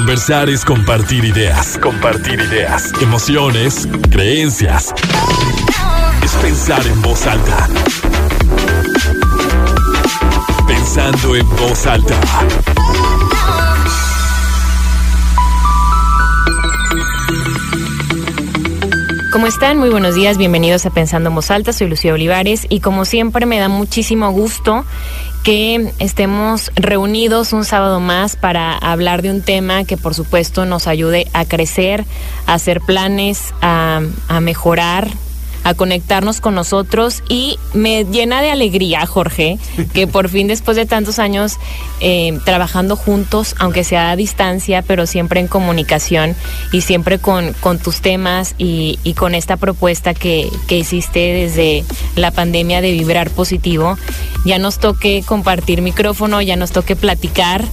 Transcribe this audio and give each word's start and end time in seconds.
Conversar 0.00 0.48
es 0.48 0.64
compartir 0.64 1.26
ideas, 1.26 1.76
compartir 1.76 2.40
ideas, 2.40 2.90
emociones, 3.02 3.86
creencias. 4.10 4.94
Es 6.24 6.32
pensar 6.36 6.86
en 6.86 7.02
voz 7.02 7.26
alta. 7.26 7.68
Pensando 10.66 11.36
en 11.36 11.46
voz 11.50 11.86
alta. 11.86 12.18
¿Cómo 19.34 19.46
están? 19.46 19.76
Muy 19.76 19.90
buenos 19.90 20.14
días, 20.14 20.38
bienvenidos 20.38 20.86
a 20.86 20.90
Pensando 20.90 21.28
en 21.28 21.34
Voz 21.34 21.50
Alta, 21.50 21.74
soy 21.74 21.88
Lucía 21.88 22.14
Olivares 22.14 22.66
y 22.70 22.80
como 22.80 23.04
siempre 23.04 23.44
me 23.44 23.58
da 23.58 23.68
muchísimo 23.68 24.30
gusto 24.32 24.86
que 25.42 25.92
estemos 25.98 26.70
reunidos 26.76 27.52
un 27.52 27.64
sábado 27.64 28.00
más 28.00 28.36
para 28.36 28.76
hablar 28.76 29.22
de 29.22 29.30
un 29.30 29.42
tema 29.42 29.84
que 29.84 29.96
por 29.96 30.14
supuesto 30.14 30.66
nos 30.66 30.86
ayude 30.86 31.28
a 31.32 31.44
crecer, 31.44 32.04
a 32.46 32.54
hacer 32.54 32.80
planes, 32.80 33.54
a, 33.62 34.02
a 34.28 34.40
mejorar 34.40 35.08
a 35.64 35.74
conectarnos 35.74 36.40
con 36.40 36.54
nosotros 36.54 37.22
y 37.28 37.58
me 37.74 38.04
llena 38.04 38.42
de 38.42 38.50
alegría, 38.50 39.06
Jorge, 39.06 39.58
que 39.94 40.06
por 40.06 40.28
fin 40.28 40.46
después 40.46 40.76
de 40.76 40.86
tantos 40.86 41.18
años 41.18 41.56
eh, 42.00 42.38
trabajando 42.44 42.96
juntos, 42.96 43.54
aunque 43.58 43.84
sea 43.84 44.10
a 44.10 44.16
distancia, 44.16 44.82
pero 44.82 45.06
siempre 45.06 45.40
en 45.40 45.48
comunicación 45.48 46.34
y 46.72 46.80
siempre 46.82 47.18
con, 47.18 47.52
con 47.54 47.78
tus 47.78 48.00
temas 48.00 48.54
y, 48.58 48.98
y, 49.04 49.14
con 49.14 49.34
esta 49.34 49.56
propuesta 49.56 50.14
que, 50.14 50.48
que 50.66 50.78
hiciste 50.78 51.20
desde 51.20 51.84
la 52.16 52.30
pandemia 52.30 52.80
de 52.80 52.92
vibrar 52.92 53.30
positivo, 53.30 53.98
ya 54.44 54.58
nos 54.58 54.78
toque 54.78 55.22
compartir 55.26 55.82
micrófono, 55.82 56.40
ya 56.40 56.56
nos 56.56 56.70
toque 56.72 56.96
platicar 56.96 57.64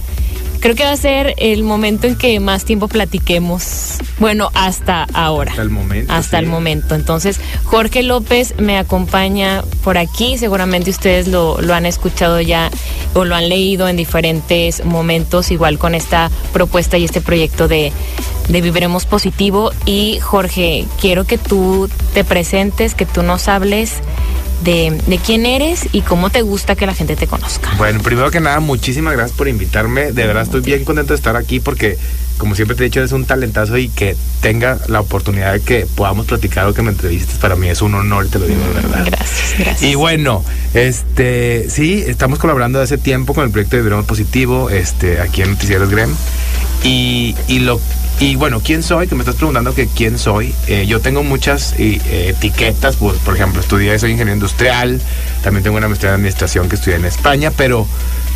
creo 0.60 0.74
que 0.74 0.84
va 0.84 0.92
a 0.92 0.96
ser 0.96 1.34
el 1.38 1.62
momento 1.62 2.06
en 2.06 2.16
que 2.16 2.38
más 2.40 2.64
tiempo 2.64 2.88
platiquemos. 2.88 3.98
Bueno, 4.18 4.50
hasta 4.54 5.06
ahora. 5.12 5.50
Hasta 5.50 5.62
el 5.62 5.70
momento. 5.70 6.12
Hasta 6.12 6.38
sí. 6.38 6.44
el 6.44 6.50
momento. 6.50 6.94
Entonces, 6.94 7.40
Jorge 7.64 8.02
López 8.02 8.54
me 8.58 8.78
acompaña 8.78 9.62
por 9.84 9.98
aquí. 9.98 10.38
Seguramente 10.38 10.90
ustedes 10.90 11.28
lo, 11.28 11.60
lo 11.60 11.74
han 11.74 11.86
escuchado 11.86 12.40
ya 12.40 12.70
o 13.14 13.24
lo 13.24 13.34
han 13.34 13.48
leído 13.48 13.88
en 13.88 13.96
diferentes 13.96 14.84
momentos, 14.84 15.50
igual 15.50 15.78
con 15.78 15.94
esta 15.94 16.30
propuesta 16.52 16.98
y 16.98 17.04
este 17.04 17.20
proyecto 17.20 17.68
de, 17.68 17.92
de 18.48 18.60
Viviremos 18.60 19.06
Positivo. 19.06 19.72
Y 19.86 20.18
Jorge, 20.20 20.86
quiero 21.00 21.24
que 21.24 21.38
tú 21.38 21.88
te 22.14 22.24
presentes, 22.24 22.94
que 22.94 23.06
tú 23.06 23.22
nos 23.22 23.48
hables 23.48 24.02
de, 24.64 24.98
de, 25.06 25.18
quién 25.18 25.46
eres 25.46 25.88
y 25.92 26.02
cómo 26.02 26.30
te 26.30 26.42
gusta 26.42 26.76
que 26.76 26.86
la 26.86 26.94
gente 26.94 27.16
te 27.16 27.26
conozca. 27.26 27.70
Bueno, 27.76 28.00
primero 28.02 28.30
que 28.30 28.40
nada, 28.40 28.60
muchísimas 28.60 29.14
gracias 29.14 29.36
por 29.36 29.48
invitarme. 29.48 30.12
De 30.12 30.26
verdad 30.26 30.42
estoy 30.42 30.60
bien 30.60 30.84
contento 30.84 31.12
de 31.12 31.16
estar 31.16 31.36
aquí 31.36 31.60
porque, 31.60 31.96
como 32.38 32.54
siempre 32.54 32.76
te 32.76 32.84
he 32.84 32.86
dicho, 32.86 33.00
eres 33.00 33.12
un 33.12 33.24
talentazo 33.24 33.76
y 33.76 33.88
que 33.88 34.16
tenga 34.40 34.78
la 34.88 35.00
oportunidad 35.00 35.52
de 35.52 35.60
que 35.60 35.86
podamos 35.86 36.26
platicar 36.26 36.66
o 36.66 36.74
que 36.74 36.82
me 36.82 36.90
entrevistes. 36.90 37.38
Para 37.38 37.56
mí 37.56 37.68
es 37.68 37.82
un 37.82 37.94
honor, 37.94 38.28
te 38.28 38.38
lo 38.38 38.46
digo 38.46 38.60
de 38.60 38.74
verdad. 38.74 39.04
Gracias, 39.06 39.54
gracias. 39.58 39.82
Y 39.82 39.94
bueno, 39.94 40.44
este, 40.74 41.68
sí, 41.70 42.04
estamos 42.06 42.38
colaborando 42.38 42.80
hace 42.80 42.98
tiempo 42.98 43.34
con 43.34 43.44
el 43.44 43.50
proyecto 43.50 43.76
de 43.76 43.82
Viviremos 43.82 44.06
Positivo, 44.06 44.70
este, 44.70 45.20
aquí 45.20 45.42
en 45.42 45.50
Noticieros 45.50 45.90
Grem. 45.90 46.10
Y, 46.84 47.34
y 47.48 47.58
lo 47.60 47.80
y 48.20 48.36
bueno, 48.36 48.60
¿quién 48.60 48.82
soy? 48.82 49.06
Que 49.06 49.14
me 49.14 49.22
estás 49.22 49.36
preguntando 49.36 49.74
que 49.74 49.86
quién 49.86 50.18
soy. 50.18 50.54
Eh, 50.66 50.86
yo 50.86 51.00
tengo 51.00 51.22
muchas 51.22 51.74
eh, 51.78 52.00
etiquetas, 52.28 52.96
pues, 52.96 53.18
por 53.18 53.34
ejemplo, 53.36 53.60
estudié, 53.60 53.98
soy 53.98 54.12
ingeniero 54.12 54.34
industrial, 54.34 55.00
también 55.42 55.62
tengo 55.62 55.76
una 55.76 55.88
maestría 55.88 56.10
en 56.10 56.16
administración 56.16 56.68
que 56.68 56.76
estudié 56.76 56.96
en 56.96 57.04
España, 57.04 57.52
pero 57.56 57.86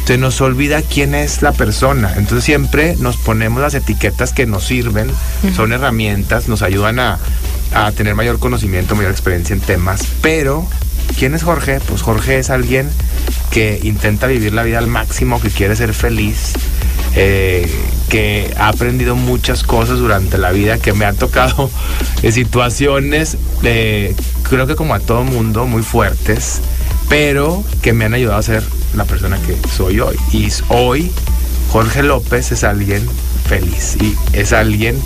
se 0.06 0.18
nos 0.18 0.40
olvida 0.40 0.82
quién 0.82 1.14
es 1.14 1.42
la 1.42 1.52
persona. 1.52 2.14
Entonces 2.16 2.44
siempre 2.44 2.96
nos 2.98 3.16
ponemos 3.16 3.60
las 3.60 3.74
etiquetas 3.74 4.32
que 4.32 4.46
nos 4.46 4.64
sirven, 4.64 5.10
uh 5.10 5.12
-huh. 5.46 5.54
son 5.56 5.72
herramientas, 5.72 6.48
nos 6.48 6.62
ayudan 6.62 6.98
a, 6.98 7.18
a 7.74 7.92
tener 7.92 8.14
mayor 8.14 8.38
conocimiento, 8.38 8.94
mayor 8.94 9.10
experiencia 9.10 9.54
en 9.54 9.60
temas, 9.60 10.02
pero 10.20 10.66
¿quién 11.18 11.34
es 11.34 11.42
Jorge? 11.42 11.80
Pues 11.88 12.02
Jorge 12.02 12.38
es 12.38 12.50
alguien 12.50 12.88
que 13.50 13.80
intenta 13.82 14.26
vivir 14.26 14.52
la 14.52 14.62
vida 14.62 14.78
al 14.78 14.86
máximo, 14.86 15.40
que 15.40 15.50
quiere 15.50 15.76
ser 15.76 15.92
feliz, 15.94 16.52
eh, 17.14 17.70
que 18.12 18.52
ha 18.58 18.68
aprendido 18.68 19.16
muchas 19.16 19.62
cosas 19.62 19.98
durante 19.98 20.36
la 20.36 20.50
vida, 20.50 20.76
que 20.76 20.92
me 20.92 21.06
ha 21.06 21.14
tocado 21.14 21.70
eh, 22.22 22.30
situaciones, 22.30 23.38
creo 23.62 24.66
que 24.66 24.76
como 24.76 24.92
a 24.92 25.00
todo 25.00 25.24
mundo, 25.24 25.64
muy 25.64 25.82
fuertes, 25.82 26.60
pero 27.08 27.64
que 27.80 27.94
me 27.94 28.04
han 28.04 28.12
ayudado 28.12 28.38
a 28.38 28.42
ser 28.42 28.62
la 28.94 29.06
persona 29.06 29.38
que 29.38 29.56
soy 29.66 30.00
hoy. 30.00 30.16
Y 30.30 30.50
hoy 30.68 31.10
Jorge 31.70 32.02
López 32.02 32.52
es 32.52 32.64
alguien 32.64 33.02
feliz 33.48 33.96
y 33.98 34.14
es 34.34 34.52
alguien 34.52 35.00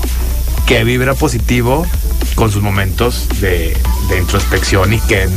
que 0.67 0.83
vibra 0.83 1.15
positivo 1.15 1.87
con 2.35 2.51
sus 2.51 2.61
momentos 2.61 3.29
de 3.41 3.77
introspección 4.19 4.93
y 4.93 4.99
que 4.99 5.29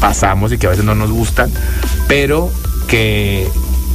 pasamos 0.00 0.50
y 0.50 0.58
que 0.58 0.66
a 0.66 0.70
veces 0.70 0.84
no 0.84 0.96
nos 0.96 1.12
gustan, 1.12 1.52
pero 2.08 2.50
que 2.88 3.48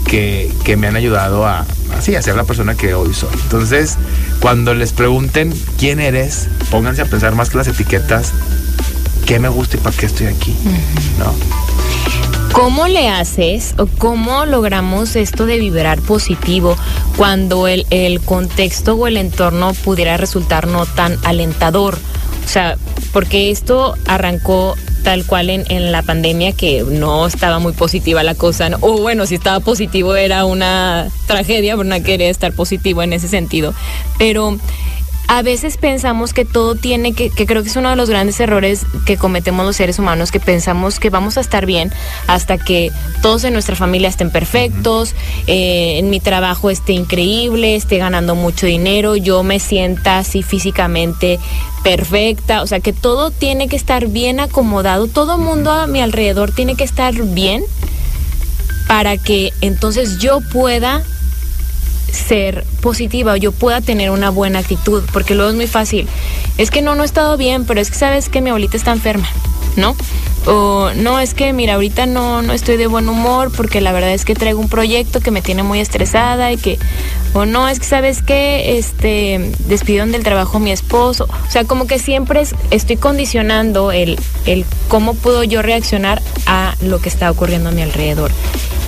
que, 0.08 0.52
que, 0.64 0.78
me 0.78 0.88
han 0.88 0.96
ayudado 0.96 1.46
a, 1.46 1.66
así, 1.96 2.16
a 2.16 2.22
ser 2.22 2.36
la 2.36 2.44
persona 2.44 2.76
que 2.76 2.94
hoy 2.94 3.14
soy. 3.14 3.34
Entonces, 3.44 3.98
cuando 4.40 4.74
les 4.74 4.94
pregunten 4.94 5.54
quién 5.78 6.00
eres, 6.00 6.48
pónganse 6.72 7.02
a 7.02 7.06
pensar 7.06 7.36
más 7.36 7.50
que 7.50 7.58
las 7.58 7.68
etiquetas, 7.68 8.34
qué 9.26 9.40
me 9.40 9.50
gusta 9.50 9.78
y 9.78 9.80
para 9.80 9.96
qué 9.96 10.06
estoy 10.06 10.28
aquí, 10.28 10.52
uh 10.52 10.70
-huh. 10.70 11.20
¿no? 11.20 11.34
¿Cómo 12.54 12.88
le 12.88 13.08
haces 13.10 13.76
o 13.78 13.86
cómo 13.86 14.46
logramos 14.46 15.16
esto 15.16 15.46
de 15.46 15.60
vibrar 15.60 16.00
positivo 16.02 16.76
cuando 17.16 17.68
el, 17.68 17.86
el 17.92 18.20
contexto 18.22 18.96
o 18.96 19.06
el 19.06 19.18
entorno 19.18 19.74
pudiera 19.74 20.18
resultar 20.18 20.66
no 20.66 20.86
tan 20.86 21.20
alentador? 21.24 22.00
O 22.46 22.48
sea, 22.48 22.78
porque 23.14 23.52
esto 23.52 23.94
arrancó 24.08 24.76
tal 25.08 25.26
cual 25.26 25.50
en, 25.50 25.64
en, 25.70 25.94
la 25.94 26.02
pandemia 26.02 26.52
que 26.52 26.84
no 26.84 27.26
estaba 27.26 27.60
muy 27.60 27.72
positiva 27.72 28.24
la 28.24 28.36
cosa, 28.36 28.68
¿no? 28.68 28.78
o 28.82 28.98
bueno, 29.00 29.26
si 29.26 29.36
estaba 29.36 29.62
positivo 29.62 30.18
era 30.18 30.44
una 30.44 31.08
tragedia, 31.28 31.78
pero 31.78 31.88
no 31.88 32.04
quería 32.04 32.30
estar 32.30 32.52
positivo 32.52 33.02
en 33.02 33.14
ese 33.14 33.30
sentido. 33.30 33.74
Pero 34.20 34.60
a 35.28 35.42
veces 35.42 35.78
pensamos 35.78 36.34
que 36.34 36.46
todo 36.46 36.76
tiene 36.76 37.14
que, 37.14 37.30
que 37.30 37.46
creo 37.46 37.62
que 37.62 37.70
es 37.70 37.76
uno 37.76 37.90
de 37.90 37.98
los 37.98 38.10
grandes 38.10 38.40
errores 38.40 38.86
que 39.06 39.18
cometemos 39.18 39.66
los 39.66 39.76
seres 39.76 40.00
humanos, 40.00 40.32
que 40.32 40.40
pensamos 40.40 41.00
que 41.00 41.10
vamos 41.10 41.38
a 41.38 41.42
estar 41.42 41.66
bien 41.66 41.92
hasta 42.28 42.58
que 42.58 42.92
todos 43.22 43.44
en 43.44 43.54
nuestra 43.54 43.76
familia 43.76 44.08
estén 44.08 44.32
perfectos, 44.32 45.16
eh, 45.48 45.98
en 46.00 46.10
mi 46.10 46.22
trabajo 46.22 46.70
esté 46.70 46.94
increíble, 46.94 47.76
esté 47.76 47.98
ganando 47.98 48.36
mucho 48.36 48.66
dinero, 48.66 49.18
yo 49.18 49.44
me 49.44 49.60
sienta 49.60 50.20
así 50.20 50.44
físicamente 50.44 51.40
perfecta, 51.84 52.62
o 52.62 52.68
sea 52.68 52.80
que 52.80 52.94
todo 52.94 53.30
tiene 53.30 53.68
que 53.68 53.76
estar 53.76 54.08
bien 54.08 54.40
acomodado, 54.40 55.08
todo 55.08 55.38
mundo 55.38 55.72
a 55.72 55.88
mi 55.88 56.02
alrededor 56.02 56.52
tiene 56.52 56.76
que 56.76 56.86
estar 56.86 57.14
bien 57.14 57.64
para 58.88 59.18
que 59.18 59.52
entonces 59.60 60.20
yo 60.20 60.40
pueda 60.54 61.04
ser 62.12 62.66
positiva 62.82 63.34
o 63.34 63.36
yo 63.36 63.52
pueda 63.52 63.82
tener 63.82 64.12
una 64.12 64.30
buena 64.30 64.60
actitud, 64.60 65.04
porque 65.14 65.36
luego 65.36 65.52
es 65.52 65.56
muy 65.56 65.68
fácil. 65.68 66.08
Es 66.58 66.72
que 66.72 66.82
no, 66.82 66.96
no 66.96 67.04
he 67.04 67.06
estado 67.06 67.38
bien, 67.38 67.66
pero 67.66 67.80
es 67.80 67.92
que 67.92 67.98
sabes 67.98 68.30
que 68.30 68.42
mi 68.42 68.50
abuelita 68.50 68.78
está 68.78 68.92
enferma, 68.92 69.28
¿no? 69.76 69.96
O 70.46 70.92
no, 70.96 71.20
es 71.20 71.34
que 71.34 71.52
mira, 71.52 71.74
ahorita 71.74 72.06
no, 72.06 72.42
no 72.42 72.54
estoy 72.54 72.78
de 72.78 72.88
buen 72.88 73.10
humor 73.10 73.52
porque 73.52 73.82
la 73.82 73.92
verdad 73.92 74.14
es 74.14 74.24
que 74.24 74.34
traigo 74.34 74.62
un 74.62 74.70
proyecto 74.70 75.20
que 75.20 75.30
me 75.30 75.42
tiene 75.42 75.62
muy 75.62 75.82
estresada 75.82 76.54
y 76.54 76.58
que, 76.58 76.80
o 77.34 77.46
no, 77.46 77.68
es 77.68 77.80
que 77.80 77.86
sabes 77.86 78.22
que 78.22 78.78
este, 78.78 79.52
despidieron 79.68 80.14
del 80.14 80.24
trabajo 80.24 80.60
mi 80.60 80.72
esposo. 80.72 81.28
O 81.48 81.52
sea, 81.52 81.66
como 81.66 81.86
que 81.86 82.00
siempre 82.00 82.40
es, 82.42 82.56
estoy 82.72 82.96
condicionando 82.96 83.92
el, 83.92 84.18
el 84.46 84.66
cómo 84.88 85.16
puedo 85.16 85.44
yo 85.44 85.62
reaccionar 85.62 86.22
a 86.46 86.76
lo 86.82 87.00
que 87.00 87.10
está 87.10 87.30
ocurriendo 87.30 87.70
a 87.70 87.74
mi 87.74 87.82
alrededor. 87.82 88.32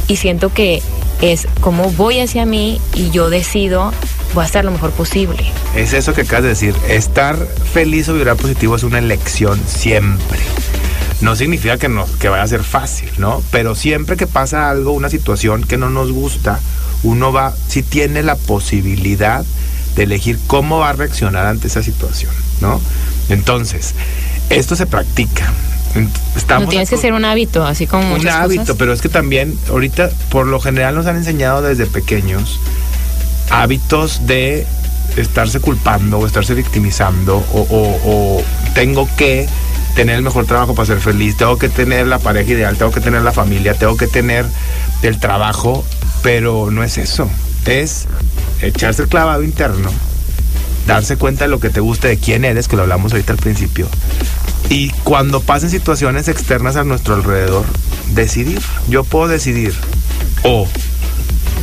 Y 0.07 0.15
siento 0.15 0.53
que 0.53 0.81
es 1.21 1.47
como 1.61 1.91
voy 1.91 2.19
hacia 2.19 2.45
mí 2.45 2.79
y 2.93 3.09
yo 3.11 3.29
decido 3.29 3.91
voy 4.33 4.43
a 4.43 4.45
estar 4.45 4.63
lo 4.63 4.71
mejor 4.71 4.91
posible. 4.91 5.43
Es 5.75 5.93
eso 5.93 6.13
que 6.13 6.21
acabas 6.21 6.43
de 6.43 6.49
decir, 6.49 6.75
estar 6.87 7.35
feliz 7.37 8.07
o 8.09 8.13
vibrar 8.13 8.37
positivo 8.37 8.75
es 8.75 8.83
una 8.83 8.99
elección 8.99 9.59
siempre. 9.67 10.39
No 11.21 11.35
significa 11.35 11.77
que, 11.77 11.89
no, 11.89 12.05
que 12.19 12.29
vaya 12.29 12.43
a 12.43 12.47
ser 12.47 12.63
fácil, 12.63 13.09
¿no? 13.17 13.43
Pero 13.51 13.75
siempre 13.75 14.15
que 14.15 14.27
pasa 14.27 14.69
algo, 14.69 14.91
una 14.93 15.09
situación 15.09 15.63
que 15.63 15.77
no 15.77 15.89
nos 15.89 16.11
gusta, 16.11 16.59
uno 17.03 17.33
va, 17.33 17.53
si 17.67 17.83
tiene 17.83 18.23
la 18.23 18.35
posibilidad 18.35 19.43
de 19.95 20.03
elegir 20.03 20.39
cómo 20.47 20.79
va 20.79 20.89
a 20.89 20.93
reaccionar 20.93 21.45
ante 21.45 21.67
esa 21.67 21.83
situación, 21.83 22.31
¿no? 22.61 22.79
Entonces, 23.27 23.95
esto 24.49 24.75
se 24.75 24.85
practica. 24.85 25.51
Estamos 26.35 26.65
no 26.65 26.69
tienes 26.69 26.89
que 26.89 26.97
ser 26.97 27.13
un 27.13 27.25
hábito, 27.25 27.65
así 27.65 27.87
como 27.87 28.15
un 28.15 28.27
hábito, 28.27 28.61
cosas. 28.61 28.75
pero 28.77 28.93
es 28.93 29.01
que 29.01 29.09
también 29.09 29.57
ahorita 29.69 30.09
por 30.29 30.47
lo 30.47 30.59
general 30.59 30.95
nos 30.95 31.05
han 31.07 31.17
enseñado 31.17 31.61
desde 31.61 31.85
pequeños 31.85 32.59
hábitos 33.49 34.27
de 34.27 34.67
estarse 35.17 35.59
culpando 35.59 36.19
o 36.19 36.27
estarse 36.27 36.53
victimizando 36.53 37.37
o, 37.37 37.61
o, 37.61 38.37
o, 38.37 38.43
tengo 38.73 39.09
que 39.17 39.47
tener 39.95 40.15
el 40.15 40.21
mejor 40.21 40.45
trabajo 40.45 40.75
para 40.75 40.85
ser 40.85 40.99
feliz, 40.99 41.35
tengo 41.35 41.57
que 41.57 41.67
tener 41.67 42.07
la 42.07 42.19
pareja 42.19 42.51
ideal, 42.51 42.77
tengo 42.77 42.91
que 42.91 43.01
tener 43.01 43.23
la 43.23 43.31
familia, 43.31 43.73
tengo 43.73 43.97
que 43.97 44.07
tener 44.07 44.45
el 45.01 45.19
trabajo, 45.19 45.83
pero 46.21 46.69
no 46.69 46.83
es 46.83 46.97
eso, 46.99 47.27
es 47.65 48.07
echarse 48.61 49.01
el 49.01 49.07
clavado 49.09 49.43
interno 49.43 49.89
darse 50.93 51.17
cuenta 51.17 51.45
de 51.45 51.49
lo 51.49 51.59
que 51.59 51.69
te 51.69 51.79
gusta, 51.79 52.07
de 52.07 52.17
quién 52.17 52.45
eres, 52.45 52.67
que 52.67 52.75
lo 52.75 52.83
hablamos 52.83 53.11
ahorita 53.11 53.33
al 53.33 53.39
principio. 53.39 53.87
Y 54.69 54.89
cuando 55.03 55.41
pasen 55.41 55.69
situaciones 55.69 56.27
externas 56.27 56.75
a 56.75 56.83
nuestro 56.83 57.15
alrededor, 57.15 57.65
decidir. 58.13 58.61
Yo 58.87 59.03
puedo 59.03 59.27
decidir 59.27 59.73
o 60.43 60.67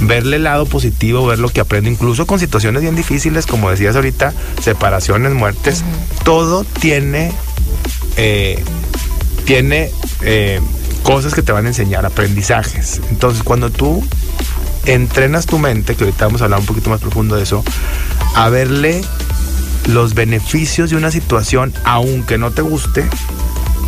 verle 0.01 0.37
el 0.37 0.45
lado 0.45 0.67
positivo, 0.67 1.27
ver 1.27 1.39
lo 1.39 1.49
que 1.49 1.61
aprendo, 1.61 1.91
incluso 1.91 2.27
con 2.27 2.39
situaciones 2.39 2.83
bien 2.83 2.97
difíciles, 2.97 3.47
como 3.47 3.71
decías 3.71 3.97
ahorita, 3.97 4.33
separaciones, 4.63 5.33
muertes, 5.33 5.85
todo 6.25 6.65
tiene, 6.65 7.33
eh, 8.17 8.63
tiene 9.45 9.91
eh, 10.23 10.61
cosas 11.03 11.35
que 11.35 11.43
te 11.43 11.53
van 11.53 11.67
a 11.67 11.69
enseñar, 11.69 12.05
aprendizajes. 12.07 13.01
Entonces, 13.11 13.43
cuando 13.43 13.71
tú 13.71 14.05
entrenas 14.85 15.47
tu 15.47 15.59
mente, 15.59 15.97
que 15.97 16.05
ahorita 16.05 16.27
vamos 16.27 16.41
a 16.43 16.45
hablar 16.45 16.61
un 16.61 16.67
poquito 16.67 16.91
más 16.91 17.01
profundo 17.01 17.37
de 17.37 17.43
eso, 17.43 17.65
a 18.35 18.49
verle 18.49 19.03
los 19.87 20.15
beneficios 20.15 20.91
de 20.91 20.97
una 20.97 21.11
situación, 21.11 21.73
aunque 21.85 22.39
no 22.39 22.51
te 22.51 22.63
guste, 22.63 23.09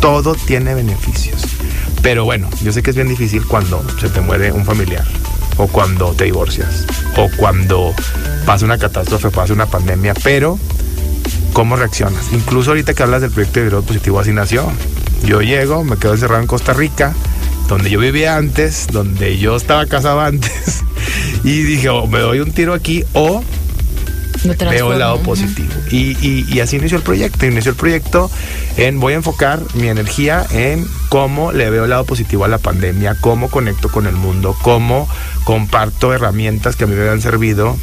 todo 0.01 0.35
tiene 0.35 0.73
beneficios. 0.73 1.41
Pero 2.01 2.25
bueno, 2.25 2.49
yo 2.61 2.71
sé 2.71 2.81
que 2.81 2.91
es 2.91 2.95
bien 2.95 3.09
difícil 3.09 3.45
cuando 3.45 3.83
se 3.99 4.09
te 4.09 4.21
muere 4.21 4.51
un 4.51 4.65
familiar, 4.65 5.05
o 5.57 5.67
cuando 5.67 6.13
te 6.13 6.25
divorcias, 6.25 6.85
o 7.17 7.29
cuando 7.37 7.93
pasa 8.45 8.65
una 8.65 8.77
catástrofe, 8.77 9.29
pasa 9.29 9.53
una 9.53 9.65
pandemia, 9.65 10.13
pero 10.23 10.57
¿cómo 11.53 11.75
reaccionas? 11.75 12.31
Incluso 12.31 12.71
ahorita 12.71 12.93
que 12.93 13.03
hablas 13.03 13.21
del 13.21 13.31
proyecto 13.31 13.59
de 13.59 13.65
video 13.65 13.81
positivo, 13.81 14.19
así 14.19 14.31
nació. 14.31 14.71
Yo 15.25 15.41
llego, 15.41 15.83
me 15.83 15.97
quedo 15.97 16.13
encerrado 16.13 16.41
en 16.41 16.47
Costa 16.47 16.73
Rica, 16.73 17.13
donde 17.67 17.89
yo 17.89 17.99
vivía 17.99 18.37
antes, 18.37 18.87
donde 18.89 19.37
yo 19.37 19.57
estaba 19.57 19.85
casado 19.85 20.21
antes, 20.21 20.81
y 21.43 21.63
dije, 21.63 21.89
o 21.89 22.07
me 22.07 22.19
doy 22.19 22.39
un 22.39 22.53
tiro 22.53 22.73
aquí 22.73 23.03
o 23.13 23.43
veo 24.43 24.93
el 24.93 24.99
lado 24.99 25.19
positivo. 25.21 25.73
Y, 25.91 26.59
así 26.59 26.77
inició 26.77 26.97
el 26.97 27.03
proyecto. 27.03 27.45
Inició 27.45 27.71
el 27.71 27.77
proyecto 27.77 28.31
en 28.77 28.99
voy 28.99 29.13
a 29.13 29.17
enfocar 29.17 29.61
mi 29.75 29.87
energía 29.87 30.45
en 30.51 30.85
cómo 31.09 31.51
le 31.51 31.69
veo 31.69 31.83
el 31.83 31.89
lado 31.89 32.05
positivo 32.05 32.45
a 32.45 32.47
la 32.47 32.57
pandemia, 32.57 33.15
cómo 33.19 33.49
conecto 33.49 33.89
con 33.89 34.07
el 34.07 34.15
mundo, 34.15 34.55
cómo 34.61 35.07
comparto 35.43 36.13
herramientas 36.13 36.75
que 36.75 36.83
a 36.83 36.87
mí 36.87 36.95
me 36.95 37.09
han 37.09 37.21
servido 37.21 37.77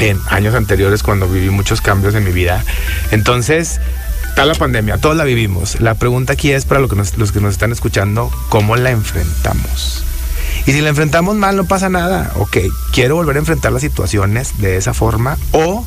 en 0.00 0.18
años 0.28 0.54
anteriores 0.54 1.02
cuando 1.02 1.28
viví 1.28 1.50
muchos 1.50 1.80
cambios 1.80 2.14
en 2.14 2.24
mi 2.24 2.32
vida. 2.32 2.64
Entonces, 3.10 3.80
está 4.28 4.44
la 4.44 4.54
pandemia, 4.54 4.98
todos 4.98 5.16
la 5.16 5.24
vivimos. 5.24 5.80
La 5.80 5.94
pregunta 5.94 6.32
aquí 6.32 6.50
es 6.50 6.64
para 6.64 6.80
los 6.80 6.90
que 7.32 7.40
nos 7.40 7.52
están 7.52 7.72
escuchando, 7.72 8.30
¿cómo 8.48 8.76
la 8.76 8.90
enfrentamos? 8.90 10.03
Y 10.66 10.72
si 10.72 10.80
la 10.80 10.88
enfrentamos 10.90 11.36
mal, 11.36 11.56
no 11.56 11.64
pasa 11.64 11.88
nada. 11.88 12.32
Ok, 12.36 12.58
quiero 12.92 13.16
volver 13.16 13.36
a 13.36 13.40
enfrentar 13.40 13.72
las 13.72 13.82
situaciones 13.82 14.58
de 14.58 14.76
esa 14.76 14.94
forma 14.94 15.36
o 15.52 15.84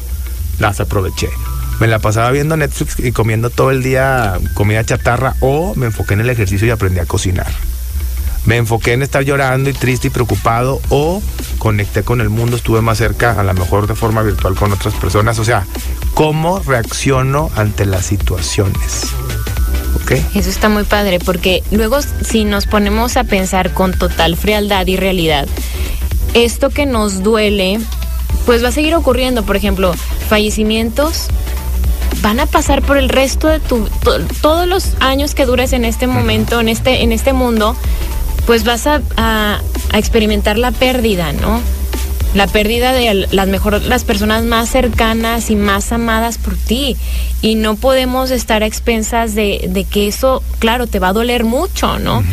las 0.60 0.80
aproveché. 0.80 1.30
Me 1.80 1.88
la 1.88 2.00
pasaba 2.00 2.32
viendo 2.32 2.58
Netflix 2.58 3.00
y 3.00 3.12
comiendo 3.12 3.50
todo 3.50 3.72
el 3.72 3.84
día 3.84 4.40
comida 4.56 4.84
chatarra 4.84 5.36
o 5.40 5.76
me 5.76 5.88
enfoqué 5.88 6.16
en 6.16 6.22
el 6.22 6.30
ejercicio 6.30 6.68
y 6.68 6.72
aprendí 6.72 7.00
a 7.00 7.06
cocinar. 7.06 7.52
Me 8.46 8.58
enfoqué 8.58 8.94
en 8.94 9.04
estar 9.04 9.24
llorando 9.24 9.70
y 9.70 9.74
triste 9.74 10.08
y 10.08 10.10
preocupado 10.10 10.80
o 10.90 11.22
conecté 11.60 12.04
con 12.04 12.22
el 12.22 12.30
mundo, 12.30 12.56
estuve 12.56 12.82
más 12.82 12.98
cerca, 12.98 13.40
a 13.40 13.44
lo 13.44 13.54
mejor 13.54 13.88
de 13.88 13.96
forma 13.96 14.22
virtual 14.22 14.56
con 14.56 14.72
otras 14.72 14.94
personas. 14.96 15.38
O 15.38 15.44
sea, 15.44 15.66
¿cómo 16.14 16.60
reacciono 16.60 17.52
ante 17.56 17.86
las 17.86 18.06
situaciones? 18.06 19.14
Eso 20.36 20.50
está 20.50 20.70
muy 20.70 20.84
padre, 20.84 21.20
porque 21.20 21.64
luego 21.72 21.98
si 22.02 22.46
nos 22.46 22.66
ponemos 22.66 23.18
a 23.18 23.24
pensar 23.24 23.74
con 23.74 23.94
total 23.94 24.38
frialdad 24.38 24.88
y 24.88 24.96
realidad, 24.96 25.48
esto 26.34 26.70
que 26.70 26.86
nos 26.86 27.24
duele, 27.24 27.80
pues 28.46 28.64
va 28.64 28.70
a 28.70 28.72
seguir 28.72 28.96
ocurriendo. 28.96 29.44
Por 29.44 29.56
ejemplo, 29.56 29.94
fallecimientos 30.30 31.28
van 32.22 32.40
a 32.40 32.46
pasar 32.46 32.82
por 32.82 32.98
el 32.98 33.10
resto 33.10 33.48
de 33.48 33.60
tu 33.60 33.88
todos 34.42 34.68
los 34.68 34.94
años 35.00 35.36
que 35.36 35.46
dures 35.46 35.74
en 35.74 35.86
este 35.86 36.08
momento, 36.08 36.62
en 36.62 36.70
este, 36.70 37.04
en 37.04 37.12
este 37.12 37.34
mundo, 37.34 37.76
pues 38.46 38.64
vas 38.64 38.88
a 38.88 39.62
experimentar 39.94 40.58
la 40.58 40.72
pérdida, 40.72 41.34
¿no? 41.34 41.62
La 42.34 42.48
pérdida 42.48 42.94
de 42.94 43.28
las 43.32 43.48
mejor 43.48 43.82
las 43.84 44.04
personas 44.04 44.44
más 44.44 44.70
cercanas 44.70 45.50
y 45.50 45.56
más 45.56 45.92
amadas 45.92 46.38
por 46.38 46.56
ti. 46.56 46.96
Y 47.42 47.56
no 47.56 47.76
podemos 47.76 48.32
estar 48.32 48.64
a 48.64 48.66
expensas 48.66 49.36
de, 49.36 49.86
que 49.90 50.08
eso 50.08 50.44
claro 50.60 50.88
te 50.88 51.00
va 51.00 51.10
a 51.10 51.14
doler 51.14 51.44
mucho 51.44 52.00
no 52.00 52.24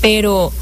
pero 0.00 0.52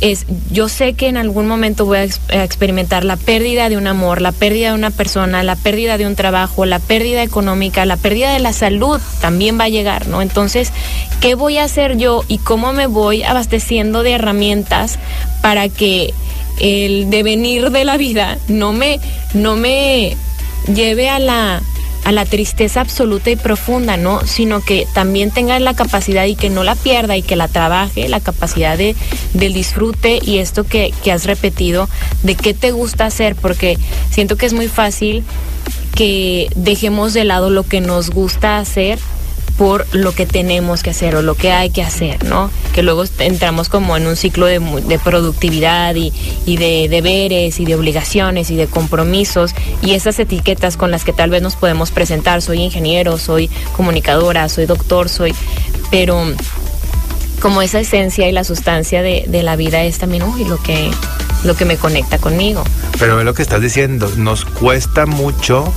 es 0.00 0.26
yo 0.50 0.68
sé 0.68 0.94
que 0.94 1.08
en 1.08 1.16
algún 1.16 1.46
momento 1.46 1.84
voy 1.84 1.98
a, 1.98 2.04
experimentar 2.42 3.04
la 3.04 3.16
pérdida 3.16 3.68
de 3.68 3.76
un 3.76 3.86
amor 3.86 4.20
la 4.20 4.32
pérdida 4.32 4.70
de 4.70 4.74
una 4.74 4.90
persona 4.90 5.42
la 5.42 5.56
pérdida 5.56 5.98
de 5.98 6.06
un 6.06 6.16
trabajo 6.16 6.64
la 6.64 6.78
pérdida 6.78 7.22
económica 7.22 7.84
la 7.84 7.96
pérdida 7.96 8.32
de 8.32 8.40
la 8.40 8.52
salud 8.52 9.00
también 9.20 9.58
va 9.58 9.64
a 9.64 9.68
llegar 9.68 10.08
no 10.08 10.22
entonces 10.22 10.72
qué 11.20 11.34
voy 11.34 11.58
a 11.58 11.64
hacer 11.64 11.96
yo 11.96 12.24
y 12.28 12.38
cómo 12.38 12.72
me 12.72 12.86
voy 12.86 13.22
abasteciendo 13.22 14.02
de 14.02 14.12
herramientas 14.12 14.98
para 15.42 15.68
que 15.68 16.14
el 16.60 17.10
devenir 17.10 17.70
de 17.70 17.84
la 17.84 17.96
vida 17.96 18.38
no 18.48 18.72
me, 18.72 19.00
no 19.34 19.56
me 19.56 20.16
lleve 20.72 21.08
a 21.08 21.18
la, 21.18 21.62
a 22.04 22.12
la 22.12 22.24
tristeza 22.24 22.80
absoluta 22.80 23.30
y 23.30 23.36
profunda, 23.36 23.96
¿no? 23.96 24.26
Sino 24.26 24.60
que 24.60 24.86
también 24.94 25.30
tenga 25.30 25.58
la 25.58 25.74
capacidad 25.74 26.24
y 26.26 26.36
que 26.36 26.50
no 26.50 26.62
la 26.62 26.74
pierda 26.74 27.16
y 27.16 27.22
que 27.22 27.36
la 27.36 27.48
trabaje, 27.48 28.08
la 28.08 28.20
capacidad 28.20 28.78
de, 28.78 28.94
del 29.34 29.54
disfrute 29.54 30.20
y 30.22 30.38
esto 30.38 30.64
que, 30.64 30.92
que 31.02 31.12
has 31.12 31.24
repetido, 31.24 31.88
de 32.22 32.34
qué 32.34 32.54
te 32.54 32.70
gusta 32.70 33.06
hacer, 33.06 33.34
porque 33.36 33.78
siento 34.10 34.36
que 34.36 34.46
es 34.46 34.52
muy 34.52 34.68
fácil 34.68 35.24
que 35.94 36.48
dejemos 36.54 37.14
de 37.14 37.24
lado 37.24 37.50
lo 37.50 37.64
que 37.64 37.80
nos 37.80 38.10
gusta 38.10 38.58
hacer 38.58 38.98
por 39.60 39.84
lo 39.94 40.12
que 40.12 40.24
tenemos 40.24 40.82
que 40.82 40.88
hacer 40.88 41.14
o 41.16 41.20
lo 41.20 41.34
que 41.34 41.52
hay 41.52 41.68
que 41.68 41.82
hacer, 41.82 42.24
¿no? 42.24 42.50
Que 42.72 42.82
luego 42.82 43.04
entramos 43.18 43.68
como 43.68 43.94
en 43.94 44.06
un 44.06 44.16
ciclo 44.16 44.46
de, 44.46 44.58
productividad 45.04 45.94
y, 45.96 46.12
de 46.56 46.88
deberes 46.88 47.60
y 47.60 47.66
de 47.66 47.74
obligaciones 47.74 48.50
y 48.50 48.56
de 48.56 48.68
compromisos 48.68 49.54
y 49.82 49.90
esas 49.90 50.18
etiquetas 50.18 50.78
con 50.78 50.90
las 50.90 51.04
que 51.04 51.12
tal 51.12 51.28
vez 51.28 51.42
nos 51.42 51.56
podemos 51.56 51.90
presentar, 51.90 52.40
soy 52.40 52.62
ingeniero, 52.62 53.18
soy 53.18 53.50
comunicadora, 53.76 54.48
soy 54.48 54.64
doctor, 54.64 55.10
soy, 55.10 55.34
pero 55.90 56.24
como 57.42 57.60
esa 57.60 57.80
esencia 57.80 58.30
y 58.30 58.32
la 58.32 58.44
sustancia 58.44 59.02
de, 59.02 59.42
la 59.42 59.56
vida 59.56 59.82
es 59.82 59.98
también 59.98 60.22
uy, 60.22 60.46
lo 60.46 60.56
que 60.56 60.90
lo 61.44 61.54
que 61.54 61.66
me 61.66 61.76
conecta 61.76 62.16
conmigo. 62.16 62.64
Pero 62.98 63.18
es 63.18 63.26
lo 63.26 63.34
que 63.34 63.42
estás 63.42 63.60
diciendo, 63.60 64.10
nos 64.16 64.46
cuesta 64.46 65.04
mucho 65.04 65.70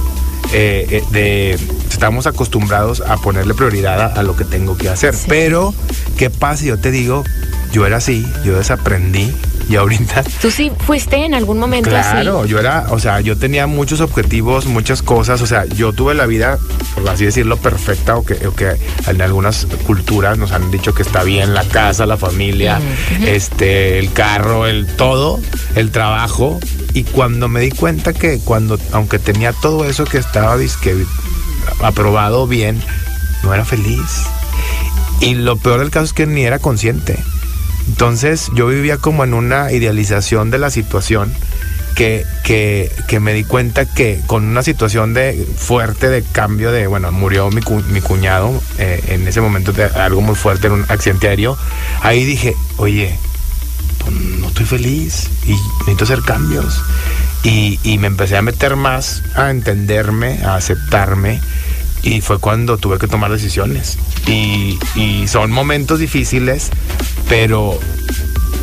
eh, 0.53 0.87
eh, 0.89 1.03
de 1.11 1.59
estamos 1.93 2.27
acostumbrados 2.27 3.01
a 3.01 3.17
ponerle 3.17 3.53
prioridad 3.53 4.17
a, 4.17 4.23
lo 4.23 4.35
que 4.35 4.45
tengo 4.45 4.75
que 4.77 4.89
hacer. 4.89 5.15
Pero, 5.27 5.73
¿qué 6.17 6.29
pasa? 6.29 6.65
Yo 6.65 6.79
te 6.79 6.91
digo, 6.91 7.23
yo 7.71 7.85
era 7.85 7.97
así, 7.97 8.27
yo 8.43 8.57
desaprendí 8.57 9.33
y 9.69 9.75
ahorita. 9.75 10.23
¿Tú 10.41 10.51
sí 10.51 10.71
fuiste 10.85 11.23
en 11.23 11.33
algún 11.33 11.59
momento 11.59 11.89
claro, 11.89 12.45
yo 12.45 12.59
era, 12.59 12.87
o 12.89 12.99
sea, 12.99 13.21
yo 13.21 13.37
tenía 13.37 13.67
muchos 13.67 14.01
objetivos, 14.01 14.65
muchas 14.65 15.01
cosas, 15.01 15.41
o 15.41 15.47
sea, 15.47 15.65
yo 15.65 15.93
tuve 15.93 16.15
la 16.15 16.25
vida, 16.25 16.57
por 16.95 17.07
así 17.09 17.25
decirlo, 17.25 17.57
perfecta, 17.57 18.17
o 18.17 18.25
que, 18.25 18.35
que 18.35 18.75
en 19.07 19.21
algunas 19.21 19.67
culturas 19.85 20.37
nos 20.37 20.51
han 20.51 20.71
dicho 20.71 20.93
que 20.93 21.03
está 21.03 21.23
bien 21.23 21.53
la 21.53 21.63
casa, 21.63 22.05
la 22.05 22.17
familia, 22.17 22.81
este, 23.25 23.99
el 23.99 24.11
carro, 24.13 24.65
el 24.65 24.87
todo, 24.95 25.39
el 25.75 25.91
trabajo. 25.91 26.59
Y 26.93 27.03
cuando 27.05 27.47
me 27.47 27.61
di 27.61 27.71
cuenta 27.71 28.13
que 28.13 28.39
cuando, 28.39 28.79
aunque 28.91 29.19
tenía 29.19 29.53
todo 29.53 29.85
eso 29.85 30.05
que 30.05 30.17
estaba 30.17 30.57
disque 30.57 30.95
aprobado 31.81 32.47
bien, 32.47 32.81
no 33.43 33.53
era 33.53 33.65
feliz. 33.65 34.23
Y 35.19 35.35
lo 35.35 35.57
peor 35.57 35.79
del 35.79 35.89
caso 35.89 36.05
es 36.05 36.13
que 36.13 36.27
ni 36.27 36.43
era 36.45 36.59
consciente. 36.59 37.17
Entonces 37.87 38.49
yo 38.55 38.67
vivía 38.67 38.97
como 38.97 39.23
en 39.23 39.33
una 39.33 39.71
idealización 39.71 40.51
de 40.51 40.57
la 40.57 40.69
situación 40.69 41.33
que, 41.95 42.25
que, 42.43 42.91
que, 43.07 43.19
me 43.19 43.33
di 43.33 43.43
cuenta 43.43 43.85
que 43.85 44.19
con 44.25 44.45
una 44.45 44.63
situación 44.63 45.13
de 45.13 45.45
fuerte 45.57 46.09
de 46.09 46.23
cambio 46.23 46.71
de, 46.71 46.87
bueno, 46.87 47.11
murió 47.11 47.49
mi, 47.51 47.61
mi 47.89 48.01
cuñado 48.01 48.61
eh, 48.79 49.03
en 49.09 49.27
ese 49.27 49.41
momento 49.41 49.73
de 49.73 49.85
algo 49.85 50.21
muy 50.21 50.35
fuerte 50.35 50.67
en 50.67 50.73
un 50.73 50.85
accidente 50.89 51.27
aéreo, 51.27 51.57
ahí 52.01 52.23
dije, 52.25 52.55
oye, 52.77 53.15
pues 53.99 54.11
no 54.15 54.47
estoy 54.47 54.65
feliz 54.65 55.29
y 55.45 55.51
necesito 55.79 56.05
hacer 56.05 56.21
cambios. 56.23 56.81
Y, 57.43 57.79
y 57.83 57.97
me 57.97 58.07
empecé 58.07 58.37
a 58.37 58.41
meter 58.41 58.75
más 58.75 59.23
a 59.35 59.49
entenderme, 59.49 60.39
a 60.43 60.55
aceptarme 60.55 61.41
y 62.03 62.21
fue 62.21 62.37
cuando 62.39 62.77
tuve 62.77 62.99
que 62.99 63.07
tomar 63.07 63.31
decisiones. 63.31 63.97
Y, 64.27 64.77
son 65.27 65.51
momentos 65.51 65.99
difíciles, 65.99 66.69
pero 67.29 67.79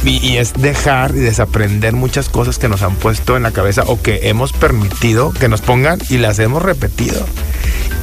y, 0.04 0.36
es 0.36 0.52
dejar 0.52 1.12
y 1.12 1.20
desaprender 1.20 1.94
muchas 1.94 2.28
cosas 2.28 2.58
que 2.58 2.68
nos 2.68 2.82
han 2.82 2.94
puesto 2.94 3.36
en 3.36 3.42
la 3.42 3.50
cabeza 3.50 3.82
o 3.86 4.00
que 4.00 4.28
hemos 4.28 4.52
permitido 4.52 5.32
que 5.32 5.48
nos 5.48 5.62
pongan 5.62 5.98
y 6.10 6.18
las 6.18 6.38
hemos 6.38 6.62
repetido. 6.62 7.26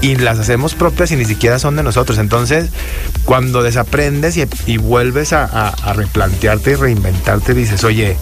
Y 0.02 0.16
las 0.16 0.40
hacemos 0.40 0.76
propias 0.76 1.12
y 1.12 1.16
ni 1.16 1.26
siquiera 1.26 1.60
son 1.60 1.76
de 1.76 1.84
nosotros. 1.84 2.18
Entonces, 2.18 2.70
cuando 3.26 3.64
desaprendes 3.64 4.38
y, 4.66 4.78
vuelves 4.78 5.34
a, 5.34 5.74
replantearte 5.96 6.72
y 6.72 6.76
reinventarte, 6.76 7.54
dices, 7.54 7.84
oye, 7.84 8.16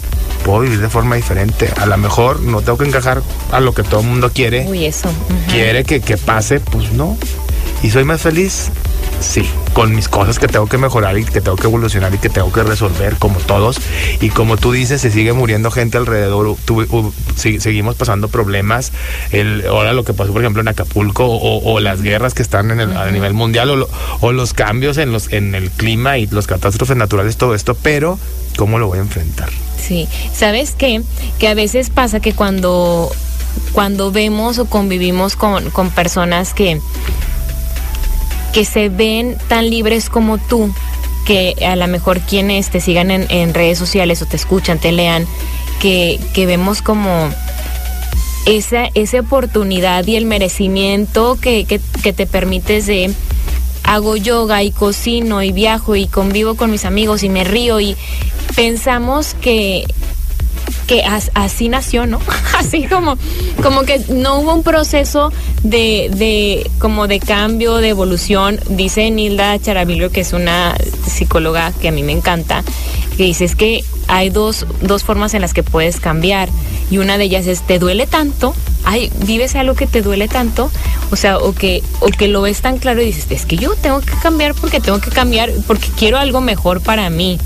puedo 0.44 0.60
vivir 0.60 0.80
de 0.80 0.88
forma 0.88 1.16
diferente. 1.16 1.70
A 1.78 1.86
lo 1.86 1.96
mejor 1.96 2.40
no 2.40 2.60
tengo 2.62 2.78
que 2.78 2.86
encajar 2.86 3.22
a 3.52 3.60
lo 3.60 3.74
que 3.74 3.82
todo 3.82 4.00
el 4.00 4.06
mundo 4.06 4.30
quiere. 4.32 4.66
Uy, 4.68 4.86
eso. 4.86 5.10
Quiere 5.50 5.84
que, 5.84 6.00
que 6.00 6.16
pase, 6.16 6.60
pues 6.60 6.92
no. 6.92 7.16
Y 7.82 7.90
soy 7.90 8.04
más 8.04 8.22
feliz 8.22 8.70
sí, 9.20 9.48
con 9.72 9.94
mis 9.94 10.08
cosas 10.08 10.38
que 10.38 10.48
tengo 10.48 10.66
que 10.66 10.78
mejorar 10.78 11.18
y 11.18 11.24
que 11.24 11.40
tengo 11.40 11.56
que 11.56 11.66
evolucionar 11.66 12.14
y 12.14 12.18
que 12.18 12.28
tengo 12.28 12.52
que 12.52 12.62
resolver 12.62 13.16
como 13.16 13.38
todos. 13.40 13.78
Y 14.20 14.30
como 14.30 14.56
tú 14.56 14.72
dices, 14.72 15.00
se 15.00 15.10
sigue 15.10 15.32
muriendo 15.32 15.70
gente 15.70 15.98
alrededor, 15.98 16.56
seguimos 17.36 17.94
pasando 17.96 18.28
problemas. 18.28 18.92
El, 19.32 19.66
ahora 19.66 19.92
lo 19.92 20.04
que 20.04 20.14
pasó, 20.14 20.32
por 20.32 20.42
ejemplo, 20.42 20.62
en 20.62 20.68
Acapulco 20.68 21.26
o, 21.26 21.80
las 21.80 22.02
guerras 22.02 22.34
que 22.34 22.42
están 22.42 22.70
en 22.70 22.80
el, 22.80 22.96
a 22.96 23.10
nivel 23.10 23.34
mundial 23.34 23.86
o, 24.20 24.32
los 24.32 24.52
cambios 24.52 24.98
en, 24.98 25.12
los, 25.12 25.32
en 25.32 25.54
el 25.54 25.70
clima 25.70 26.18
y 26.18 26.26
los 26.26 26.46
catástrofes 26.46 26.96
naturales, 26.96 27.36
todo 27.36 27.54
esto, 27.54 27.74
pero 27.74 28.18
¿cómo 28.56 28.78
lo 28.78 28.88
voy 28.88 28.98
a 28.98 29.02
enfrentar? 29.02 29.50
Sí, 29.78 30.08
¿sabes 30.32 30.74
qué? 30.76 31.02
Que 31.38 31.48
a 31.48 31.54
veces 31.54 31.90
pasa 31.90 32.20
que 32.20 32.32
cuando, 32.32 33.10
cuando 33.72 34.10
vemos 34.10 34.58
o 34.58 34.66
convivimos 34.66 35.36
con, 35.36 35.70
con 35.70 35.90
personas 35.90 36.54
que 36.54 36.80
que 38.56 38.64
se 38.64 38.88
ven 38.88 39.36
tan 39.48 39.68
libres 39.68 40.08
como 40.08 40.38
tú, 40.38 40.72
que 41.26 41.54
a 41.68 41.76
lo 41.76 41.86
mejor 41.88 42.20
quienes 42.20 42.70
te 42.70 42.80
sigan 42.80 43.10
en, 43.10 43.52
redes 43.52 43.76
sociales 43.76 44.22
o 44.22 44.24
te 44.24 44.36
escuchan, 44.36 44.78
te 44.78 44.92
lean, 44.92 45.26
que, 45.78 46.18
vemos 46.34 46.80
como 46.80 47.28
esa, 48.46 48.88
esa 48.94 49.20
oportunidad 49.20 50.06
y 50.06 50.16
el 50.16 50.24
merecimiento 50.24 51.38
que, 51.38 51.66
que 51.66 52.12
te 52.14 52.26
permites 52.26 52.86
de 52.86 53.12
hago 53.82 54.16
yoga 54.16 54.62
y 54.62 54.70
cocino 54.70 55.42
y 55.42 55.52
viajo 55.52 55.94
y 55.94 56.06
convivo 56.06 56.54
con 56.54 56.70
mis 56.70 56.86
amigos 56.86 57.24
y 57.24 57.28
me 57.28 57.44
río 57.44 57.78
y 57.78 57.94
pensamos 58.54 59.34
que 59.34 59.84
que 60.86 61.02
así 61.34 61.68
nació, 61.68 62.06
¿no? 62.06 62.20
así 62.58 62.84
como, 62.84 63.16
como 63.62 63.82
que 63.82 64.00
no 64.08 64.40
hubo 64.40 64.54
un 64.54 64.62
proceso 64.62 65.32
de, 65.62 66.10
de, 66.14 66.70
como 66.78 67.08
de 67.08 67.20
cambio, 67.20 67.76
de 67.76 67.88
evolución. 67.88 68.60
Dice 68.70 69.10
Nilda 69.10 69.58
Charavillo, 69.58 70.10
que 70.10 70.20
es 70.20 70.32
una 70.32 70.76
psicóloga 71.06 71.72
que 71.72 71.88
a 71.88 71.92
mí 71.92 72.02
me 72.02 72.12
encanta, 72.12 72.62
que 73.16 73.24
dice 73.24 73.44
es 73.44 73.56
que 73.56 73.84
hay 74.08 74.30
dos, 74.30 74.66
dos 74.82 75.04
formas 75.04 75.34
en 75.34 75.40
las 75.40 75.54
que 75.54 75.62
puedes 75.62 76.00
cambiar. 76.00 76.48
Y 76.90 76.98
una 76.98 77.18
de 77.18 77.24
ellas 77.24 77.46
es, 77.46 77.62
¿te 77.62 77.78
duele 77.78 78.06
tanto? 78.06 78.54
Ay, 78.88 79.10
vives 79.26 79.56
algo 79.56 79.74
que 79.74 79.88
te 79.88 80.00
duele 80.00 80.28
tanto, 80.28 80.70
o 81.10 81.16
sea, 81.16 81.38
o 81.38 81.52
que, 81.52 81.82
o 82.00 82.06
que 82.06 82.28
lo 82.28 82.42
ves 82.42 82.60
tan 82.60 82.78
claro 82.78 83.02
y 83.02 83.06
dices, 83.06 83.26
es 83.30 83.44
que 83.44 83.56
yo 83.56 83.74
tengo 83.74 84.00
que 84.00 84.12
cambiar 84.22 84.54
porque 84.54 84.80
tengo 84.80 85.00
que 85.00 85.10
cambiar, 85.10 85.50
porque 85.66 85.88
quiero 85.98 86.18
algo 86.18 86.40
mejor 86.40 86.80
para 86.80 87.10
mí. 87.10 87.38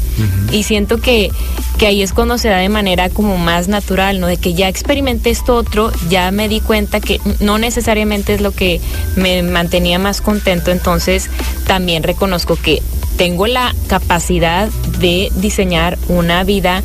Y 0.52 0.64
siento 0.64 1.00
que, 1.00 1.30
que 1.78 1.87
ahí 1.87 2.02
es 2.02 2.12
cuando 2.12 2.37
se 2.37 2.49
da 2.50 2.59
de 2.59 2.68
manera 2.68 3.09
como 3.09 3.38
más 3.38 3.68
natural, 3.68 4.20
¿no? 4.20 4.26
De 4.26 4.37
que 4.37 4.52
ya 4.52 4.68
experimenté 4.68 5.30
esto 5.30 5.56
otro, 5.56 5.90
ya 6.11 6.30
me 6.30 6.47
di 6.47 6.61
cuenta 6.61 7.00
que 7.00 7.20
no 7.40 7.56
necesariamente 7.56 8.35
es 8.35 8.42
lo 8.42 8.52
que 8.52 8.82
me 9.16 9.42
mantenía 9.42 9.99
más 9.99 10.20
contento, 10.20 10.70
entonces 10.70 11.30
también 11.66 12.02
reconozco 12.02 12.56
que 12.56 12.82
tengo 13.16 13.47
la 13.47 13.75
capacidad 13.87 14.68
de 14.99 15.32
diseñar 15.37 15.99
una 16.09 16.44
vida 16.44 16.82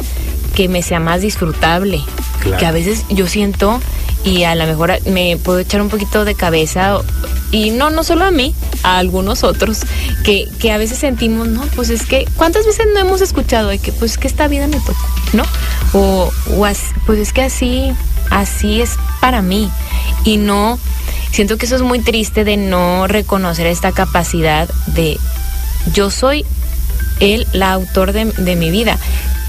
que 0.55 0.69
me 0.69 0.81
sea 0.81 0.99
más 0.99 1.21
disfrutable. 1.21 2.01
Que 2.59 2.65
a 2.65 2.71
veces 2.71 3.05
yo 3.09 3.27
siento 3.27 3.79
y 4.25 4.43
a 4.43 4.55
lo 4.55 4.65
mejor 4.65 4.91
me 5.05 5.37
puedo 5.37 5.59
echar 5.59 5.81
un 5.81 5.89
poquito 5.89 6.25
de 6.25 6.33
cabeza 6.33 6.97
y 7.51 7.69
no, 7.69 7.91
no 7.91 8.03
solo 8.03 8.25
a 8.25 8.31
mí, 8.31 8.55
a 8.83 8.97
algunos 8.97 9.43
otros, 9.43 9.81
que, 10.23 10.49
que 10.59 10.71
a 10.71 10.77
veces 10.77 10.97
sentimos, 10.97 11.47
no, 11.47 11.61
pues 11.75 11.91
es 11.91 12.05
que, 12.05 12.27
¿cuántas 12.35 12.65
veces 12.65 12.87
no 12.93 12.99
hemos 12.99 13.21
escuchado 13.21 13.69
de 13.69 13.77
que 13.77 13.91
pues 13.93 14.17
que 14.17 14.27
esta 14.27 14.47
vida 14.47 14.67
me 14.67 14.79
tocó, 14.79 15.07
¿no? 15.33 15.43
O, 15.93 16.31
o 16.49 16.67
pues 17.05 17.19
es 17.19 17.33
que 17.33 17.43
así, 17.43 17.93
así 18.31 18.81
es 18.81 18.97
para 19.21 19.43
mí. 19.43 19.69
Y 20.23 20.37
no, 20.37 20.79
siento 21.31 21.57
que 21.57 21.67
eso 21.67 21.75
es 21.75 21.83
muy 21.83 21.99
triste 21.99 22.43
de 22.43 22.57
no 22.57 23.05
reconocer 23.07 23.67
esta 23.67 23.91
capacidad 23.91 24.67
de 24.87 25.19
yo 25.93 26.09
soy 26.09 26.45
el, 27.19 27.45
la 27.53 27.73
autor 27.73 28.11
de, 28.11 28.25
de 28.25 28.55
mi 28.55 28.71
vida. 28.71 28.97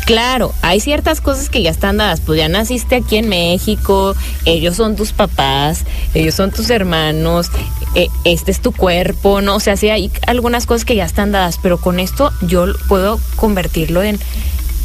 Claro, 0.06 0.54
hay 0.62 0.78
ciertas 0.78 1.20
cosas 1.20 1.50
que 1.50 1.62
ya 1.62 1.70
están 1.70 1.96
dadas, 1.96 2.20
pues 2.20 2.38
ya 2.38 2.48
naciste 2.48 2.94
aquí 2.94 3.16
en 3.16 3.28
México, 3.28 4.14
ellos 4.44 4.76
son 4.76 4.94
tus 4.94 5.10
papás, 5.10 5.84
ellos 6.14 6.32
son 6.32 6.52
tus 6.52 6.70
hermanos, 6.70 7.50
e, 7.96 8.06
este 8.22 8.52
es 8.52 8.60
tu 8.60 8.70
cuerpo, 8.70 9.40
¿no? 9.40 9.56
O 9.56 9.60
sea, 9.60 9.76
sí 9.76 9.90
hay 9.90 10.12
algunas 10.28 10.64
cosas 10.64 10.84
que 10.84 10.94
ya 10.94 11.04
están 11.04 11.32
dadas, 11.32 11.58
pero 11.60 11.78
con 11.78 11.98
esto 11.98 12.30
yo 12.42 12.66
puedo 12.86 13.18
convertirlo 13.34 14.00
en, 14.04 14.20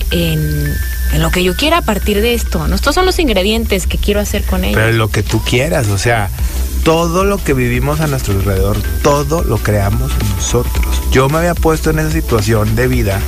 en, 0.10 0.74
lo 1.20 1.30
que 1.30 1.44
yo 1.44 1.56
quiera 1.56 1.78
a 1.78 1.82
partir 1.84 2.20
de 2.20 2.34
esto, 2.34 2.68
¿no? 2.68 2.74
Estos 2.74 2.96
son 2.96 3.06
los 3.06 3.20
ingredientes 3.20 3.86
que 3.86 4.00
quiero 4.00 4.22
hacer 4.22 4.44
con 4.44 4.64
ellos. 4.64 4.76
Pero 4.76 4.92
lo 4.94 5.10
que 5.10 5.22
tú 5.22 5.40
quieras, 5.44 5.90
o 5.90 6.00
sea, 6.00 6.32
todo 6.84 7.26
lo 7.26 7.38
que 7.38 7.54
vivimos 7.54 8.00
a 8.00 8.08
nuestro 8.08 8.34
alrededor, 8.34 8.82
todo 9.04 9.44
lo 9.44 9.60
creamos 9.60 10.12
nosotros. 10.36 11.00
Yo 11.12 11.30
me 11.30 11.38
había 11.38 11.54
puesto 11.54 11.92
en 11.92 12.00
esa 12.00 12.10
situación 12.10 12.76
de 12.76 12.88
vida 12.88 13.22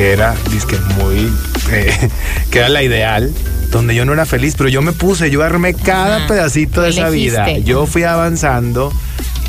que 0.00 0.12
era, 0.12 0.34
disque 0.50 0.78
muy, 0.96 1.30
eh, 1.72 2.08
que 2.50 2.58
era 2.60 2.70
la 2.70 2.82
ideal, 2.82 3.30
donde 3.70 3.94
yo 3.94 4.06
no 4.06 4.14
era 4.14 4.24
feliz, 4.24 4.54
pero 4.56 4.70
yo 4.70 4.80
me 4.80 4.92
puse, 4.92 5.30
yo 5.30 5.42
armé 5.42 5.74
cada 5.74 6.26
pedacito 6.26 6.80
de 6.80 6.88
esa 6.88 7.10
vida. 7.10 7.50
Yo 7.58 7.84
fui 7.84 8.04
avanzando 8.04 8.94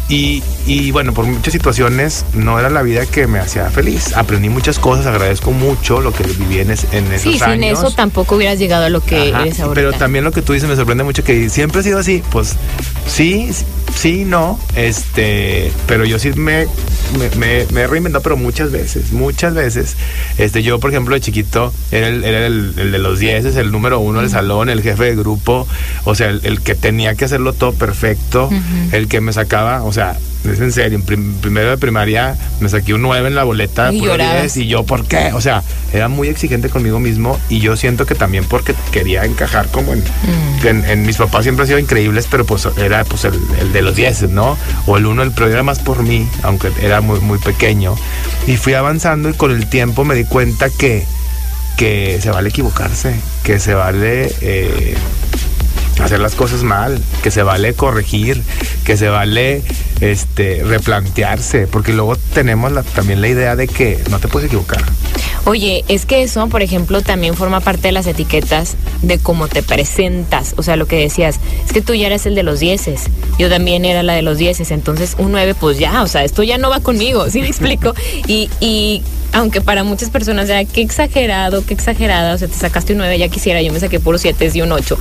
y, 0.10 0.44
y, 0.66 0.92
bueno, 0.92 1.14
por 1.14 1.26
muchas 1.26 1.54
situaciones 1.54 2.26
no 2.34 2.60
era 2.60 2.70
la 2.70 2.82
vida 2.82 3.06
que 3.06 3.28
me 3.28 3.40
hacía 3.40 3.70
feliz. 3.70 4.14
Aprendí 4.18 4.50
muchas 4.50 4.78
cosas, 4.78 5.06
agradezco 5.06 5.52
mucho 5.54 6.02
lo 6.02 6.12
que 6.12 6.26
viví 6.26 6.60
en, 6.60 6.72
esos 6.72 6.92
años. 6.92 7.22
Sí, 7.22 7.40
sin 7.40 7.64
eso 7.64 7.90
tampoco 7.92 8.36
hubieras 8.36 8.60
llegado 8.60 8.84
a 8.84 8.90
lo 8.90 9.00
que 9.00 9.30
eres 9.30 9.58
ahora. 9.62 9.74
Pero 9.74 9.94
también 9.94 10.26
lo 10.26 10.34
que 10.34 10.42
tú 10.42 10.52
dices 10.52 10.68
me 10.68 10.76
sorprende 10.76 11.06
mucho 11.06 11.24
que 11.24 11.50
siempre 11.50 11.80
ha 11.80 11.84
sido 11.84 11.98
así. 11.98 12.22
Pues 12.30 12.58
sí, 13.08 13.52
sí, 13.96 14.26
no, 14.26 14.60
este, 14.76 15.72
pero 15.88 16.06
yo 16.06 16.20
sí 16.20 16.32
me, 16.34 16.68
me, 17.38 17.62
he 17.62 17.88
reinventado, 17.88 18.24
pero 18.24 18.38
muchas 18.38 18.72
veces, 18.72 19.12
muchas 19.12 19.54
veces. 19.54 19.96
Este, 20.38 20.64
yo, 20.64 20.80
por 20.80 20.92
ejemplo, 20.92 21.16
de 21.16 21.22
chiquito 21.22 21.74
era 21.92 22.08
el, 22.08 22.24
era 22.24 22.46
el, 22.46 22.76
de 22.76 22.98
los 23.00 23.20
10, 23.20 23.56
el 23.56 23.72
número 23.72 24.00
uno 24.00 24.22
del 24.22 24.30
salón, 24.30 24.70
el 24.70 24.82
jefe 24.82 25.06
de 25.06 25.16
grupo, 25.16 25.68
o 26.04 26.16
sea, 26.16 26.30
el, 26.30 26.62
que 26.62 26.76
tenía 26.76 27.16
que 27.16 27.26
hacerlo 27.26 27.54
todo 27.54 27.74
perfecto, 27.74 28.50
el 28.92 29.08
que 29.08 29.22
me 29.22 29.34
sacaba, 29.34 29.84
o 29.84 29.94
sea, 29.94 30.18
es 30.44 30.60
en 30.60 30.72
serio, 30.72 31.00
en 31.08 31.34
primero 31.36 31.70
de 31.70 31.78
primaria 31.78 32.36
me 32.60 32.70
saqué 32.70 32.94
un 32.94 33.02
9 33.02 33.28
en 33.28 33.36
la 33.36 33.44
boleta 33.44 33.92
y, 33.94 34.02
10, 34.02 34.58
y 34.58 34.68
yo, 34.68 34.84
¿por 34.84 35.06
qué? 35.06 35.32
O 35.34 35.42
sea, 35.42 35.64
era 35.94 36.08
muy 36.08 36.28
exigente 36.30 36.70
conmigo 36.70 37.00
mismo 37.00 37.40
y 37.50 37.60
yo 37.60 37.76
siento 37.76 38.06
que 38.06 38.16
también 38.16 38.46
porque 38.46 38.74
quería 38.92 39.26
encajar 39.26 39.68
como 39.68 39.94
en, 39.94 40.00
mm. 40.00 40.86
en, 40.90 41.06
mis 41.06 41.18
papás 41.18 41.44
siempre 41.44 41.64
han 41.64 41.68
sido 41.68 41.80
increíbles, 41.80 42.28
pero 42.30 42.46
pues 42.46 42.68
era 42.78 43.04
pues 43.04 43.26
el, 43.26 43.74
de 43.74 43.82
los 43.82 43.96
10, 43.96 44.30
¿no? 44.30 44.58
O 44.88 44.98
el 44.98 45.06
uno, 45.06 45.24
el 45.24 45.32
pero 45.32 45.50
era 45.50 45.64
más 45.64 45.80
por 45.80 46.04
mí, 46.04 46.28
aunque 46.44 46.72
era 46.82 47.02
muy, 47.02 47.20
muy 47.20 47.40
pequeño. 47.40 47.96
Y 48.48 48.58
fui 48.58 48.74
avanzando 48.74 49.30
y 49.30 49.34
con 49.34 49.52
el 49.52 49.68
tiempo 49.68 50.06
me 50.06 50.16
di 50.16 50.26
cuenta 50.26 50.70
que, 50.70 51.06
que 51.78 52.20
se 52.22 52.32
vale 52.32 52.50
equivocarse, 52.50 53.16
que 53.44 53.60
se 53.60 53.74
vale... 53.74 54.34
Eh, 54.42 54.96
hacer 56.02 56.20
las 56.20 56.36
cosas 56.36 56.64
mal, 56.64 57.00
que 57.24 57.32
se 57.32 57.44
vale 57.44 57.74
corregir, 57.74 58.42
que 58.86 58.98
se 58.98 59.10
vale 59.10 59.64
este 60.00 60.64
replantearse, 60.64 61.68
porque 61.68 61.94
luego 61.94 62.16
tenemos 62.34 62.72
también 62.94 63.22
la 63.22 63.28
idea 63.28 63.56
de 63.56 63.68
que 63.68 64.04
no 64.10 64.20
te 64.20 64.28
puedes 64.28 64.48
equivocar. 64.48 64.84
Oye, 65.46 65.84
es 65.88 66.06
que 66.06 66.22
eso, 66.22 66.48
por 66.48 66.62
ejemplo, 66.62 67.02
también 67.02 67.34
forma 67.34 67.62
parte 67.62 67.88
de 67.88 67.92
las 67.92 68.06
etiquetas 68.06 68.76
de 69.02 69.18
cómo 69.18 69.48
te 69.48 69.64
presentas. 69.64 70.54
O 70.58 70.64
sea, 70.64 70.76
lo 70.76 70.86
que 70.86 70.98
decías, 70.98 71.40
es 71.66 71.74
que 71.74 71.82
tú 71.82 71.96
ya 71.96 72.08
eres 72.08 72.28
el 72.28 72.36
de 72.36 72.44
los 72.44 72.60
dieces. 72.60 73.06
Yo 73.40 73.50
también 73.50 73.84
era 73.84 74.04
la 74.04 74.14
de 74.14 74.22
los 74.22 74.38
dieces. 74.38 74.70
Entonces, 74.70 75.16
un 75.18 75.32
nueve, 75.32 75.56
pues 75.56 75.80
ya, 75.80 76.04
o 76.04 76.08
sea, 76.08 76.24
esto 76.24 76.44
ya 76.44 76.60
no 76.60 76.70
va 76.70 76.80
conmigo, 76.80 77.30
¿sí 77.30 77.42
me 77.42 77.48
explico? 77.48 77.94
Y, 78.28 78.50
y 78.60 79.02
aunque 79.34 79.62
para 79.62 79.84
muchas 79.84 80.10
personas 80.10 80.50
era 80.50 80.66
qué 80.66 80.82
exagerado, 80.82 81.66
qué 81.66 81.74
exagerada, 81.74 82.34
o 82.34 82.38
sea, 82.38 82.48
te 82.48 82.56
sacaste 82.56 82.94
un 82.94 83.00
9, 83.00 83.18
ya 83.18 83.30
quisiera, 83.30 83.62
yo 83.62 83.72
me 83.72 83.80
saqué 83.80 84.00
por 84.00 84.20
7 84.20 84.52
y 84.54 84.62
un 84.62 84.72
8. 84.72 84.98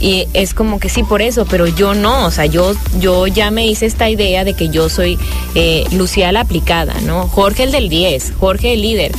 Y 0.00 0.26
es 0.32 0.54
como 0.54 0.80
que 0.80 0.88
sí, 0.88 1.02
por 1.02 1.22
eso, 1.22 1.46
pero 1.46 1.66
yo 1.66 1.94
no, 1.94 2.26
o 2.26 2.30
sea, 2.30 2.46
yo, 2.46 2.72
yo 2.98 3.26
ya 3.26 3.50
me 3.50 3.66
hice 3.66 3.86
esta 3.86 4.08
idea 4.08 4.44
de 4.44 4.54
que 4.54 4.68
yo 4.68 4.88
soy 4.88 5.18
eh, 5.54 5.84
Lucía 5.92 6.32
la 6.32 6.40
aplicada, 6.40 6.94
¿no? 7.02 7.28
Jorge 7.28 7.64
el 7.64 7.72
del 7.72 7.88
10, 7.88 8.34
Jorge 8.38 8.74
el 8.74 8.82
líder. 8.82 9.12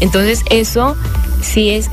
Entonces 0.00 0.42
eso 0.50 0.96
sí 1.42 1.70
es, 1.70 1.90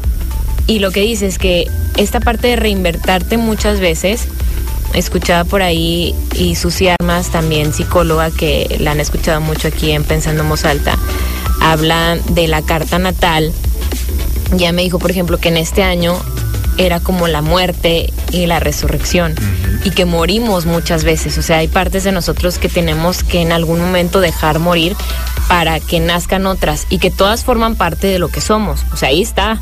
y 0.68 0.80
lo 0.80 0.92
que 0.92 1.02
dice 1.02 1.26
es 1.26 1.38
que 1.38 1.68
esta 1.98 2.20
parte 2.20 2.48
de 2.48 2.56
reinvertarte 2.56 3.38
muchas 3.38 3.80
veces, 3.80 4.28
escuchaba 4.94 5.44
por 5.44 5.62
ahí 5.62 6.16
y 6.36 6.56
Susi 6.56 6.88
Armas, 6.88 7.30
también 7.30 7.74
psicóloga, 7.74 8.32
que 8.32 8.78
la 8.80 8.92
han 8.92 9.00
escuchado 9.00 9.42
mucho 9.42 9.68
aquí 9.68 9.92
en 9.92 10.04
Pensando 10.04 10.44
en 10.44 10.66
Alta, 10.68 10.98
habla 11.72 12.18
de 12.30 12.48
la 12.48 12.62
carta 12.62 12.98
natal. 12.98 13.54
Ya 14.56 14.72
me 14.72 14.82
dijo, 14.82 14.98
por 14.98 15.12
ejemplo, 15.12 15.38
que 15.38 15.50
en 15.50 15.58
este 15.58 15.84
año 15.84 16.20
era 16.80 17.02
como 17.02 17.28
la 17.28 17.42
muerte 17.42 18.12
y 18.32 18.46
la 18.46 18.62
resurrección 18.62 19.36
y 19.84 19.92
que 19.92 20.06
morimos 20.06 20.66
muchas 20.66 21.04
veces. 21.04 21.38
O 21.38 21.42
sea, 21.42 21.58
hay 21.58 21.68
partes 21.68 22.06
de 22.06 22.14
nosotros 22.14 22.58
que 22.58 22.70
tenemos 22.70 23.24
que 23.24 23.42
en 23.42 23.52
algún 23.52 23.82
momento 23.82 24.22
dejar 24.22 24.60
morir 24.60 24.96
para 25.50 25.82
que 25.82 26.00
nazcan 26.00 26.46
otras 26.46 26.88
y 26.90 27.00
que 27.00 27.12
todas 27.12 27.44
forman 27.44 27.76
parte 27.76 28.08
de 28.08 28.18
lo 28.18 28.30
que 28.30 28.40
somos. 28.40 28.86
O 28.94 28.98
sea, 28.98 29.10
ahí 29.10 29.22
está. 29.22 29.60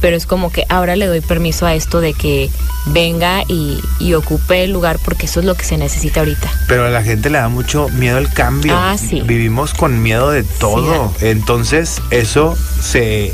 Pero 0.00 0.16
es 0.16 0.26
como 0.26 0.50
que 0.50 0.64
ahora 0.68 0.96
le 0.96 1.06
doy 1.06 1.20
permiso 1.20 1.66
a 1.66 1.74
esto 1.74 2.00
de 2.00 2.14
que 2.14 2.50
venga 2.86 3.42
y, 3.46 3.82
ocupe 4.14 4.64
el 4.64 4.72
lugar 4.72 4.98
porque 5.04 5.26
eso 5.26 5.40
es 5.40 5.46
lo 5.46 5.54
que 5.54 5.64
se 5.64 5.76
necesita 5.76 6.20
ahorita. 6.20 6.50
Pero 6.66 6.86
a 6.86 6.90
la 6.90 7.02
gente 7.02 7.28
le 7.30 7.38
da 7.38 7.48
mucho 7.48 7.88
miedo 7.90 8.16
al 8.16 8.32
cambio. 8.32 8.74
Ah, 8.74 8.96
sí. 8.98 9.20
Vivimos 9.20 9.74
con 9.74 10.02
miedo 10.02 10.30
de 10.30 10.44
todo. 10.44 11.12
Entonces, 11.20 12.00
eso 12.10 12.56
se 12.80 13.32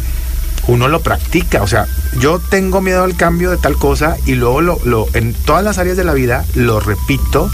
uno 0.69 0.89
lo 0.89 1.01
practica. 1.01 1.63
O 1.63 1.67
sea, 1.67 1.87
yo 2.21 2.39
tengo 2.39 2.81
miedo 2.81 3.05
al 3.05 3.17
cambio 3.17 3.51
de 3.51 3.57
tal 3.57 3.77
cosa 3.77 4.17
y 4.27 4.35
luego 4.35 4.61
lo, 4.61 4.79
lo 4.85 5.07
en 5.15 5.35
todas 5.35 5.65
las 5.65 5.79
áreas 5.79 5.97
de 5.97 6.05
la 6.05 6.15
vida 6.15 6.45
lo 6.55 6.81
repito 6.81 7.51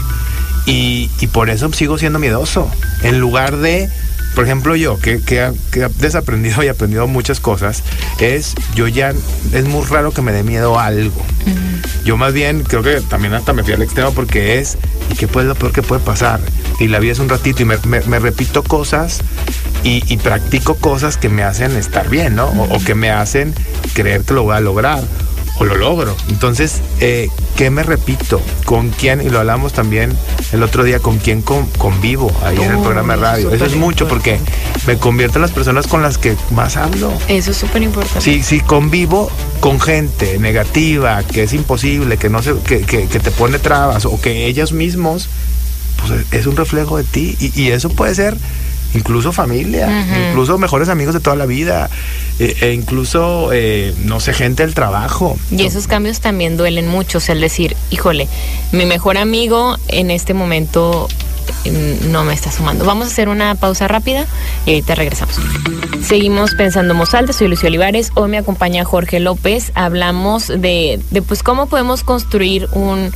y, 0.65 1.09
y 1.19 1.27
por 1.27 1.49
eso 1.49 1.71
sigo 1.73 1.97
siendo 1.97 2.19
miedoso. 2.19 2.69
En 3.03 3.19
lugar 3.19 3.57
de 3.57 3.89
por 4.35 4.45
ejemplo, 4.45 4.75
yo, 4.75 4.97
que, 4.99 5.21
que, 5.21 5.39
he 5.39 5.87
desaprendido 5.99 6.63
y 6.63 6.67
aprendido 6.67 7.07
muchas 7.07 7.39
cosas, 7.39 7.83
es 8.19 8.55
yo 8.75 8.87
ya, 8.87 9.13
es 9.53 9.65
muy 9.65 9.85
raro 9.85 10.11
que 10.11 10.21
me 10.21 10.31
dé 10.31 10.43
miedo 10.43 10.79
a 10.79 10.85
algo. 10.85 11.21
Yo 12.03 12.17
más 12.17 12.33
bien 12.33 12.63
creo 12.63 12.81
que 12.81 13.01
también 13.01 13.33
hasta 13.33 13.53
me 13.53 13.63
fui 13.63 13.73
al 13.73 13.81
extremo 13.81 14.11
porque 14.13 14.59
es, 14.59 14.77
¿y 15.11 15.15
qué 15.15 15.27
puede 15.27 15.47
lo 15.47 15.55
peor 15.55 15.71
que 15.71 15.83
puede 15.83 16.01
pasar? 16.01 16.39
Y 16.79 16.87
la 16.87 16.99
vida 16.99 17.11
es 17.11 17.19
un 17.19 17.29
ratito 17.29 17.61
y 17.61 17.65
me, 17.65 17.77
me 17.85 18.19
repito 18.19 18.63
cosas 18.63 19.21
y, 19.83 20.17
practico 20.17 20.75
cosas 20.75 21.17
que 21.17 21.29
me 21.29 21.43
hacen 21.43 21.75
estar 21.75 22.09
bien, 22.09 22.35
¿no? 22.35 22.47
O, 22.47 22.83
que 22.83 22.95
me 22.95 23.09
hacen 23.09 23.53
creer 23.93 24.21
que 24.21 24.33
lo 24.33 24.43
voy 24.43 24.55
a 24.55 24.59
lograr 24.59 25.01
o 25.61 25.65
lo 25.65 25.75
logro. 25.75 26.15
Entonces, 26.29 26.81
eh, 26.99 27.29
¿qué 27.55 27.69
me 27.69 27.83
repito? 27.83 28.41
¿Con 28.65 28.89
quién? 28.89 29.21
Y 29.21 29.29
lo 29.29 29.39
hablamos 29.39 29.73
también 29.73 30.11
el 30.51 30.63
otro 30.63 30.83
día, 30.83 30.99
¿con 30.99 31.19
quién 31.19 31.43
convivo 31.43 32.31
ahí 32.43 32.57
en 32.57 32.71
el 32.71 32.79
programa 32.79 33.15
de 33.15 33.21
radio? 33.21 33.51
Eso 33.51 33.65
es 33.65 33.75
mucho 33.75 34.07
porque 34.07 34.39
me 34.87 34.97
convierto 34.97 35.37
en 35.37 35.43
las 35.43 35.51
personas 35.51 35.85
con 35.85 36.01
las 36.01 36.17
que 36.17 36.35
más 36.49 36.77
hablo. 36.77 37.13
Eso 37.27 37.51
es 37.51 37.57
súper 37.57 37.83
importante. 37.83 38.21
Sí, 38.21 38.41
sí, 38.41 38.59
convivo 38.59 39.29
con 39.59 39.79
gente 39.79 40.39
negativa, 40.39 41.21
que 41.23 41.43
es 41.43 41.53
imposible, 41.53 42.17
que 42.17 42.29
no 42.29 42.41
se, 42.41 42.55
que, 42.59 42.81
que, 42.81 43.05
te 43.05 43.31
pone 43.31 43.59
trabas 43.59 44.05
o 44.05 44.19
que 44.19 44.47
ellos 44.47 44.73
mismos, 44.73 45.29
pues 45.99 46.25
es 46.31 46.47
un 46.47 46.57
reflejo 46.57 46.97
de 46.97 47.03
ti. 47.03 47.37
y, 47.39 47.61
y 47.61 47.71
eso 47.71 47.89
puede 47.89 48.15
ser 48.15 48.35
incluso 48.93 49.31
familia, 49.31 50.05
incluso 50.29 50.57
mejores 50.57 50.89
amigos 50.89 51.13
de 51.13 51.19
toda 51.19 51.35
la 51.35 51.45
vida, 51.45 51.89
eh, 52.39 52.55
e 52.61 52.73
incluso, 52.73 53.49
eh, 53.53 53.93
no 54.03 54.19
sé, 54.19 54.33
gente 54.33 54.63
del 54.63 54.73
trabajo. 54.73 55.37
Y 55.51 55.65
esos 55.65 55.87
cambios 55.87 56.19
también 56.19 56.57
duelen 56.57 56.87
mucho, 56.87 57.19
o 57.19 57.21
sea, 57.21 57.33
el 57.33 57.41
decir, 57.41 57.75
híjole, 57.89 58.27
mi 58.71 58.85
mejor 58.85 59.17
amigo 59.17 59.77
en 59.87 60.11
este 60.11 60.33
momento 60.33 61.07
mm, 61.65 62.11
no 62.11 62.23
me 62.23 62.33
está 62.33 62.51
sumando. 62.51 62.85
Vamos 62.85 63.07
a 63.07 63.11
hacer 63.11 63.29
una 63.29 63.55
pausa 63.55 63.87
rápida 63.87 64.25
y 64.65 64.71
ahorita 64.71 64.95
regresamos. 64.95 65.35
Seguimos 66.03 66.55
pensando 66.55 66.93
en 66.93 67.33
soy 67.33 67.47
Lucio 67.47 67.67
Olivares, 67.67 68.11
hoy 68.15 68.29
me 68.29 68.37
acompaña 68.37 68.83
Jorge 68.83 69.19
López, 69.19 69.71
hablamos 69.75 70.47
de, 70.47 70.99
de 71.11 71.21
pues 71.21 71.43
cómo 71.43 71.67
podemos 71.67 72.03
construir 72.03 72.67
un 72.73 73.11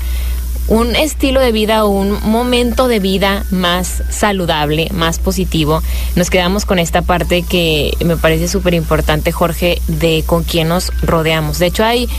un 0.68 0.96
estilo 0.96 1.40
de 1.42 1.52
vida 1.52 1.86
o 1.86 1.90
un 1.90 2.12
momento 2.24 2.88
de 2.88 3.00
vida 3.00 3.46
más 3.52 4.04
saludable, 4.10 4.90
más 4.92 5.20
positivo. 5.20 5.82
Nos 6.16 6.30
quedamos 6.30 6.66
con 6.66 6.80
esta 6.80 7.02
parte 7.02 7.44
que 7.44 7.94
me 8.04 8.18
parece 8.18 8.48
súper 8.48 8.74
importante, 8.74 9.32
Jorge, 9.32 9.82
de 9.88 10.24
con 10.26 10.44
quién 10.44 10.70
nos 10.70 10.92
rodeamos. 11.02 11.60
De 11.60 11.68
hecho, 11.68 11.84
hay 11.84 12.10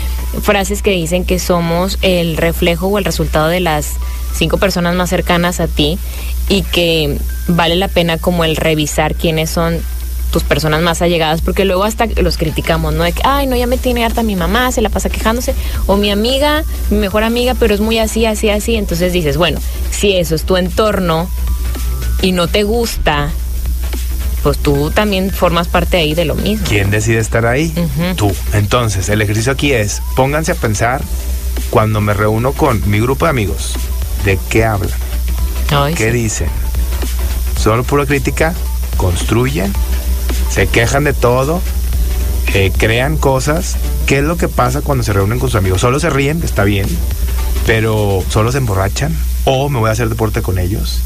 frases 0.41 0.81
que 0.81 0.91
dicen 0.91 1.25
que 1.25 1.39
somos 1.39 1.97
el 2.01 2.37
reflejo 2.37 2.87
o 2.87 2.97
el 2.97 3.05
resultado 3.05 3.47
de 3.47 3.59
las 3.59 3.95
cinco 4.33 4.57
personas 4.57 4.95
más 4.95 5.09
cercanas 5.09 5.59
a 5.59 5.67
ti 5.67 5.97
y 6.47 6.61
que 6.61 7.17
vale 7.47 7.75
la 7.75 7.87
pena 7.87 8.17
como 8.17 8.45
el 8.45 8.55
revisar 8.55 9.15
quiénes 9.15 9.49
son 9.49 9.81
tus 10.31 10.43
personas 10.43 10.81
más 10.81 11.01
allegadas, 11.01 11.41
porque 11.41 11.65
luego 11.65 11.83
hasta 11.83 12.05
los 12.05 12.37
criticamos, 12.37 12.93
¿no? 12.93 13.03
De 13.03 13.11
que, 13.11 13.21
ay, 13.23 13.47
no, 13.47 13.55
ya 13.55 13.67
me 13.67 13.77
tiene 13.77 14.03
harta 14.03 14.23
mi 14.23 14.35
mamá, 14.35 14.71
se 14.71 14.81
la 14.81 14.89
pasa 14.89 15.09
quejándose, 15.09 15.55
o 15.85 15.97
mi 15.97 16.11
amiga, 16.11 16.63
mi 16.89 16.97
mejor 16.97 17.23
amiga, 17.23 17.55
pero 17.55 17.73
es 17.73 17.79
muy 17.79 17.97
así, 17.99 18.25
así, 18.25 18.49
así. 18.49 18.75
Entonces 18.75 19.13
dices, 19.13 19.37
bueno, 19.37 19.59
si 19.91 20.15
eso 20.15 20.35
es 20.35 20.43
tu 20.43 20.57
entorno 20.57 21.29
y 22.21 22.31
no 22.31 22.47
te 22.47 22.63
gusta, 22.63 23.29
pues 24.43 24.57
tú 24.59 24.91
también 24.91 25.31
formas 25.31 25.67
parte 25.67 25.97
ahí 25.97 26.13
de 26.13 26.25
lo 26.25 26.35
mismo. 26.35 26.65
¿Quién 26.67 26.91
decide 26.91 27.19
estar 27.19 27.45
ahí? 27.45 27.73
Tú. 28.15 28.31
Entonces, 28.53 29.09
el 29.09 29.21
ejercicio 29.21 29.51
aquí 29.51 29.73
es, 29.73 30.01
pónganse 30.15 30.53
a 30.53 30.55
pensar 30.55 31.01
cuando 31.69 32.01
me 32.01 32.13
reúno 32.13 32.53
con 32.53 32.87
mi 32.89 32.99
grupo 32.99 33.25
de 33.25 33.31
amigos, 33.31 33.73
¿de 34.23 34.39
qué 34.49 34.63
hablan? 34.65 34.97
¿Qué 35.95 36.11
dicen? 36.11 36.49
¿Solo 37.59 37.83
pura 37.83 38.05
crítica? 38.05 38.53
¿Construyen? 38.95 39.73
Se 40.49 40.67
quejan 40.67 41.03
de 41.03 41.13
todo, 41.13 41.61
crean 42.77 43.17
cosas. 43.17 43.75
¿Qué 44.05 44.19
es 44.19 44.23
lo 44.23 44.37
que 44.37 44.47
pasa 44.47 44.81
cuando 44.81 45.03
se 45.03 45.13
reúnen 45.13 45.39
con 45.39 45.49
sus 45.49 45.59
amigos? 45.59 45.81
Solo 45.81 45.99
se 45.99 46.09
ríen, 46.09 46.41
está 46.43 46.63
bien, 46.63 46.87
pero 47.65 48.23
solo 48.29 48.51
se 48.51 48.57
emborrachan. 48.57 49.15
O 49.45 49.69
me 49.69 49.79
voy 49.79 49.89
a 49.89 49.93
hacer 49.93 50.09
deporte 50.09 50.41
con 50.41 50.59
ellos. 50.59 51.01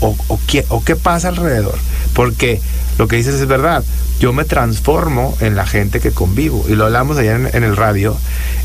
O, 0.00 0.16
o, 0.28 0.40
qué, 0.46 0.64
o 0.68 0.82
qué 0.84 0.96
pasa 0.96 1.28
alrededor. 1.28 1.78
Porque 2.14 2.60
lo 2.98 3.08
que 3.08 3.16
dices 3.16 3.34
es 3.34 3.46
verdad. 3.46 3.84
Yo 4.18 4.32
me 4.32 4.44
transformo 4.44 5.36
en 5.40 5.54
la 5.54 5.66
gente 5.66 6.00
que 6.00 6.10
convivo. 6.10 6.64
Y 6.68 6.74
lo 6.74 6.86
hablamos 6.86 7.16
allá 7.18 7.36
en, 7.36 7.48
en, 7.52 7.64
el 7.64 7.76
radio. 7.76 8.16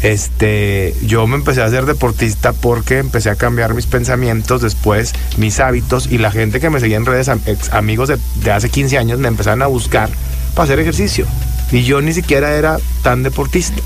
Este, 0.02 0.96
yo 1.06 1.28
me 1.28 1.36
empecé 1.36 1.62
a 1.62 1.66
hacer 1.66 1.86
deportista 1.86 2.54
porque 2.54 2.98
empecé 2.98 3.30
a 3.30 3.36
cambiar 3.36 3.74
mis 3.74 3.86
pensamientos, 3.86 4.62
después 4.62 5.13
mis 5.38 5.60
hábitos. 5.60 6.08
Y 6.12 6.18
la 6.18 6.32
gente 6.32 6.60
que 6.60 6.70
me 6.70 6.80
seguía 6.80 6.98
en 6.98 7.06
redes, 7.06 7.30
amigos 7.72 8.10
de, 8.10 8.18
de 8.44 8.52
hace 8.52 8.70
15 8.70 8.98
años, 8.98 9.20
me 9.20 9.28
empezaron 9.28 9.62
a 9.62 9.68
buscar 9.68 10.10
para 10.56 10.66
hacer 10.66 10.80
ejercicio. 10.80 11.28
Y 11.74 11.84
yo 11.84 12.02
ni 12.02 12.14
siquiera 12.14 12.56
era 12.56 12.78
tan 13.02 13.24
deportista. 13.24 13.82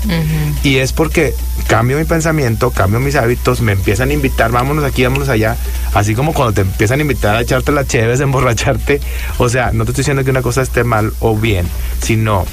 Y 0.62 0.76
es 0.76 0.92
porque 0.92 1.34
cambio 1.66 1.98
mi 1.98 2.04
pensamiento, 2.04 2.70
cambio 2.70 3.00
mis 3.00 3.16
hábitos, 3.16 3.62
me 3.62 3.72
empiezan 3.72 4.10
a 4.10 4.12
invitar, 4.12 4.52
vámonos 4.52 4.84
aquí, 4.84 5.02
vámonos 5.02 5.30
allá. 5.30 5.56
Así 5.94 6.14
como 6.14 6.34
cuando 6.34 6.52
te 6.52 6.60
empiezan 6.60 6.98
a 6.98 7.02
invitar 7.02 7.34
a 7.34 7.40
echarte 7.40 7.72
la 7.72 7.86
chévere, 7.86 8.12
a 8.20 8.22
emborracharte. 8.22 9.00
O 9.38 9.48
sea, 9.48 9.72
no 9.72 9.84
te 9.84 9.92
estoy 9.92 10.02
diciendo 10.02 10.22
que 10.22 10.30
una 10.30 10.42
cosa 10.42 10.60
esté 10.60 10.84
mal 10.84 11.14
o 11.20 11.34
bien, 11.34 11.66
sino 12.02 12.44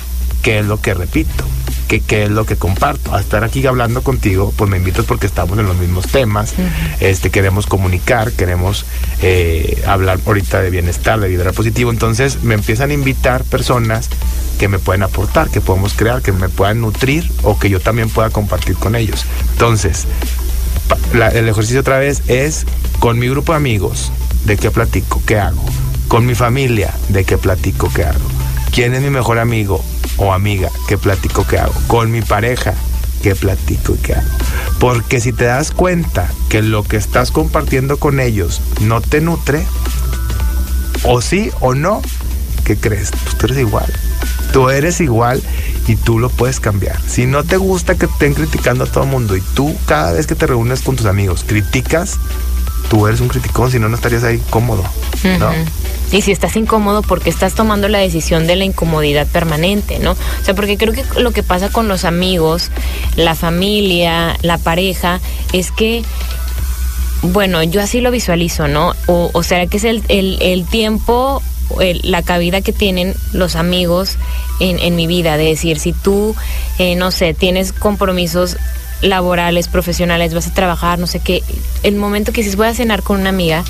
que 0.46 0.60
es 0.60 0.66
lo 0.68 0.80
que 0.80 0.94
repito 0.94 1.44
que, 1.88 2.24
es 2.26 2.30
lo 2.30 2.46
que 2.46 2.56
comparto. 2.56 3.16
A 3.16 3.20
estar 3.20 3.44
aquí 3.44 3.66
hablando 3.66 4.04
contigo, 4.04 4.54
pues 4.56 4.70
me 4.70 4.78
invitas 4.78 5.06
porque 5.06 5.26
estamos 5.26 5.58
en 5.58 5.66
los 5.66 5.76
mismos 5.76 6.08
temas, 6.08 6.54
este, 7.00 7.32
queremos 7.32 7.66
comunicar, 7.66 8.32
queremos 8.32 8.86
eh, 9.24 9.82
hablar 9.88 10.20
ahorita 10.24 10.62
de 10.62 10.70
bienestar, 10.70 11.20
de 11.20 11.30
vida 11.30 11.52
positivo. 11.52 11.90
Entonces 11.90 12.44
me 12.44 12.54
empiezan 12.54 12.92
a 12.92 12.94
invitar 12.94 13.44
personas 13.44 14.10
que 14.60 14.68
me 14.68 14.78
pueden 14.78 15.02
aportar, 15.02 15.50
que 15.50 15.62
podemos 15.62 15.94
crear, 15.94 16.22
que 16.22 16.32
me 16.32 16.48
puedan 16.48 16.80
nutrir 16.82 17.28
o 17.42 17.58
que 17.58 17.72
yo 17.72 17.80
también 17.80 18.10
pueda 18.12 18.30
compartir 18.30 18.76
con 18.76 18.96
ellos. 18.96 19.26
Entonces, 19.54 20.06
el 21.12 21.50
ejercicio 21.50 21.80
otra 21.80 21.98
vez 21.98 22.22
es 22.28 22.68
con 23.00 23.18
mi 23.18 23.28
grupo 23.28 23.54
de 23.54 23.58
amigos, 23.58 24.12
¿de 24.46 24.58
qué 24.58 24.70
platico? 24.70 25.24
¿Qué 25.26 25.40
hago? 25.40 25.66
Con 26.08 26.28
mi 26.28 26.36
familia, 26.36 26.94
¿de 27.10 27.26
qué 27.26 27.40
platico? 27.40 27.92
¿Qué 27.92 28.04
hago? 28.04 28.30
¿Quién 28.72 28.94
es 28.94 29.02
mi 29.02 29.10
mejor 29.10 29.40
amigo 29.40 29.84
o 30.18 30.34
amiga? 30.34 30.70
¿Qué 30.88 30.98
platico? 30.98 31.46
¿Qué 31.48 31.60
hago? 31.60 31.74
Con 31.88 32.12
mi 32.12 32.22
pareja, 32.22 32.74
¿qué 33.22 33.36
platico 33.36 33.96
y 33.96 33.98
qué 33.98 34.14
hago? 34.16 34.28
Porque 34.80 35.20
si 35.20 35.34
te 35.34 35.46
das 35.46 35.72
cuenta 35.72 36.30
que 36.50 36.62
lo 36.62 36.84
que 36.84 36.98
estás 36.98 37.32
compartiendo 37.32 37.98
con 37.98 38.20
ellos 38.20 38.62
no 38.82 39.02
te 39.02 39.22
nutre, 39.22 39.66
o 41.04 41.22
sí 41.22 41.52
o 41.60 41.76
no, 41.76 42.02
¿qué 42.64 42.78
crees? 42.78 43.12
Pues 43.24 43.38
tú 43.38 43.46
eres 43.46 43.60
igual. 43.60 43.94
Tú 44.52 44.70
eres 44.70 45.02
igual 45.02 45.42
y 45.88 45.96
tú 45.96 46.20
lo 46.20 46.30
puedes 46.30 46.60
cambiar. 46.60 47.00
Si 47.08 47.26
no 47.26 47.44
te 47.44 47.58
gusta 47.58 47.96
que 47.96 48.06
estén 48.06 48.34
criticando 48.34 48.86
a 48.86 48.88
todo 48.88 49.04
el 49.04 49.10
mundo 49.10 49.36
y 49.36 49.42
tú 49.42 49.76
cada 49.86 50.14
vez 50.14 50.28
que 50.28 50.36
te 50.36 50.48
reúnes 50.48 50.82
con 50.82 50.96
tus 50.96 51.06
amigos 51.06 51.44
criticas, 51.46 52.18
tú 52.90 53.08
eres 53.08 53.22
un 53.22 53.28
criticón, 53.28 53.72
si 53.72 53.80
no, 53.80 53.90
no 53.90 53.96
estarías 53.96 54.24
ahí 54.24 54.42
cómodo, 54.50 54.84
¿no? 55.40 55.52
Y 56.12 56.22
si 56.22 56.32
estás 56.32 56.56
incómodo, 56.56 57.02
porque 57.02 57.30
estás 57.30 57.56
tomando 57.56 57.88
la 57.88 57.98
decisión 58.00 58.48
de 58.48 58.56
la 58.56 58.64
incomodidad 58.64 59.28
permanente, 59.28 60.00
¿no? 60.00 60.12
O 60.12 60.46
sea, 60.46 60.54
porque 60.54 60.78
creo 60.78 60.94
que 60.94 61.04
lo 61.20 61.32
que 61.32 61.44
pasa 61.44 61.70
con 61.70 61.88
los 61.88 62.06
amigos, 62.06 62.72
la 63.16 63.36
familia, 63.36 64.38
la 64.42 64.58
pareja, 64.58 65.20
es 65.52 65.72
que 65.72 66.04
bueno, 67.22 67.64
yo 67.64 67.82
así 67.82 68.02
lo 68.02 68.12
visualizo, 68.12 68.68
¿no? 68.68 68.94
O, 69.08 69.32
o 69.34 69.44
sea, 69.44 69.66
que 69.68 69.78
es 69.78 69.84
el, 69.84 70.04
el, 70.10 70.38
el 70.42 70.66
tiempo 70.66 71.42
la 72.04 72.22
cabida 72.22 72.62
que 72.62 72.74
tienen 72.74 73.16
los 73.34 73.56
amigos 73.56 74.18
en, 74.60 74.80
en 74.80 74.96
mi 74.96 75.08
vida, 75.08 75.38
de 75.38 75.46
decir, 75.46 75.80
si 75.80 75.94
tú, 75.94 76.36
eh, 76.78 76.96
no 76.96 77.12
sé, 77.12 77.34
tienes 77.34 77.74
compromisos 77.74 78.58
laborales, 79.02 79.68
profesionales, 79.68 80.34
vas 80.34 80.48
a 80.48 80.54
trabajar, 80.54 81.00
no 81.00 81.08
sé 81.08 81.20
qué, 81.20 81.44
el 81.84 81.96
momento 81.96 82.32
que 82.32 82.42
dices 82.42 82.56
voy 82.56 82.68
a 82.68 82.74
cenar 82.74 83.04
con 83.04 83.20
una 83.20 83.30
amiga, 83.30 83.64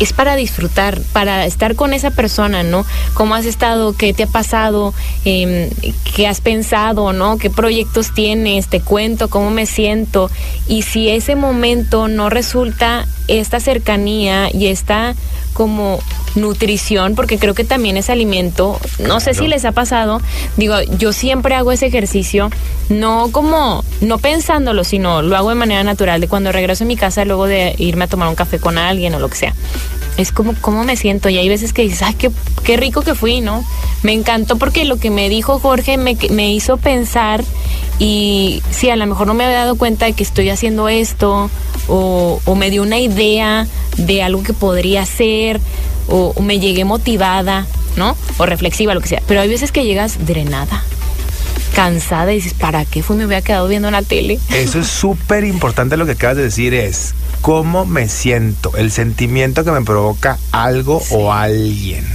es 0.00 0.12
para 0.12 0.36
disfrutar, 0.36 1.00
para 1.12 1.46
estar 1.46 1.76
con 1.76 1.92
esa 1.92 2.10
persona, 2.10 2.62
¿no? 2.62 2.84
¿Cómo 3.14 3.34
has 3.34 3.44
estado? 3.44 3.92
¿Qué 3.92 4.12
te 4.12 4.24
ha 4.24 4.26
pasado? 4.26 4.92
Em, 5.24 5.70
¿Qué 6.16 6.26
has 6.26 6.40
pensado? 6.40 7.12
¿No? 7.12 7.38
¿Qué 7.38 7.50
proyectos 7.50 8.12
tienes? 8.12 8.68
Te 8.68 8.80
cuento 8.80 9.28
cómo 9.28 9.50
me 9.50 9.66
siento. 9.66 10.30
Y 10.66 10.82
si 10.82 11.10
ese 11.10 11.36
momento 11.36 12.08
no 12.08 12.28
resulta 12.28 13.06
esta 13.28 13.60
cercanía 13.60 14.48
y 14.52 14.66
esta 14.66 15.14
como 15.52 16.00
nutrición, 16.34 17.14
porque 17.14 17.38
creo 17.38 17.54
que 17.54 17.64
también 17.64 17.96
es 17.96 18.10
alimento. 18.10 18.78
No 18.98 19.20
sé 19.20 19.34
si 19.34 19.46
les 19.46 19.64
ha 19.64 19.72
pasado. 19.72 20.20
Digo, 20.56 20.74
yo 20.98 21.12
siempre 21.12 21.54
hago 21.54 21.72
ese 21.72 21.86
ejercicio, 21.86 22.50
no 22.88 23.28
como, 23.30 23.84
no 24.00 24.18
pensándolo, 24.18 24.84
sino 24.84 25.22
lo 25.22 25.36
hago 25.36 25.50
de 25.50 25.54
manera 25.54 25.84
natural, 25.84 26.20
de 26.20 26.28
cuando 26.28 26.50
regreso 26.52 26.84
a 26.84 26.86
mi 26.86 26.96
casa 26.96 27.24
luego 27.24 27.46
de 27.46 27.74
irme 27.78 28.04
a 28.04 28.08
tomar 28.08 28.28
un 28.28 28.34
café 28.34 28.58
con 28.58 28.78
alguien 28.78 29.14
o 29.14 29.20
lo 29.20 29.28
que 29.28 29.36
sea 29.36 29.54
es 30.16 30.32
como 30.32 30.54
cómo 30.60 30.84
me 30.84 30.96
siento 30.96 31.28
y 31.28 31.38
hay 31.38 31.48
veces 31.48 31.72
que 31.72 31.82
dices, 31.82 32.02
ay, 32.02 32.14
qué, 32.14 32.30
qué 32.62 32.76
rico 32.76 33.02
que 33.02 33.14
fui, 33.14 33.40
¿no? 33.40 33.64
Me 34.02 34.12
encantó 34.12 34.56
porque 34.56 34.84
lo 34.84 34.96
que 34.96 35.10
me 35.10 35.28
dijo 35.28 35.58
Jorge 35.58 35.96
me, 35.96 36.16
me 36.30 36.52
hizo 36.52 36.76
pensar 36.76 37.42
y 37.98 38.62
sí, 38.70 38.90
a 38.90 38.96
lo 38.96 39.06
mejor 39.06 39.26
no 39.26 39.34
me 39.34 39.44
había 39.44 39.58
dado 39.58 39.76
cuenta 39.76 40.06
de 40.06 40.12
que 40.12 40.22
estoy 40.22 40.50
haciendo 40.50 40.88
esto 40.88 41.50
o, 41.88 42.40
o 42.44 42.54
me 42.54 42.70
dio 42.70 42.82
una 42.82 42.98
idea 42.98 43.66
de 43.96 44.22
algo 44.22 44.42
que 44.42 44.52
podría 44.52 45.04
ser 45.06 45.60
o, 46.08 46.32
o 46.36 46.42
me 46.42 46.60
llegué 46.60 46.84
motivada, 46.84 47.66
¿no? 47.96 48.16
O 48.38 48.46
reflexiva, 48.46 48.94
lo 48.94 49.00
que 49.00 49.08
sea. 49.08 49.22
Pero 49.26 49.40
hay 49.40 49.48
veces 49.48 49.72
que 49.72 49.84
llegas 49.84 50.26
drenada 50.26 50.82
cansada 51.74 52.32
y 52.32 52.36
dices, 52.36 52.54
¿para 52.54 52.84
qué 52.84 53.02
fui? 53.02 53.16
Me 53.16 53.24
había 53.24 53.42
quedado 53.42 53.66
viendo 53.66 53.90
la 53.90 54.02
tele. 54.02 54.38
Eso 54.50 54.78
es 54.78 54.86
súper 55.00 55.44
importante 55.44 55.96
lo 55.96 56.06
que 56.06 56.12
acabas 56.12 56.36
de 56.36 56.44
decir 56.44 56.72
es 56.72 57.14
cómo 57.44 57.84
me 57.84 58.08
siento, 58.08 58.74
el 58.74 58.90
sentimiento 58.90 59.64
que 59.64 59.70
me 59.70 59.82
provoca 59.82 60.38
algo 60.50 61.02
o 61.10 61.30
alguien. 61.30 62.06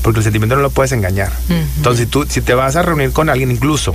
Porque 0.00 0.20
el 0.20 0.24
sentimiento 0.24 0.56
no 0.56 0.62
lo 0.62 0.70
puedes 0.70 0.92
engañar. 0.92 1.30
Entonces, 1.76 2.06
si 2.06 2.10
tú, 2.10 2.24
si 2.26 2.40
te 2.40 2.54
vas 2.54 2.76
a 2.76 2.82
reunir 2.82 3.12
con 3.12 3.28
alguien, 3.28 3.50
incluso, 3.50 3.94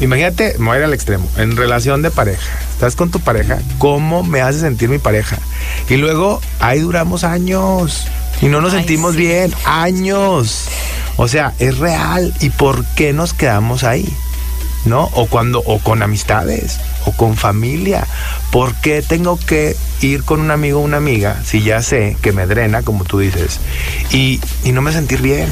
imagínate, 0.00 0.56
me 0.58 0.66
voy 0.66 0.74
a 0.74 0.78
ir 0.80 0.84
al 0.86 0.94
extremo, 0.94 1.28
en 1.36 1.56
relación 1.56 2.02
de 2.02 2.10
pareja, 2.10 2.58
estás 2.72 2.96
con 2.96 3.12
tu 3.12 3.20
pareja, 3.20 3.60
¿cómo 3.78 4.24
me 4.24 4.40
hace 4.40 4.58
sentir 4.58 4.88
mi 4.88 4.98
pareja? 4.98 5.38
Y 5.88 5.96
luego, 5.96 6.40
ahí 6.58 6.80
duramos 6.80 7.22
años 7.22 8.08
y 8.42 8.46
no 8.46 8.60
nos 8.60 8.72
sentimos 8.72 9.14
bien, 9.14 9.54
años. 9.64 10.64
O 11.16 11.28
sea, 11.28 11.52
es 11.60 11.78
real. 11.78 12.34
¿Y 12.40 12.50
por 12.50 12.84
qué 12.96 13.12
nos 13.12 13.32
quedamos 13.32 13.84
ahí? 13.84 14.12
¿No? 14.86 15.04
O 15.12 15.26
cuando, 15.26 15.60
o 15.60 15.78
con 15.78 16.02
amistades, 16.02 16.80
o 17.04 17.12
con 17.12 17.36
familia. 17.36 18.06
¿Por 18.50 18.74
qué 18.76 19.02
tengo 19.02 19.38
que 19.38 19.76
ir 20.00 20.24
con 20.24 20.40
un 20.40 20.50
amigo 20.50 20.80
o 20.80 20.82
una 20.82 20.96
amiga 20.98 21.40
si 21.44 21.62
ya 21.62 21.82
sé 21.82 22.16
que 22.22 22.32
me 22.32 22.46
drena, 22.46 22.82
como 22.82 23.04
tú 23.04 23.18
dices, 23.18 23.60
y, 24.10 24.40
y 24.64 24.72
no 24.72 24.82
me 24.82 24.92
sentir 24.92 25.20
bien? 25.22 25.48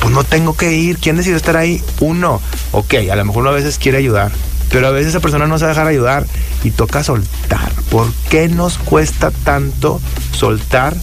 Pues 0.00 0.12
no 0.12 0.24
tengo 0.24 0.54
que 0.56 0.72
ir. 0.72 0.98
¿Quién 0.98 1.16
decidió 1.16 1.36
estar 1.36 1.56
ahí? 1.56 1.82
Uno. 2.00 2.40
Ok, 2.72 2.94
a 3.10 3.16
lo 3.16 3.24
mejor 3.24 3.42
uno 3.42 3.50
a 3.50 3.54
veces 3.54 3.78
quiere 3.78 3.98
ayudar, 3.98 4.30
pero 4.70 4.86
a 4.86 4.90
veces 4.90 5.08
esa 5.08 5.20
persona 5.20 5.46
no 5.46 5.58
se 5.58 5.64
va 5.64 5.70
a 5.70 5.74
dejar 5.74 5.88
ayudar 5.88 6.26
y 6.62 6.70
toca 6.70 7.02
soltar. 7.02 7.72
¿Por 7.90 8.12
qué 8.30 8.48
nos 8.48 8.78
cuesta 8.78 9.30
tanto 9.30 10.00
soltar 10.32 10.94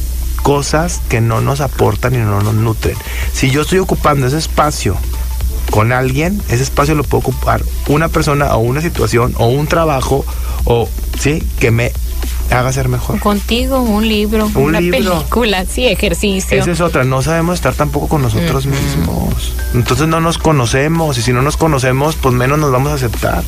cosas 0.46 1.02
que 1.10 1.22
no 1.22 1.42
nos 1.42 1.60
aportan 1.60 2.14
y 2.14 2.20
no 2.20 2.40
nos 2.40 2.54
nutren. 2.54 2.96
Si 3.34 3.50
yo 3.50 3.64
estoy 3.64 3.80
ocupando 3.80 4.28
ese 4.28 4.38
espacio 4.38 4.96
con 5.72 5.92
alguien, 5.92 6.42
ese 6.50 6.64
espacio 6.64 6.96
lo 6.96 7.04
puedo 7.04 7.20
ocupar 7.20 7.64
una 7.88 8.10
persona 8.10 8.56
o 8.56 8.60
una 8.60 8.82
situación 8.82 9.34
o 9.38 9.48
un 9.48 9.68
trabajo 9.68 10.26
o 10.66 10.88
sí 11.20 11.44
que 11.60 11.72
me 11.72 11.92
haga 12.52 12.72
ser 12.72 12.88
mejor. 12.90 13.20
Contigo, 13.20 13.82
un 13.82 14.08
libro, 14.08 14.46
Un 14.54 14.64
una 14.64 14.80
libro. 14.80 14.98
película, 15.20 15.66
sí, 15.66 15.88
ejercicio. 15.88 16.58
Esa 16.60 16.72
es 16.72 16.82
otra, 16.82 17.04
no 17.04 17.22
sabemos 17.22 17.56
estar 17.56 17.74
tampoco 17.74 18.08
con 18.08 18.22
nosotros 18.22 18.66
mismos. 18.66 19.54
Entonces 19.74 20.08
no 20.08 20.22
nos 20.22 20.38
conocemos 20.38 21.18
y 21.18 21.22
si 21.22 21.34
no 21.34 21.42
nos 21.42 21.58
conocemos, 21.58 22.16
pues 22.16 22.34
menos 22.36 22.60
nos 22.60 22.72
vamos 22.72 22.92
a 22.92 22.96
aceptar. 22.96 23.44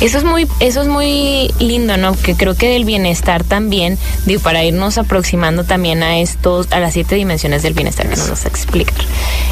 Eso 0.00 0.18
es 0.18 0.24
muy, 0.24 0.46
eso 0.60 0.80
es 0.82 0.86
muy 0.86 1.52
lindo, 1.58 1.96
¿no? 1.96 2.14
Que 2.14 2.34
creo 2.36 2.54
que 2.54 2.68
del 2.68 2.84
bienestar 2.84 3.42
también, 3.42 3.98
digo, 4.26 4.40
para 4.40 4.62
irnos 4.62 4.96
aproximando 4.96 5.64
también 5.64 6.04
a 6.04 6.18
estos, 6.18 6.68
a 6.70 6.78
las 6.78 6.92
siete 6.92 7.16
dimensiones 7.16 7.62
del 7.64 7.74
bienestar 7.74 8.08
que 8.08 8.14
nos 8.14 8.30
vas 8.30 8.44
a 8.44 8.48
explicar. 8.48 8.94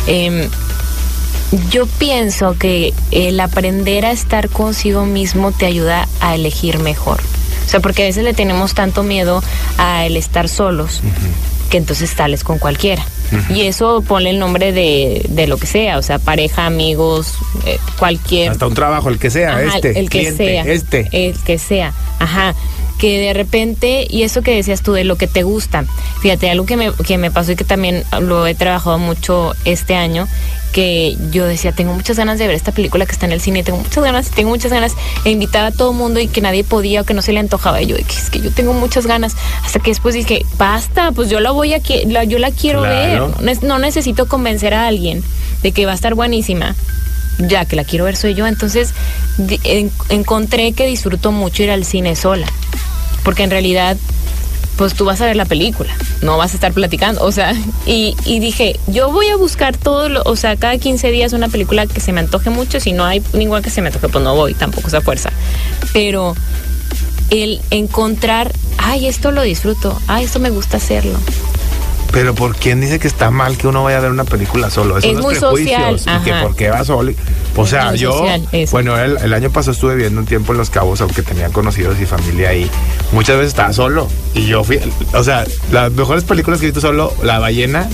Em, 0.06 0.48
yo 1.70 1.86
pienso 1.86 2.56
que 2.58 2.92
el 3.10 3.38
aprender 3.40 4.04
a 4.04 4.12
estar 4.12 4.48
consigo 4.48 5.06
mismo 5.06 5.52
te 5.52 5.66
ayuda 5.66 6.08
a 6.20 6.34
elegir 6.34 6.78
mejor. 6.78 7.20
O 7.66 7.68
sea, 7.68 7.80
porque 7.80 8.02
a 8.02 8.06
veces 8.06 8.24
le 8.24 8.32
tenemos 8.34 8.74
tanto 8.74 9.02
miedo 9.02 9.42
a 9.78 10.06
el 10.06 10.16
estar 10.16 10.48
solos, 10.48 11.00
que 11.70 11.78
entonces 11.78 12.10
sales 12.10 12.44
con 12.44 12.58
cualquiera. 12.58 13.04
Y 13.50 13.62
eso 13.62 14.02
ponle 14.06 14.30
el 14.30 14.38
nombre 14.38 14.72
de, 14.72 15.26
de 15.28 15.48
lo 15.48 15.56
que 15.56 15.66
sea, 15.66 15.98
o 15.98 16.02
sea, 16.02 16.20
pareja, 16.20 16.66
amigos, 16.66 17.34
eh, 17.64 17.78
cualquier 17.98 18.52
Hasta 18.52 18.68
un 18.68 18.74
trabajo, 18.74 19.08
el 19.08 19.18
que 19.18 19.30
sea, 19.30 19.56
Ajá, 19.56 19.76
este, 19.76 19.98
el 19.98 20.08
que 20.08 20.18
cliente, 20.20 20.36
sea, 20.36 20.62
este. 20.62 21.08
el 21.10 21.36
que 21.40 21.58
sea, 21.58 21.92
ajá, 22.20 22.54
que 22.98 23.18
de 23.20 23.34
repente 23.34 24.06
y 24.08 24.22
eso 24.22 24.42
que 24.42 24.54
decías 24.54 24.82
tú 24.82 24.92
de 24.92 25.04
lo 25.04 25.16
que 25.16 25.26
te 25.26 25.42
gusta, 25.42 25.84
fíjate 26.20 26.50
algo 26.50 26.64
que 26.66 26.76
me 26.76 26.92
que 26.92 27.18
me 27.18 27.30
pasó 27.30 27.52
y 27.52 27.56
que 27.56 27.64
también 27.64 28.04
lo 28.20 28.46
he 28.46 28.54
trabajado 28.54 28.98
mucho 28.98 29.52
este 29.66 29.94
año, 29.94 30.26
que 30.72 31.16
yo 31.30 31.46
decía 31.46 31.72
tengo 31.72 31.92
muchas 31.92 32.16
ganas 32.16 32.38
de 32.38 32.46
ver 32.46 32.56
esta 32.56 32.72
película 32.72 33.04
que 33.06 33.12
está 33.12 33.26
en 33.26 33.32
el 33.32 33.40
cine, 33.40 33.62
tengo 33.62 33.78
muchas 33.78 34.02
ganas, 34.02 34.30
tengo 34.30 34.50
muchas 34.50 34.72
ganas, 34.72 34.92
e 35.24 35.30
invitaba 35.30 35.66
a 35.68 35.72
todo 35.72 35.90
el 35.92 35.96
mundo 35.96 36.20
y 36.20 36.28
que 36.28 36.40
nadie 36.40 36.64
podía 36.64 37.02
o 37.02 37.04
que 37.04 37.12
no 37.14 37.22
se 37.22 37.32
le 37.32 37.40
antojaba 37.40 37.82
y 37.82 37.86
yo 37.86 37.96
es 37.96 38.30
que 38.30 38.40
yo 38.40 38.50
tengo 38.50 38.72
muchas 38.72 39.06
ganas, 39.06 39.34
hasta 39.64 39.78
que 39.80 39.90
después 39.90 40.14
dije 40.14 40.44
basta, 40.56 41.12
pues 41.12 41.28
yo 41.28 41.40
la 41.40 41.50
voy 41.50 41.74
a 41.74 41.80
la- 42.06 42.24
yo 42.24 42.38
la 42.38 42.50
quiero 42.50 42.80
Claro. 42.82 43.32
ver, 43.40 43.62
no 43.62 43.78
necesito 43.78 44.26
convencer 44.26 44.72
a 44.74 44.86
alguien 44.86 45.22
de 45.62 45.72
que 45.72 45.84
va 45.86 45.92
a 45.92 45.94
estar 45.94 46.14
buenísima 46.14 46.74
ya 47.38 47.64
que 47.64 47.76
la 47.76 47.84
quiero 47.84 48.04
ver 48.04 48.16
soy 48.16 48.34
yo, 48.34 48.46
entonces 48.46 48.92
encontré 50.08 50.72
que 50.72 50.86
disfruto 50.86 51.32
mucho 51.32 51.62
ir 51.62 51.70
al 51.70 51.84
cine 51.84 52.16
sola, 52.16 52.46
porque 53.24 53.42
en 53.42 53.50
realidad 53.50 53.96
pues 54.76 54.92
tú 54.92 55.06
vas 55.06 55.20
a 55.22 55.26
ver 55.26 55.36
la 55.36 55.46
película, 55.46 55.90
no 56.20 56.36
vas 56.36 56.52
a 56.52 56.54
estar 56.56 56.72
platicando, 56.72 57.22
o 57.24 57.32
sea, 57.32 57.54
y, 57.86 58.14
y 58.24 58.40
dije, 58.40 58.78
yo 58.86 59.10
voy 59.10 59.28
a 59.28 59.36
buscar 59.36 59.76
todo, 59.76 60.08
lo, 60.08 60.22
o 60.24 60.36
sea, 60.36 60.56
cada 60.56 60.76
15 60.76 61.10
días 61.10 61.32
una 61.32 61.48
película 61.48 61.86
que 61.86 62.00
se 62.00 62.12
me 62.12 62.20
antoje 62.20 62.50
mucho, 62.50 62.78
si 62.80 62.92
no 62.92 63.04
hay 63.04 63.22
ninguna 63.32 63.62
que 63.62 63.70
se 63.70 63.80
me 63.80 63.88
antoje, 63.88 64.08
pues 64.08 64.22
no 64.22 64.34
voy, 64.34 64.54
tampoco 64.54 64.88
esa 64.88 65.00
fuerza, 65.00 65.30
pero 65.92 66.34
el 67.30 67.60
encontrar, 67.70 68.52
ay, 68.78 69.06
esto 69.06 69.30
lo 69.30 69.42
disfruto, 69.42 69.98
ay, 70.06 70.24
esto 70.24 70.38
me 70.38 70.50
gusta 70.50 70.76
hacerlo. 70.76 71.18
Pero 72.16 72.34
¿por 72.34 72.56
quién 72.56 72.80
dice 72.80 72.98
que 72.98 73.06
está 73.08 73.30
mal 73.30 73.58
que 73.58 73.68
uno 73.68 73.84
vaya 73.84 73.98
a 73.98 74.00
ver 74.00 74.10
una 74.10 74.24
película 74.24 74.70
solo? 74.70 74.96
Esos 74.96 75.10
Es 75.10 75.16
son 75.16 75.22
muy 75.22 75.34
social, 75.34 76.00
Y 76.00 76.24
que 76.24 76.32
ajá. 76.32 76.42
por 76.44 76.56
qué 76.56 76.70
va 76.70 76.82
solo. 76.82 77.12
O 77.54 77.64
Es 77.64 77.68
sea, 77.68 77.94
yo, 77.94 78.10
social, 78.10 78.48
eso. 78.52 78.72
bueno, 78.72 78.96
el, 78.98 79.18
el 79.18 79.34
año 79.34 79.50
pasado 79.50 79.72
estuve 79.72 79.96
viviendo 79.96 80.20
un 80.22 80.26
tiempo 80.26 80.52
en 80.52 80.56
Los 80.58 80.70
Cabos, 80.70 81.02
aunque 81.02 81.20
tenía 81.20 81.50
conocidos 81.50 82.00
y 82.00 82.06
familia 82.06 82.48
ahí. 82.48 82.70
Muchas 83.12 83.36
veces 83.36 83.48
estaba 83.48 83.74
solo. 83.74 84.08
Y 84.32 84.46
yo 84.46 84.64
fui, 84.64 84.80
o 85.12 85.22
sea, 85.24 85.44
las 85.70 85.92
mejores 85.92 86.24
películas 86.24 86.58
que 86.58 86.64
he 86.64 86.70
visto 86.70 86.80
solo, 86.80 87.12
La 87.22 87.38
Ballena. 87.38 87.86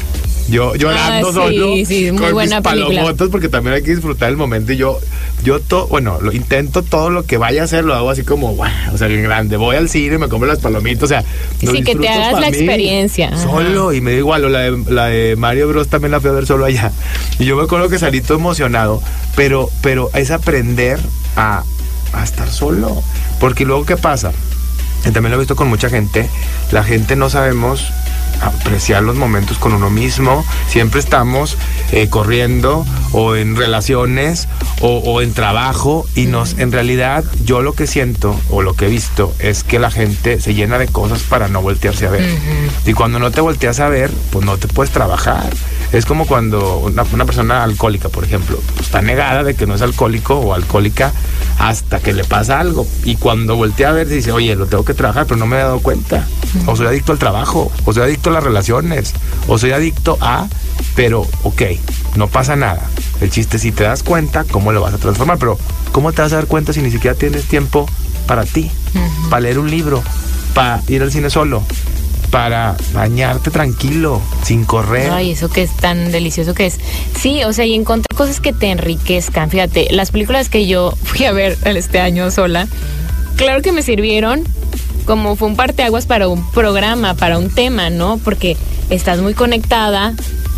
Yo 0.49 0.75
llorando 0.75 1.29
Ah, 1.29 1.31
sí, 1.31 1.35
solo 1.35 1.75
sí, 1.87 2.13
muy 2.13 2.21
con 2.23 2.33
buena 2.33 2.57
mis 2.57 2.65
palomotas 2.65 3.29
porque 3.31 3.49
también 3.49 3.75
hay 3.77 3.83
que 3.83 3.93
disfrutar 3.93 4.29
el 4.29 4.37
momento 4.37 4.73
y 4.73 4.77
yo 4.77 4.99
yo 5.45 5.61
to, 5.61 5.89
bueno, 5.89 6.19
lo 6.21 6.33
intento 6.33 6.83
todo 6.83 7.11
lo 7.11 7.25
que 7.25 7.37
vaya 7.37 7.63
a 7.63 7.65
hacer 7.65 7.85
lo 7.85 7.95
hago 7.95 8.11
así 8.11 8.23
como, 8.23 8.53
"Guau", 8.55 8.71
o 8.93 8.99
sea, 8.99 9.09
en 9.09 9.23
grande, 9.25 9.57
voy 9.57 9.75
al 9.77 9.89
cine, 9.89 10.19
me 10.19 10.29
compro 10.29 10.49
las 10.49 10.61
palomitas, 10.61 11.05
o 11.05 11.07
sea, 11.09 11.25
lo 11.63 11.73
Sí, 11.73 11.83
que 11.83 11.97
te 11.97 12.09
hagas 12.09 12.35
la 12.41 12.51
mí, 12.51 12.57
experiencia, 12.57 13.29
ajá. 13.29 13.39
Solo 13.43 13.93
y 13.93 14.01
me 14.01 14.13
da 14.13 14.19
igual, 14.19 14.45
o 14.45 14.49
la 14.49 14.61
de, 14.61 14.85
la 14.89 15.07
de 15.07 15.35
Mario 15.37 15.67
Bros 15.69 15.89
también 15.89 16.13
la 16.13 16.21
fui 16.21 16.31
a 16.31 16.33
ver 16.35 16.47
solo 16.47 16.65
allá. 16.65 16.93
Y 17.39 17.45
yo 17.45 17.57
me 17.57 17.63
acuerdo 17.65 17.89
que 17.89 17.99
salí 17.99 18.21
todo 18.21 18.39
emocionado, 18.39 19.03
pero, 19.35 19.69
pero 19.81 20.11
es 20.15 20.31
aprender 20.31 21.01
a, 21.37 21.65
a 22.13 22.23
estar 22.25 22.49
solo. 22.49 23.03
Porque 23.41 23.65
luego, 23.65 23.85
¿qué 23.85 23.97
pasa? 23.97 24.33
También 25.03 25.31
lo 25.31 25.37
he 25.37 25.39
visto 25.39 25.57
con 25.57 25.67
mucha 25.69 25.89
gente, 25.91 26.29
la 26.71 26.85
gente 26.85 27.17
no 27.17 27.29
sabemos 27.31 27.85
apreciar 28.43 29.03
los 29.03 29.17
momentos 29.17 29.59
con 29.59 29.73
uno 29.73 29.91
mismo, 29.91 30.45
siempre 30.69 31.01
estamos 31.01 31.57
eh, 31.93 32.09
corriendo 32.09 32.85
o 33.13 33.37
en 33.37 33.57
relaciones 33.57 34.49
o, 34.81 34.99
o 34.99 35.21
en 35.21 35.33
trabajo 35.33 36.07
y 36.15 36.27
nos, 36.27 36.59
en 36.59 36.73
realidad 36.73 37.25
yo 37.45 37.63
lo 37.63 37.75
que 37.75 37.87
siento 37.87 38.39
o 38.51 38.63
lo 38.63 38.75
que 38.75 38.87
he 38.87 38.89
visto 38.89 39.33
es 39.39 39.65
que 39.65 39.79
la 39.79 39.91
gente 39.91 40.41
se 40.41 40.55
llena 40.55 40.79
de 40.79 40.89
cosas 40.89 41.23
para 41.23 41.49
no 41.49 41.63
voltearse 41.63 42.07
a 42.07 42.11
ver. 42.11 42.29
Y 42.87 42.93
cuando 42.93 43.19
no 43.19 43.31
te 43.31 43.41
volteas 43.41 43.81
a 43.81 43.89
ver, 43.89 44.11
pues 44.31 44.45
no 44.45 44.57
te 44.59 44.69
puedes 44.69 44.93
trabajar. 44.93 45.51
Es 45.93 46.07
como 46.07 46.27
cuando 46.27 46.79
una, 46.79 47.05
una 47.13 47.27
persona 47.27 47.63
alcohólica, 47.63 48.09
por 48.09 48.25
ejemplo, 48.25 48.59
pues, 48.75 48.87
está 48.87 49.03
negada 49.03 49.45
de 49.45 49.55
que 49.55 49.67
no 49.67 49.75
es 49.75 49.83
alcohólico 49.83 50.37
o 50.37 50.55
alcohólica 50.55 51.13
hasta 51.59 52.01
que 52.01 52.13
le 52.13 52.25
pasa 52.25 52.61
algo. 52.61 52.87
Y 53.05 53.17
cuando 53.17 53.57
voltea 53.57 53.91
a 53.91 53.93
ver, 53.93 54.09
dice, 54.09 54.33
oye, 54.33 54.57
lo 54.57 54.67
tengo 54.67 54.85
que 54.85 54.95
trabajar, 54.95 55.27
pero 55.27 55.37
no 55.37 55.47
me 55.47 55.57
he 55.57 55.61
dado 55.61 55.81
cuenta. 55.81 56.27
O 56.67 56.77
soy 56.77 56.87
adicto 56.87 57.13
al 57.13 57.19
trabajo, 57.19 57.71
o 57.85 57.93
soy 57.93 58.05
adicto 58.05 58.31
a 58.33 58.35
las 58.35 58.45
relaciones, 58.45 59.13
o 59.47 59.59
soy 59.59 59.73
adicto 59.73 60.19
a, 60.21 60.49
pero, 60.95 61.27
ok, 61.43 61.63
no 62.17 62.29
pasa 62.29 62.57
nada. 62.57 62.83
El 63.21 63.31
chiste, 63.31 63.59
si 63.59 63.73
te 63.73 63.85
das 63.85 64.03
cuenta, 64.03 64.45
¿cómo 64.45 64.73
lo 64.73 64.81
vas 64.81 64.95
a 64.95 64.99
transformar? 64.99 65.39
Pero, 65.39 65.59
¿cómo 65.93 66.13
te 66.13 66.23
vas 66.23 66.33
a 66.33 66.37
dar 66.37 66.47
cuenta 66.47 66.73
si 66.73 66.83
ni 66.83 66.91
siquiera 66.91 67.17
tienes 67.17 67.45
tiempo 67.45 67.89
para 68.27 68.45
ti? 68.45 68.71
Para 69.31 69.41
leer 69.41 69.59
un 69.59 69.71
libro, 69.71 70.03
para 70.55 70.83
ir 70.89 71.03
al 71.03 71.13
cine 71.13 71.31
solo, 71.31 71.63
para 72.31 72.77
bañarte 72.93 73.51
tranquilo, 73.51 74.21
sin 74.43 74.65
correr. 74.65 75.11
Ay, 75.11 75.33
eso 75.33 75.49
que 75.49 75.63
es 75.63 75.77
tan 75.77 76.11
delicioso 76.13 76.55
que 76.55 76.67
es. 76.67 76.79
Sí, 77.19 77.45
o 77.45 77.53
sea, 77.53 77.65
y 77.65 77.75
encontrar 77.75 78.17
cosas 78.17 78.41
que 78.41 78.53
te 78.53 78.71
enriquezcan. 78.71 79.51
Fíjate, 79.51 79.89
las 79.93 80.11
películas 80.11 80.49
que 80.49 80.67
yo 80.67 80.95
fui 81.05 81.25
a 81.27 81.33
ver 81.33 81.59
este 81.65 82.01
año 82.01 82.31
sola, 82.31 82.69
claro 83.37 83.63
que 83.63 83.73
me 83.73 83.83
sirvieron 83.83 84.45
como 85.05 85.37
fue 85.37 85.49
un 85.49 85.57
parteaguas 85.57 86.07
para 86.07 86.29
un 86.29 86.49
programa, 86.53 87.15
para 87.15 87.39
un 87.39 87.51
tema, 87.51 87.91
¿no? 87.91 88.19
Porque 88.19 88.57
estás 88.91 89.21
muy 89.21 89.35
conectada, 89.35 90.15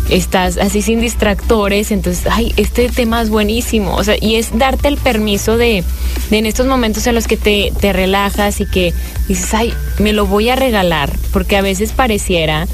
estás 0.09 0.57
así 0.57 0.81
sin 0.81 1.01
distractores, 1.01 1.91
entonces, 1.91 2.27
ay, 2.29 2.53
este 2.57 2.89
tema 2.89 3.21
es 3.21 3.29
buenísimo, 3.29 3.95
o 3.95 4.03
sea, 4.03 4.15
y 4.19 4.35
es 4.35 4.57
darte 4.57 4.87
el 4.87 4.97
permiso 4.97 5.57
de, 5.57 5.83
de 6.29 6.37
en 6.37 6.45
estos 6.45 6.67
momentos 6.67 7.07
en 7.07 7.15
los 7.15 7.27
que 7.27 7.37
te, 7.37 7.73
te 7.79 7.91
relajas 7.91 8.61
y 8.61 8.65
que 8.65 8.93
dices, 9.27 9.53
ay, 9.53 9.73
me 9.99 10.13
lo 10.13 10.27
voy 10.27 10.49
a 10.49 10.55
regalar, 10.55 11.11
porque 11.33 11.57
a 11.57 11.61
veces 11.61 11.91
pareciera 11.91 12.67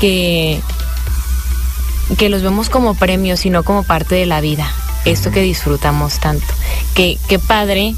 que, 0.00 0.60
que 2.16 2.28
los 2.28 2.42
vemos 2.42 2.68
como 2.68 2.94
premios 2.94 3.44
y 3.44 3.50
no 3.50 3.64
como 3.64 3.82
parte 3.82 4.14
de 4.14 4.26
la 4.26 4.40
vida, 4.40 4.70
esto 5.04 5.32
que 5.32 5.42
disfrutamos 5.42 6.20
tanto, 6.20 6.46
que, 6.94 7.18
qué 7.28 7.38
padre 7.40 7.94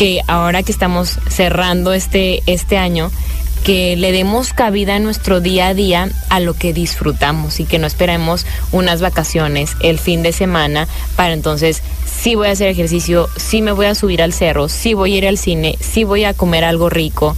que 0.00 0.22
ahora 0.28 0.62
que 0.62 0.72
estamos 0.72 1.18
cerrando 1.28 1.92
este, 1.92 2.42
este 2.46 2.78
año, 2.78 3.10
que 3.64 3.96
le 3.96 4.12
demos 4.12 4.54
cabida 4.54 4.96
en 4.96 5.04
nuestro 5.04 5.42
día 5.42 5.66
a 5.66 5.74
día 5.74 6.10
a 6.30 6.40
lo 6.40 6.54
que 6.54 6.72
disfrutamos 6.72 7.60
y 7.60 7.66
que 7.66 7.78
no 7.78 7.86
esperemos 7.86 8.46
unas 8.72 9.02
vacaciones 9.02 9.76
el 9.80 9.98
fin 9.98 10.22
de 10.22 10.32
semana 10.32 10.88
para 11.16 11.34
entonces 11.34 11.82
sí 12.06 12.34
voy 12.34 12.48
a 12.48 12.52
hacer 12.52 12.68
ejercicio, 12.68 13.28
sí 13.36 13.60
me 13.60 13.72
voy 13.72 13.84
a 13.84 13.94
subir 13.94 14.22
al 14.22 14.32
cerro, 14.32 14.70
sí 14.70 14.94
voy 14.94 15.12
a 15.12 15.18
ir 15.18 15.28
al 15.28 15.36
cine, 15.36 15.76
sí 15.80 16.04
voy 16.04 16.24
a 16.24 16.32
comer 16.32 16.64
algo 16.64 16.88
rico. 16.88 17.36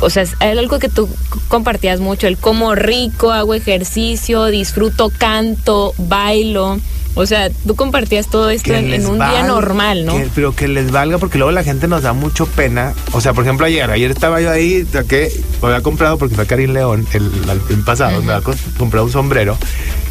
O 0.00 0.08
sea, 0.08 0.22
es 0.22 0.34
algo 0.40 0.78
que 0.78 0.88
tú 0.88 1.06
compartías 1.48 2.00
mucho, 2.00 2.26
el 2.26 2.38
como 2.38 2.74
rico, 2.74 3.30
hago 3.30 3.52
ejercicio, 3.52 4.46
disfruto, 4.46 5.12
canto, 5.18 5.92
bailo. 5.98 6.80
O 7.14 7.26
sea, 7.26 7.50
tú 7.50 7.76
compartías 7.76 8.28
todo 8.28 8.50
esto 8.50 8.74
en, 8.74 9.06
un 9.06 9.18
día 9.18 9.44
normal, 9.44 10.04
¿no? 10.04 10.20
pero 10.34 10.54
que 10.54 10.66
les 10.66 10.90
valga 10.90 11.18
porque 11.18 11.38
luego 11.38 11.52
la 11.52 11.62
gente 11.62 11.86
nos 11.86 12.02
da 12.02 12.12
mucho 12.12 12.46
pena. 12.46 12.92
O 13.12 13.20
sea, 13.20 13.32
por 13.32 13.44
ejemplo, 13.44 13.66
ayer, 13.66 13.88
ayer 13.90 14.10
estaba 14.10 14.40
yo 14.40 14.50
ahí, 14.50 14.86
que 15.08 15.30
lo 15.62 15.68
había 15.68 15.82
comprado 15.82 16.18
porque 16.18 16.34
fue 16.34 16.46
Karim 16.46 16.72
León 16.72 17.06
el, 17.12 17.30
el, 17.70 17.84
pasado, 17.84 18.20
me 18.22 18.32
había 18.32 18.44
comprado 18.76 19.06
un 19.06 19.12
sombrero. 19.12 19.56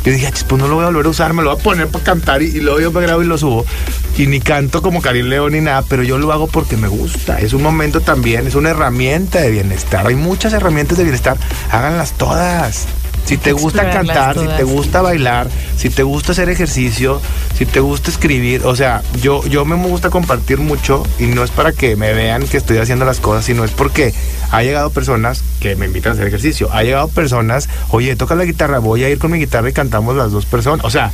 Yo 0.05 0.11
dije, 0.11 0.29
pues 0.47 0.61
no 0.61 0.67
lo 0.67 0.75
voy 0.75 0.83
a 0.83 0.87
volver 0.87 1.05
a 1.05 1.09
usar, 1.09 1.33
me 1.33 1.43
lo 1.43 1.51
voy 1.51 1.59
a 1.59 1.63
poner 1.63 1.87
para 1.87 2.03
cantar 2.03 2.41
y, 2.41 2.59
luego 2.59 2.79
yo 2.79 2.91
me 2.91 3.01
grabo 3.01 3.21
y 3.21 3.25
lo 3.25 3.37
subo. 3.37 3.65
Y 4.17 4.27
ni 4.27 4.39
canto 4.39 4.81
como 4.81 5.01
Karim 5.01 5.27
León 5.27 5.53
ni 5.53 5.61
nada, 5.61 5.81
pero 5.81 6.03
yo 6.03 6.17
lo 6.17 6.31
hago 6.31 6.47
porque 6.47 6.77
me 6.77 6.87
gusta. 6.87 7.39
Es 7.39 7.53
un 7.53 7.63
momento 7.63 8.01
también, 8.01 8.47
es 8.47 8.55
una 8.55 8.69
herramienta 8.69 9.39
de 9.39 9.49
bienestar. 9.51 10.05
Hay 10.07 10.15
muchas 10.15 10.53
herramientas 10.53 10.97
de 10.97 11.03
bienestar, 11.03 11.37
háganlas 11.71 12.13
todas. 12.13 12.87
Si 13.25 13.37
te 13.37 13.53
gusta 13.53 13.89
cantar, 13.89 14.37
si 14.37 14.47
te 14.47 14.63
gusta 14.63 15.01
bailar, 15.01 15.47
si 15.77 15.89
te 15.89 16.03
gusta 16.03 16.33
hacer 16.33 16.49
ejercicio, 16.49 17.21
si 17.57 17.65
te 17.65 17.79
gusta 17.79 18.11
escribir, 18.11 18.65
o 18.65 18.75
sea, 18.75 19.01
yo, 19.21 19.45
yo 19.47 19.63
me 19.65 19.75
gusta 19.75 20.09
compartir 20.09 20.59
mucho 20.59 21.03
y 21.19 21.27
no 21.27 21.43
es 21.43 21.51
para 21.51 21.71
que 21.71 21.95
me 21.95 22.13
vean 22.13 22.45
que 22.47 22.57
estoy 22.57 22.77
haciendo 22.77 23.05
las 23.05 23.19
cosas, 23.19 23.45
sino 23.45 23.63
es 23.63 23.71
porque 23.71 24.13
ha 24.51 24.61
llegado 24.61 24.89
personas 24.89 25.43
que 25.59 25.75
me 25.75 25.85
invitan 25.85 26.11
a 26.11 26.13
hacer 26.15 26.27
ejercicio, 26.27 26.69
ha 26.73 26.83
llegado 26.83 27.07
personas, 27.07 27.69
oye, 27.89 28.15
toca 28.15 28.35
la 28.35 28.45
guitarra, 28.45 28.79
voy 28.79 29.03
a 29.03 29.09
ir 29.09 29.19
con 29.19 29.31
mi 29.31 29.39
guitarra 29.39 29.69
y 29.69 29.73
cantamos 29.73 30.15
las 30.15 30.31
dos 30.31 30.45
personas, 30.45 30.85
o 30.85 30.89
sea, 30.89 31.11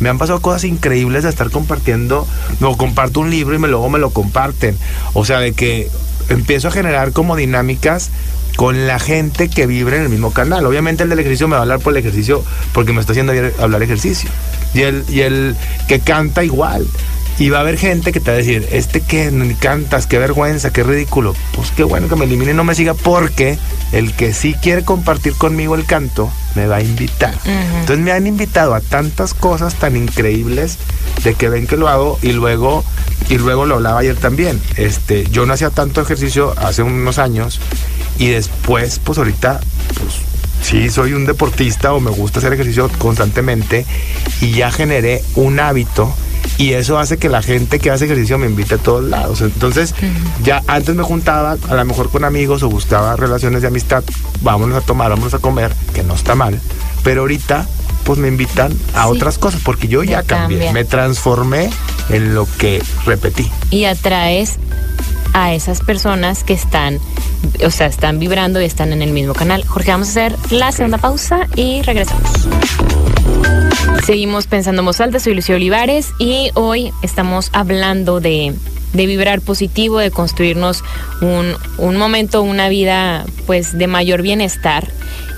me 0.00 0.08
han 0.08 0.18
pasado 0.18 0.40
cosas 0.40 0.64
increíbles 0.64 1.22
de 1.22 1.30
estar 1.30 1.50
compartiendo, 1.50 2.26
no, 2.60 2.76
comparto 2.76 3.20
un 3.20 3.30
libro 3.30 3.54
y 3.54 3.58
me, 3.58 3.68
luego 3.68 3.88
me 3.88 4.00
lo 4.00 4.10
comparten, 4.10 4.76
o 5.14 5.24
sea, 5.24 5.38
de 5.38 5.52
que 5.52 5.88
empiezo 6.28 6.68
a 6.68 6.70
generar 6.70 7.12
como 7.12 7.36
dinámicas 7.36 8.10
con 8.56 8.86
la 8.86 8.98
gente 8.98 9.48
que 9.48 9.66
vibra 9.66 9.96
en 9.96 10.02
el 10.02 10.08
mismo 10.08 10.32
canal. 10.32 10.66
Obviamente 10.66 11.02
el 11.02 11.08
del 11.08 11.18
ejercicio 11.18 11.48
me 11.48 11.54
va 11.54 11.60
a 11.60 11.62
hablar 11.62 11.80
por 11.80 11.92
el 11.92 11.98
ejercicio 11.98 12.44
porque 12.72 12.92
me 12.92 13.00
está 13.00 13.12
haciendo 13.12 13.32
hablar 13.58 13.82
ejercicio. 13.82 14.30
Y 14.74 14.82
el, 14.82 15.04
y 15.08 15.20
el 15.20 15.56
que 15.88 16.00
canta 16.00 16.44
igual. 16.44 16.86
Y 17.38 17.50
va 17.50 17.58
a 17.58 17.60
haber 17.62 17.78
gente 17.78 18.12
que 18.12 18.20
te 18.20 18.30
va 18.30 18.34
a 18.34 18.38
decir, 18.38 18.68
este 18.70 19.00
que 19.00 19.30
ni 19.30 19.54
cantas, 19.54 20.06
qué 20.06 20.18
vergüenza, 20.18 20.72
qué 20.72 20.82
ridículo. 20.82 21.34
Pues 21.54 21.70
qué 21.70 21.82
bueno 21.82 22.08
que 22.08 22.16
me 22.16 22.26
elimine 22.26 22.52
y 22.52 22.54
no 22.54 22.64
me 22.64 22.74
siga 22.74 22.94
porque 22.94 23.58
el 23.92 24.12
que 24.12 24.32
sí 24.32 24.54
quiere 24.54 24.84
compartir 24.84 25.34
conmigo 25.34 25.74
el 25.74 25.84
canto 25.84 26.30
me 26.54 26.66
va 26.66 26.76
a 26.76 26.82
invitar. 26.82 27.34
Entonces 27.44 27.98
me 27.98 28.12
han 28.12 28.26
invitado 28.26 28.74
a 28.74 28.80
tantas 28.80 29.34
cosas 29.34 29.74
tan 29.74 29.96
increíbles 29.96 30.78
de 31.24 31.34
que 31.34 31.48
ven 31.48 31.66
que 31.66 31.76
lo 31.76 31.88
hago 31.88 32.18
y 32.22 32.32
luego 32.32 32.84
y 33.28 33.38
luego 33.38 33.66
lo 33.66 33.76
hablaba 33.76 34.00
ayer 34.00 34.16
también. 34.16 34.60
Este, 34.76 35.24
yo 35.30 35.46
no 35.46 35.54
hacía 35.54 35.70
tanto 35.70 36.00
ejercicio 36.00 36.54
hace 36.58 36.82
unos 36.82 37.18
años 37.18 37.60
y 38.18 38.28
después, 38.28 39.00
pues 39.02 39.18
ahorita, 39.18 39.60
pues 39.98 40.14
sí, 40.62 40.90
soy 40.90 41.14
un 41.14 41.24
deportista 41.24 41.92
o 41.92 42.00
me 42.00 42.10
gusta 42.10 42.40
hacer 42.40 42.52
ejercicio 42.52 42.90
constantemente 42.98 43.86
y 44.40 44.52
ya 44.52 44.70
generé 44.70 45.22
un 45.34 45.60
hábito 45.60 46.14
y 46.58 46.74
eso 46.74 46.98
hace 46.98 47.18
que 47.18 47.28
la 47.28 47.42
gente 47.42 47.78
que 47.78 47.90
hace 47.90 48.04
ejercicio 48.04 48.38
me 48.38 48.46
invite 48.46 48.76
a 48.76 48.78
todos 48.78 49.04
lados. 49.04 49.40
Entonces, 49.40 49.94
ya 50.42 50.62
antes 50.66 50.94
me 50.94 51.02
juntaba 51.02 51.56
a 51.68 51.74
lo 51.74 51.84
mejor 51.84 52.10
con 52.10 52.24
amigos 52.24 52.62
o 52.62 52.68
buscaba 52.68 53.16
relaciones 53.16 53.62
de 53.62 53.68
amistad, 53.68 54.04
vámonos 54.42 54.82
a 54.82 54.86
tomar, 54.86 55.10
vámonos 55.10 55.34
a 55.34 55.38
comer, 55.38 55.72
que 55.94 56.02
no 56.02 56.14
está 56.14 56.34
mal, 56.34 56.58
pero 57.02 57.22
ahorita 57.22 57.66
pues 58.04 58.18
me 58.18 58.28
invitan 58.28 58.72
a 58.94 59.06
otras 59.06 59.38
cosas 59.38 59.60
porque 59.64 59.86
yo 59.86 60.02
ya 60.02 60.22
cambié, 60.22 60.72
me 60.72 60.84
transformé 60.84 61.70
en 62.08 62.34
lo 62.34 62.46
que 62.58 62.82
repetí. 63.06 63.50
Y 63.70 63.84
atraes 63.84 64.58
a 65.32 65.54
esas 65.54 65.80
personas 65.80 66.44
que 66.44 66.52
están, 66.52 66.98
o 67.64 67.70
sea, 67.70 67.86
están 67.86 68.18
vibrando 68.18 68.60
y 68.60 68.64
están 68.64 68.92
en 68.92 69.02
el 69.02 69.12
mismo 69.12 69.34
canal. 69.34 69.64
Jorge, 69.64 69.90
vamos 69.90 70.08
a 70.08 70.10
hacer 70.10 70.36
la 70.50 70.72
segunda 70.72 70.98
pausa 70.98 71.48
y 71.56 71.82
regresamos. 71.82 72.48
Seguimos 74.04 74.46
pensando 74.46 74.82
en 74.82 74.86
voz 74.86 75.00
alta, 75.00 75.20
soy 75.20 75.34
Lucía 75.34 75.54
Olivares 75.54 76.12
y 76.18 76.50
hoy 76.54 76.92
estamos 77.02 77.50
hablando 77.52 78.20
de, 78.20 78.54
de 78.92 79.06
vibrar 79.06 79.40
positivo, 79.40 79.98
de 79.98 80.10
construirnos 80.10 80.82
un, 81.20 81.54
un 81.78 81.96
momento, 81.96 82.42
una 82.42 82.68
vida 82.68 83.24
pues 83.46 83.78
de 83.78 83.86
mayor 83.86 84.22
bienestar 84.22 84.88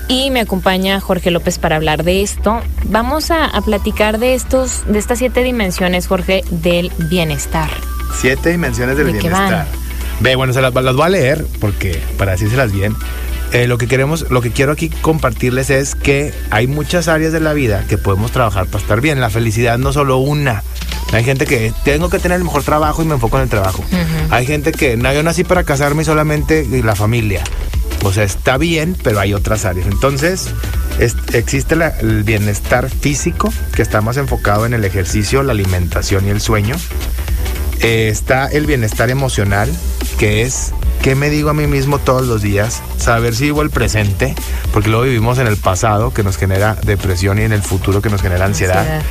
y 0.07 0.29
me 0.31 0.41
acompaña 0.41 0.99
Jorge 0.99 1.31
López 1.31 1.59
para 1.59 1.75
hablar 1.75 2.03
de 2.03 2.21
esto. 2.21 2.61
Vamos 2.85 3.31
a, 3.31 3.45
a, 3.45 3.61
platicar 3.61 4.19
de 4.19 4.35
estos, 4.35 4.83
de 4.87 4.99
estas 4.99 5.19
siete 5.19 5.43
dimensiones, 5.43 6.07
Jorge, 6.07 6.43
del 6.49 6.91
bienestar. 7.09 7.69
Siete 8.15 8.51
dimensiones 8.51 8.97
del 8.97 9.11
bienestar. 9.11 9.67
Ve, 10.19 10.35
bueno, 10.35 10.53
se 10.53 10.61
las, 10.61 10.73
las, 10.73 10.95
voy 10.95 11.05
a 11.05 11.09
leer 11.09 11.45
porque 11.59 12.01
para 12.17 12.33
decírselas 12.33 12.71
bien. 12.71 12.95
Eh, 13.51 13.67
lo 13.67 13.77
que 13.77 13.87
queremos, 13.87 14.29
lo 14.31 14.41
que 14.41 14.51
quiero 14.51 14.71
aquí 14.71 14.89
compartirles 14.89 15.69
es 15.69 15.95
que 15.95 16.33
hay 16.49 16.67
muchas 16.67 17.07
áreas 17.07 17.31
de 17.31 17.39
la 17.39 17.53
vida 17.53 17.85
que 17.87 17.97
podemos 17.97 18.31
trabajar 18.31 18.65
para 18.65 18.81
estar 18.81 19.01
bien. 19.01 19.21
La 19.21 19.29
felicidad 19.29 19.77
no 19.77 19.93
solo 19.93 20.17
una. 20.17 20.63
Hay 21.13 21.23
gente 21.23 21.45
que 21.45 21.71
tengo 21.83 22.09
que 22.09 22.19
tener 22.19 22.37
el 22.37 22.43
mejor 22.43 22.63
trabajo 22.63 23.01
y 23.01 23.05
me 23.05 23.13
enfoco 23.13 23.37
en 23.37 23.43
el 23.43 23.49
trabajo. 23.49 23.83
Hay 24.31 24.45
gente 24.45 24.71
que 24.71 24.97
no, 24.97 25.13
yo 25.13 25.23
nací 25.23 25.43
para 25.43 25.63
casarme 25.63 26.03
solamente 26.03 26.67
la 26.83 26.95
familia. 26.95 27.43
O 28.03 28.11
sea, 28.11 28.23
está 28.23 28.57
bien, 28.57 28.95
pero 29.03 29.19
hay 29.19 29.33
otras 29.33 29.65
áreas. 29.65 29.87
Entonces, 29.87 30.49
existe 31.33 31.75
el 32.01 32.23
bienestar 32.23 32.89
físico, 32.89 33.53
que 33.75 33.81
está 33.81 34.01
más 34.01 34.17
enfocado 34.17 34.65
en 34.65 34.73
el 34.73 34.83
ejercicio, 34.85 35.43
la 35.43 35.53
alimentación 35.53 36.27
y 36.27 36.29
el 36.29 36.41
sueño. 36.41 36.75
Eh, 37.81 38.09
está 38.09 38.47
el 38.47 38.65
bienestar 38.65 39.09
emocional, 39.09 39.71
que 40.17 40.41
es 40.41 40.71
qué 41.01 41.13
me 41.13 41.29
digo 41.29 41.49
a 41.49 41.53
mí 41.53 41.67
mismo 41.67 41.99
todos 41.99 42.25
los 42.25 42.41
días, 42.41 42.81
saber 42.97 43.35
si 43.35 43.43
vivo 43.43 43.61
el 43.61 43.69
presente, 43.69 44.33
porque 44.73 44.89
luego 44.89 45.03
vivimos 45.03 45.37
en 45.37 45.45
el 45.45 45.57
pasado 45.57 46.11
que 46.11 46.23
nos 46.23 46.37
genera 46.37 46.75
depresión 46.83 47.37
y 47.37 47.43
en 47.43 47.51
el 47.51 47.61
futuro 47.61 48.01
que 48.01 48.09
nos 48.09 48.21
genera 48.21 48.45
ansiedad. 48.45 49.03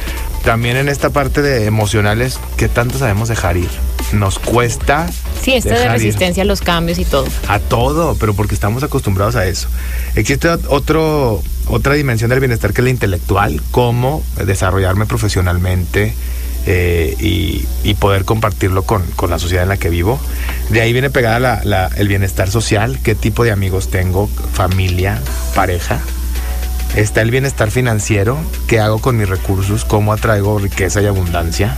También 0.44 0.76
en 0.76 0.88
esta 0.88 1.10
parte 1.10 1.40
de 1.40 1.66
emocionales, 1.66 2.38
¿qué 2.56 2.68
tanto 2.68 2.98
sabemos 2.98 3.28
dejar 3.28 3.56
ir? 3.56 3.70
Nos 4.12 4.38
cuesta. 4.38 5.08
Sí, 5.40 5.54
esto 5.54 5.70
de 5.70 5.88
resistencia 5.88 6.42
a 6.42 6.46
los 6.46 6.60
cambios 6.60 6.98
y 6.98 7.04
todo. 7.04 7.26
A 7.48 7.58
todo, 7.58 8.16
pero 8.18 8.34
porque 8.34 8.54
estamos 8.54 8.82
acostumbrados 8.82 9.36
a 9.36 9.46
eso. 9.46 9.68
Existe 10.16 10.48
otro, 10.48 11.42
otra 11.68 11.94
dimensión 11.94 12.28
del 12.28 12.40
bienestar 12.40 12.72
que 12.72 12.80
es 12.80 12.84
la 12.84 12.90
intelectual, 12.90 13.62
cómo 13.70 14.22
desarrollarme 14.44 15.06
profesionalmente, 15.06 16.12
eh, 16.66 17.14
y, 17.18 17.94
poder 17.94 18.24
compartirlo 18.24 18.82
con, 18.82 19.02
la 19.28 19.38
sociedad 19.38 19.62
en 19.62 19.68
la 19.68 19.76
que 19.76 19.88
vivo. 19.88 20.20
De 20.68 20.80
ahí 20.80 20.92
viene 20.92 21.10
pegada 21.10 21.62
el 21.96 22.08
bienestar 22.08 22.50
social, 22.50 22.98
qué 23.02 23.14
tipo 23.14 23.44
de 23.44 23.52
amigos 23.52 23.88
tengo, 23.88 24.28
familia, 24.52 25.22
pareja. 25.54 26.00
Está 26.96 27.22
el 27.22 27.30
bienestar 27.30 27.70
financiero, 27.70 28.38
qué 28.68 28.78
hago 28.80 29.00
con 29.00 29.16
mis 29.16 29.28
recursos, 29.28 29.84
cómo 29.84 30.12
atraigo 30.12 30.58
riqueza 30.58 31.02
y 31.02 31.06
abundancia. 31.06 31.76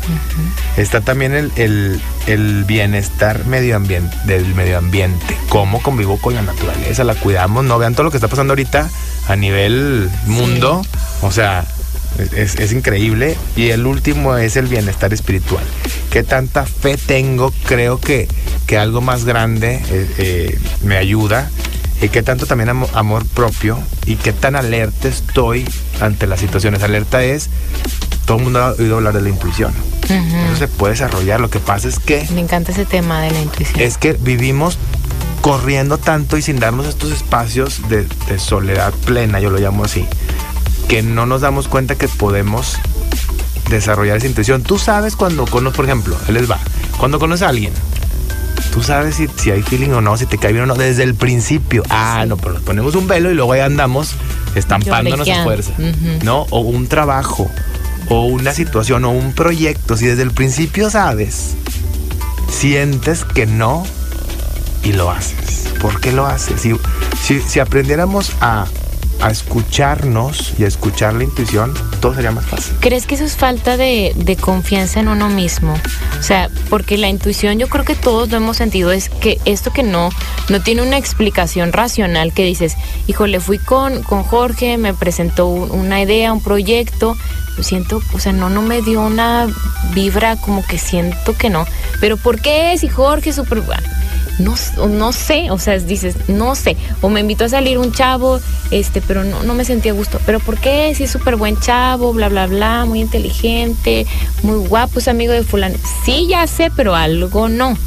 Está 0.77 1.01
también 1.01 1.51
el, 1.57 2.65
bienestar 2.67 3.47
medio 3.47 3.77
ambiente, 3.77 4.17
del 4.25 4.55
medio 4.55 4.79
ambiente, 4.79 5.37
cómo 5.49 5.81
convivo 5.81 6.19
con 6.19 6.35
la 6.35 6.43
naturaleza, 6.43 7.05
la 7.05 7.15
cuidamos, 7.15 7.65
no 7.65 7.79
vean 7.79 7.95
todo 7.95 8.05
lo 8.05 8.11
que 8.11 8.19
está 8.19 8.29
pasando 8.29 8.53
ahorita 8.53 8.91
a 9.29 9.37
nivel 9.37 10.11
mundo, 10.27 10.83
o 11.23 11.31
sea, 11.31 11.65
es, 12.37 12.73
increíble. 12.73 13.37
Y 13.57 13.69
el 13.71 13.87
último 13.87 14.37
es 14.37 14.57
el 14.57 14.67
bienestar 14.67 15.13
espiritual. 15.13 15.65
¿Qué 16.11 16.23
tanta 16.23 16.65
fe 16.67 16.97
tengo? 16.97 17.53
Creo 17.67 17.99
que, 18.01 18.29
que 18.67 18.79
algo 18.79 19.01
más 19.01 19.25
grande 19.25 19.83
eh, 19.91 20.11
eh, 20.19 20.59
me 20.83 20.97
ayuda. 20.97 21.51
y 22.03 22.09
qué 22.11 22.23
tanto 22.23 22.47
también 22.47 22.69
amo- 22.71 22.91
amor 22.95 23.25
propio 23.27 23.79
y 24.05 24.17
qué 24.17 24.33
tan 24.33 24.55
alerta 24.57 25.09
estoy 25.09 25.65
ante 26.01 26.27
las 26.27 26.41
situaciones. 26.41 26.83
Alerta 26.83 27.23
es, 27.25 27.49
todo 28.27 28.37
el 28.39 28.45
mundo 28.45 28.63
ha 28.63 28.71
oído 28.73 28.97
hablar 28.97 29.15
de 29.15 29.23
la 29.23 29.29
intuición. 29.31 29.73
Eso 30.05 30.57
se 30.59 30.69
puede 30.69 30.93
desarrollar. 30.95 31.41
Lo 31.41 31.51
que 31.51 31.59
pasa 31.59 31.89
es 31.89 31.99
que 31.99 32.27
Me 32.33 32.41
encanta 32.41 32.71
ese 32.73 32.85
tema 32.85 33.21
de 33.23 33.31
la 33.31 33.41
intuición. 33.41 33.81
es 33.81 33.99
que 33.99 34.13
vivimos 34.13 34.79
corriendo 35.41 35.99
tanto 35.99 36.37
y 36.37 36.43
sin 36.43 36.59
darnos 36.59 36.87
estos 36.87 37.13
espacios 37.13 37.89
de, 37.89 38.07
de 38.29 38.39
soledad 38.39 38.93
plena, 39.05 39.39
yo 39.41 39.51
lo 39.51 39.59
llamo 39.59 39.85
así, 39.85 40.05
que 40.89 41.03
no 41.03 41.27
nos 41.27 41.41
damos 41.41 41.69
cuenta 41.69 41.97
que 41.97 42.09
podemos 42.09 42.79
desarrollar 43.71 44.19
esa 44.19 44.27
intuición. 44.27 44.63
Tú 44.63 44.79
sabes 44.79 45.17
cuando 45.17 45.47
conoces, 45.47 45.77
por 45.77 45.85
ejemplo, 45.85 46.17
él 46.29 46.35
les 46.35 46.51
va, 46.51 46.59
cuando 46.99 47.19
conoces 47.19 47.43
a 47.43 47.49
alguien, 47.49 47.73
tú 48.73 48.83
sabes 48.83 49.17
si, 49.17 49.29
si 49.37 49.51
hay 49.51 49.63
feeling 49.63 49.91
o 49.91 50.01
no, 50.01 50.17
si 50.17 50.27
te 50.27 50.39
cae 50.39 50.53
bien 50.53 50.65
o 50.65 50.67
no, 50.67 50.75
desde 50.75 51.03
el 51.03 51.15
principio. 51.15 51.83
Ah, 51.91 52.25
no, 52.27 52.37
pero 52.37 52.55
nos 52.55 52.63
ponemos 52.63 52.95
un 52.95 53.07
velo 53.07 53.31
y 53.31 53.35
luego 53.35 53.53
ahí 53.53 53.61
andamos 53.61 54.15
estampándonos 54.55 55.29
a 55.29 55.45
fuerza. 55.45 55.73
¿no? 56.23 56.47
O 56.51 56.61
un 56.61 56.87
trabajo, 56.87 57.51
o 58.09 58.27
una 58.27 58.53
situación, 58.53 59.05
o 59.05 59.11
un 59.11 59.33
proyecto. 59.33 59.97
Si 59.97 60.07
desde 60.07 60.23
el 60.23 60.31
principio 60.31 60.91
sabes, 60.91 61.55
sientes 62.51 63.25
que 63.25 63.47
no 63.47 63.85
y 64.83 64.93
lo 64.93 65.11
haces. 65.11 65.69
¿Por 65.81 66.01
qué 66.01 66.13
lo 66.13 66.27
haces? 66.27 66.61
Si, 66.61 66.75
si, 67.23 67.41
si 67.41 67.61
aprendiéramos 67.61 68.33
a, 68.41 68.67
a 69.21 69.31
escucharnos 69.31 70.53
y 70.59 70.65
a 70.65 70.67
escuchar 70.69 71.15
la 71.15 71.25
intuición, 71.25 71.75
todo 72.01 72.15
sería 72.15 72.31
más 72.31 72.45
fácil. 72.47 72.75
¿Crees 72.81 73.07
que 73.07 73.15
eso 73.15 73.25
es 73.25 73.37
falta 73.37 73.77
de, 73.77 74.13
de 74.17 74.37
confianza 74.37 75.01
en 75.01 75.09
uno 75.09 75.29
mismo? 75.29 75.75
O 76.19 76.23
sea, 76.23 76.49
porque 76.71 76.97
la 76.99 77.09
intuición 77.09 77.59
yo 77.59 77.69
creo 77.69 77.85
que 77.85 77.95
todos 77.95 78.29
lo 78.31 78.37
hemos 78.39 78.57
sentido, 78.57 78.93
es 78.93 79.09
que 79.09 79.39
esto 79.45 79.73
que 79.73 79.83
no, 79.83 80.11
no 80.49 80.63
tiene 80.63 80.83
una 80.83 80.97
explicación 80.99 81.73
racional 81.73 82.33
que 82.33 82.45
dices, 82.45 82.75
híjole, 83.07 83.41
fui 83.41 83.59
con, 83.59 84.03
con 84.03 84.23
Jorge, 84.23 84.79
me 84.79 84.95
presentó 84.95 85.47
un- 85.47 85.71
una 85.71 86.01
idea, 86.01 86.33
un 86.33 86.43
proyecto, 86.43 87.17
siento, 87.61 88.03
o 88.13 88.19
sea, 88.19 88.33
no, 88.33 88.51
no 88.51 88.63
me 88.63 88.83
dio 88.83 89.01
una 89.01 89.47
vibra 89.95 90.37
como 90.37 90.65
que 90.67 90.79
siento 90.79 91.35
que 91.37 91.49
no. 91.51 91.67
Pero 92.01 92.17
¿por 92.17 92.41
qué 92.41 92.77
si 92.79 92.89
Jorge 92.89 93.31
es 93.31 93.37
súper... 93.37 93.63
No, 94.39 94.55
no 94.89 95.13
sé, 95.13 95.51
o 95.51 95.59
sea, 95.59 95.79
dices, 95.79 96.29
no 96.29 96.55
sé, 96.55 96.77
o 97.01 97.09
me 97.09 97.21
invitó 97.21 97.45
a 97.47 97.49
salir 97.49 97.79
un 97.79 97.93
chavo, 97.93 98.39
este, 98.71 99.01
pero 99.01 99.25
no, 99.25 99.43
no 99.43 99.55
me 99.55 99.65
sentía 99.65 99.93
gusto. 99.93 100.21
Pero 100.27 100.41
¿por 100.41 100.59
qué? 100.59 100.93
Si 100.95 101.05
es 101.05 101.11
súper 101.11 101.37
buen 101.37 101.59
chavo, 101.59 102.13
bla, 102.13 102.29
bla, 102.29 102.47
bla, 102.47 102.85
muy 102.85 103.01
inteligente, 103.01 104.07
muy 104.43 104.67
guapo, 104.69 104.99
es 104.99 105.09
amigo 105.09 105.33
de 105.33 105.43
fulano. 105.43 105.77
Sí, 106.05 106.27
ya 106.29 106.47
sé, 106.47 106.71
pero 106.75 106.95
algo 106.95 107.49
no. 107.49 107.79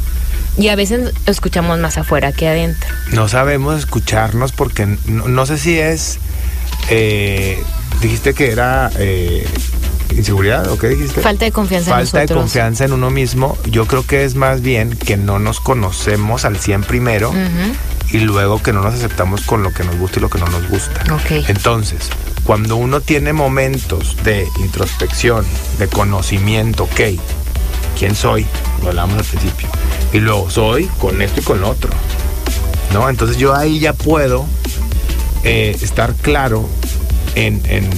Y 0.58 0.68
a 0.68 0.76
veces 0.76 1.12
escuchamos 1.26 1.78
más 1.78 1.96
afuera 1.98 2.32
que 2.32 2.48
adentro. 2.48 2.88
No 3.12 3.28
sabemos 3.28 3.78
escucharnos 3.78 4.50
porque 4.52 4.86
no, 5.06 5.28
no 5.28 5.46
sé 5.46 5.56
si 5.58 5.78
es... 5.78 6.18
eh, 6.90 7.62
dijiste 8.02 8.34
que 8.34 8.50
era 8.50 8.90
eh, 8.98 9.46
inseguridad 10.12 10.68
o 10.70 10.78
qué 10.78 10.88
dijiste? 10.88 11.20
Falta 11.20 11.44
de 11.44 11.52
confianza 11.52 11.90
en 11.90 11.96
Falta 11.96 12.18
de 12.18 12.24
nosotros. 12.24 12.42
confianza 12.42 12.84
en 12.84 12.92
uno 12.92 13.10
mismo. 13.10 13.56
Yo 13.70 13.86
creo 13.86 14.06
que 14.06 14.24
es 14.24 14.34
más 14.34 14.60
bien 14.62 14.90
que 14.96 15.16
no 15.16 15.38
nos 15.38 15.60
conocemos 15.60 16.44
al 16.44 16.56
100 16.58 16.82
primero 16.84 17.32
y 18.12 18.18
luego 18.18 18.62
que 18.62 18.72
no 18.72 18.82
nos 18.82 18.94
aceptamos 18.94 19.42
con 19.42 19.62
lo 19.62 19.72
que 19.72 19.84
nos 19.84 19.96
gusta 19.96 20.18
y 20.18 20.22
lo 20.22 20.28
que 20.30 20.38
no 20.38 20.46
nos 20.46 20.68
gusta. 20.68 21.02
Ok. 21.14 21.48
Entonces, 21.48 22.08
cuando 22.44 22.76
uno 22.76 23.00
tiene 23.00 23.32
momentos 23.32 24.16
de 24.24 24.48
introspección, 24.60 25.44
de 25.78 25.86
conocimiento, 25.88 26.84
ok, 26.84 27.00
¿quién 27.98 28.14
soy? 28.16 28.46
Lo 28.82 28.88
hablamos 28.88 29.18
al 29.18 29.24
principio. 29.24 29.68
Y 30.12 30.18
luego, 30.18 30.50
soy 30.50 30.86
con 30.98 31.22
esto 31.22 31.40
y 31.40 31.44
con 31.44 31.60
lo 31.60 31.68
otro. 31.70 31.90
¿No? 32.92 33.08
Entonces 33.08 33.36
yo 33.36 33.54
ahí 33.54 33.78
ya 33.78 33.92
puedo 33.92 34.46
eh, 35.44 35.76
estar 35.80 36.12
claro 36.14 36.68
en, 37.36 37.62
en, 37.66 37.88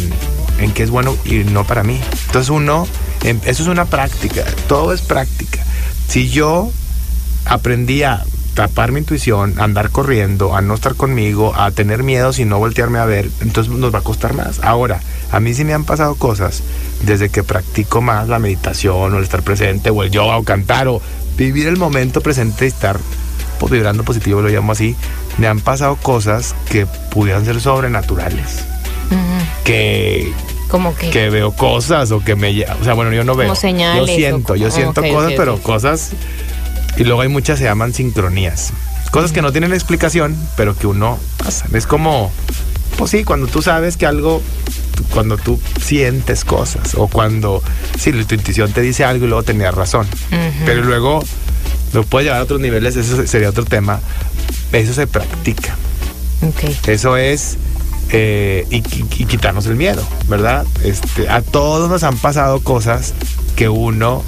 en 0.62 0.72
qué 0.72 0.82
es 0.82 0.90
bueno 0.90 1.16
y 1.24 1.44
no 1.44 1.64
para 1.64 1.82
mí. 1.82 2.00
Entonces 2.26 2.50
uno, 2.50 2.86
em, 3.22 3.40
eso 3.44 3.62
es 3.62 3.68
una 3.68 3.84
práctica, 3.84 4.44
todo 4.68 4.92
es 4.92 5.02
práctica. 5.02 5.64
Si 6.08 6.28
yo 6.28 6.70
aprendí 7.46 8.02
a 8.02 8.24
tapar 8.54 8.92
mi 8.92 9.00
intuición, 9.00 9.54
a 9.58 9.64
andar 9.64 9.90
corriendo, 9.90 10.54
a 10.54 10.60
no 10.60 10.74
estar 10.74 10.94
conmigo, 10.94 11.54
a 11.56 11.70
tener 11.70 12.02
miedo 12.02 12.32
y 12.36 12.44
no 12.44 12.58
voltearme 12.58 12.98
a 12.98 13.04
ver, 13.04 13.30
entonces 13.40 13.72
nos 13.72 13.94
va 13.94 14.00
a 14.00 14.02
costar 14.02 14.34
más. 14.34 14.60
Ahora, 14.62 15.00
a 15.30 15.40
mí 15.40 15.54
sí 15.54 15.64
me 15.64 15.72
han 15.72 15.84
pasado 15.84 16.14
cosas 16.16 16.62
desde 17.04 17.30
que 17.30 17.42
practico 17.42 18.02
más 18.02 18.28
la 18.28 18.38
meditación 18.38 19.14
o 19.14 19.16
el 19.16 19.24
estar 19.24 19.42
presente 19.42 19.90
o 19.90 20.02
el 20.02 20.10
yoga 20.10 20.36
o 20.36 20.44
cantar 20.44 20.88
o 20.88 21.00
vivir 21.36 21.66
el 21.66 21.78
momento 21.78 22.20
presente 22.20 22.66
y 22.66 22.68
estar 22.68 22.98
pues, 23.58 23.72
vibrando 23.72 24.04
positivo, 24.04 24.42
lo 24.42 24.48
llamo 24.48 24.72
así, 24.72 24.96
me 25.38 25.46
han 25.46 25.60
pasado 25.60 25.96
cosas 25.96 26.54
que 26.68 26.86
pudieran 26.86 27.44
ser 27.44 27.60
sobrenaturales. 27.60 28.64
Que, 29.64 30.32
Como 30.72 30.96
que... 30.96 31.10
que 31.10 31.28
veo 31.28 31.52
cosas 31.52 32.10
o 32.12 32.24
que 32.24 32.34
me... 32.34 32.48
O 32.80 32.82
sea, 32.82 32.94
bueno, 32.94 33.12
yo 33.12 33.24
no 33.24 33.34
veo. 33.34 33.48
Como 33.48 33.60
señales 33.60 34.08
Yo 34.08 34.14
siento, 34.16 34.56
yo 34.56 34.68
como- 34.70 34.74
siento 34.74 35.00
ok, 35.02 35.06
cosas, 35.10 35.28
ok, 35.32 35.34
pero 35.36 35.54
ok. 35.56 35.62
cosas... 35.62 36.10
Y 36.96 37.04
luego 37.04 37.20
hay 37.20 37.28
muchas 37.28 37.58
se 37.58 37.64
llaman 37.66 37.92
sincronías. 37.92 38.72
Cosas 39.10 39.32
que 39.32 39.42
no 39.42 39.52
tienen 39.52 39.74
explicación, 39.74 40.34
pero 40.56 40.74
que 40.74 40.86
uno 40.86 41.18
pasa. 41.36 41.66
Es 41.74 41.86
como, 41.86 42.32
pues 42.96 43.10
sí, 43.10 43.22
cuando 43.24 43.48
tú 43.48 43.60
sabes 43.60 43.98
que 43.98 44.06
algo, 44.06 44.40
cuando 45.12 45.36
tú 45.36 45.60
sientes 45.84 46.46
cosas, 46.46 46.94
o 46.96 47.08
cuando, 47.08 47.62
sí, 47.98 48.12
tu 48.24 48.34
intuición 48.34 48.72
te 48.72 48.80
dice 48.80 49.04
algo 49.04 49.26
y 49.26 49.28
luego 49.28 49.42
tenías 49.42 49.74
razón. 49.74 50.06
Pero 50.64 50.82
luego 50.84 51.22
lo 51.92 52.02
puede 52.04 52.24
llevar 52.24 52.40
a 52.40 52.44
otros 52.44 52.60
niveles, 52.60 52.96
eso 52.96 53.26
sería 53.26 53.50
otro 53.50 53.66
tema. 53.66 54.00
Eso 54.72 54.94
se 54.94 55.06
practica. 55.06 55.76
Eso 56.86 57.16
es 57.18 57.58
eh, 58.10 58.66
y, 58.70 58.82
quitarnos 58.82 59.66
el 59.66 59.76
miedo, 59.76 60.06
¿verdad? 60.28 60.66
Este, 60.84 61.28
a 61.28 61.42
todos 61.42 61.88
nos 61.88 62.02
han 62.02 62.16
pasado 62.18 62.60
cosas 62.60 63.14
que 63.56 63.68
uno 63.68 64.22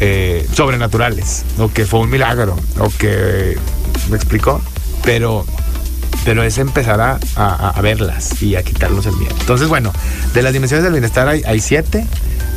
eh, 0.00 0.46
sobrenaturales, 0.54 1.44
o 1.58 1.68
que 1.70 1.86
fue 1.86 2.00
un 2.00 2.10
milagro, 2.10 2.56
o 2.78 2.90
que 2.98 3.56
me 4.10 4.16
explicó, 4.16 4.60
pero 5.02 5.44
pero 6.24 6.42
es 6.42 6.58
empezar 6.58 7.00
a, 7.00 7.18
a- 7.36 7.70
a 7.70 7.80
verlas 7.80 8.42
y 8.42 8.56
a 8.56 8.62
quitarnos 8.62 9.06
el 9.06 9.16
miedo. 9.16 9.34
Entonces, 9.40 9.68
bueno, 9.68 9.92
de 10.34 10.42
las 10.42 10.52
dimensiones 10.52 10.84
del 10.84 10.92
bienestar 10.92 11.28
hay, 11.28 11.42
hay 11.46 11.60
siete, 11.60 12.06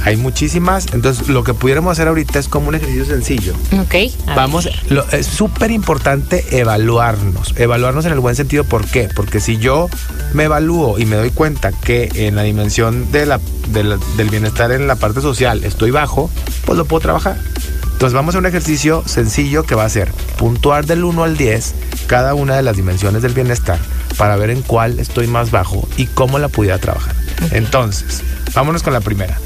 hay 0.05 0.17
muchísimas. 0.17 0.87
Entonces, 0.93 1.29
lo 1.29 1.43
que 1.45 1.53
pudiéramos 1.53 1.93
hacer 1.93 2.07
ahorita 2.09 2.37
es 2.39 2.47
como 2.49 2.67
un 2.69 2.75
ejercicio 2.75 3.05
sencillo. 3.05 3.53
Ok. 3.79 3.95
Vamos, 4.35 4.67
lo- 4.89 5.09
es 5.11 5.25
súper 5.27 5.71
importante 5.71 6.43
evaluarnos, 6.59 7.53
evaluarnos 7.57 8.05
en 8.05 8.11
el 8.11 8.19
buen 8.19 8.35
sentido. 8.35 8.63
¿Por 8.65 8.85
qué? 8.85 9.09
Porque 9.15 9.39
si 9.39 9.57
yo 9.57 9.89
me 10.33 10.43
evalúo 10.45 10.99
y 10.99 11.05
me 11.05 11.15
doy 11.15 11.29
cuenta 11.31 11.71
que 11.71 12.09
en 12.15 12.35
la 12.35 12.43
dimensión 12.43 13.11
de 13.11 13.25
la- 13.25 13.39
de 13.69 13.83
la- 13.85 13.97
del 14.17 14.29
bienestar 14.29 14.71
en 14.73 14.87
la 14.87 14.95
parte 14.95 15.21
social 15.21 15.63
estoy 15.63 15.91
bajo, 15.91 16.29
pues 16.65 16.77
lo 16.77 16.83
puedo 16.85 16.99
trabajar. 17.01 17.37
Entonces 18.03 18.17
vamos 18.17 18.35
a 18.35 18.39
un 18.39 18.45
ejercicio 18.45 19.01
sencillo 19.05 19.63
que 19.63 19.75
va 19.75 19.85
a 19.85 19.89
ser 19.89 20.11
puntuar 20.37 20.85
del 20.85 21.05
1 21.05 21.23
al 21.23 21.37
10 21.37 21.73
cada 22.05 22.33
una 22.33 22.57
de 22.57 22.61
las 22.61 22.75
dimensiones 22.75 23.21
del 23.21 23.33
bienestar 23.33 23.79
para 24.17 24.35
ver 24.35 24.49
en 24.49 24.61
cuál 24.61 24.99
estoy 24.99 25.27
más 25.27 25.51
bajo 25.51 25.87
y 25.95 26.07
cómo 26.07 26.37
la 26.37 26.49
pudiera 26.49 26.79
trabajar. 26.79 27.15
Entonces, 27.51 28.21
vámonos 28.53 28.83
con 28.83 28.91
la 28.91 28.99
primera. 28.99 29.39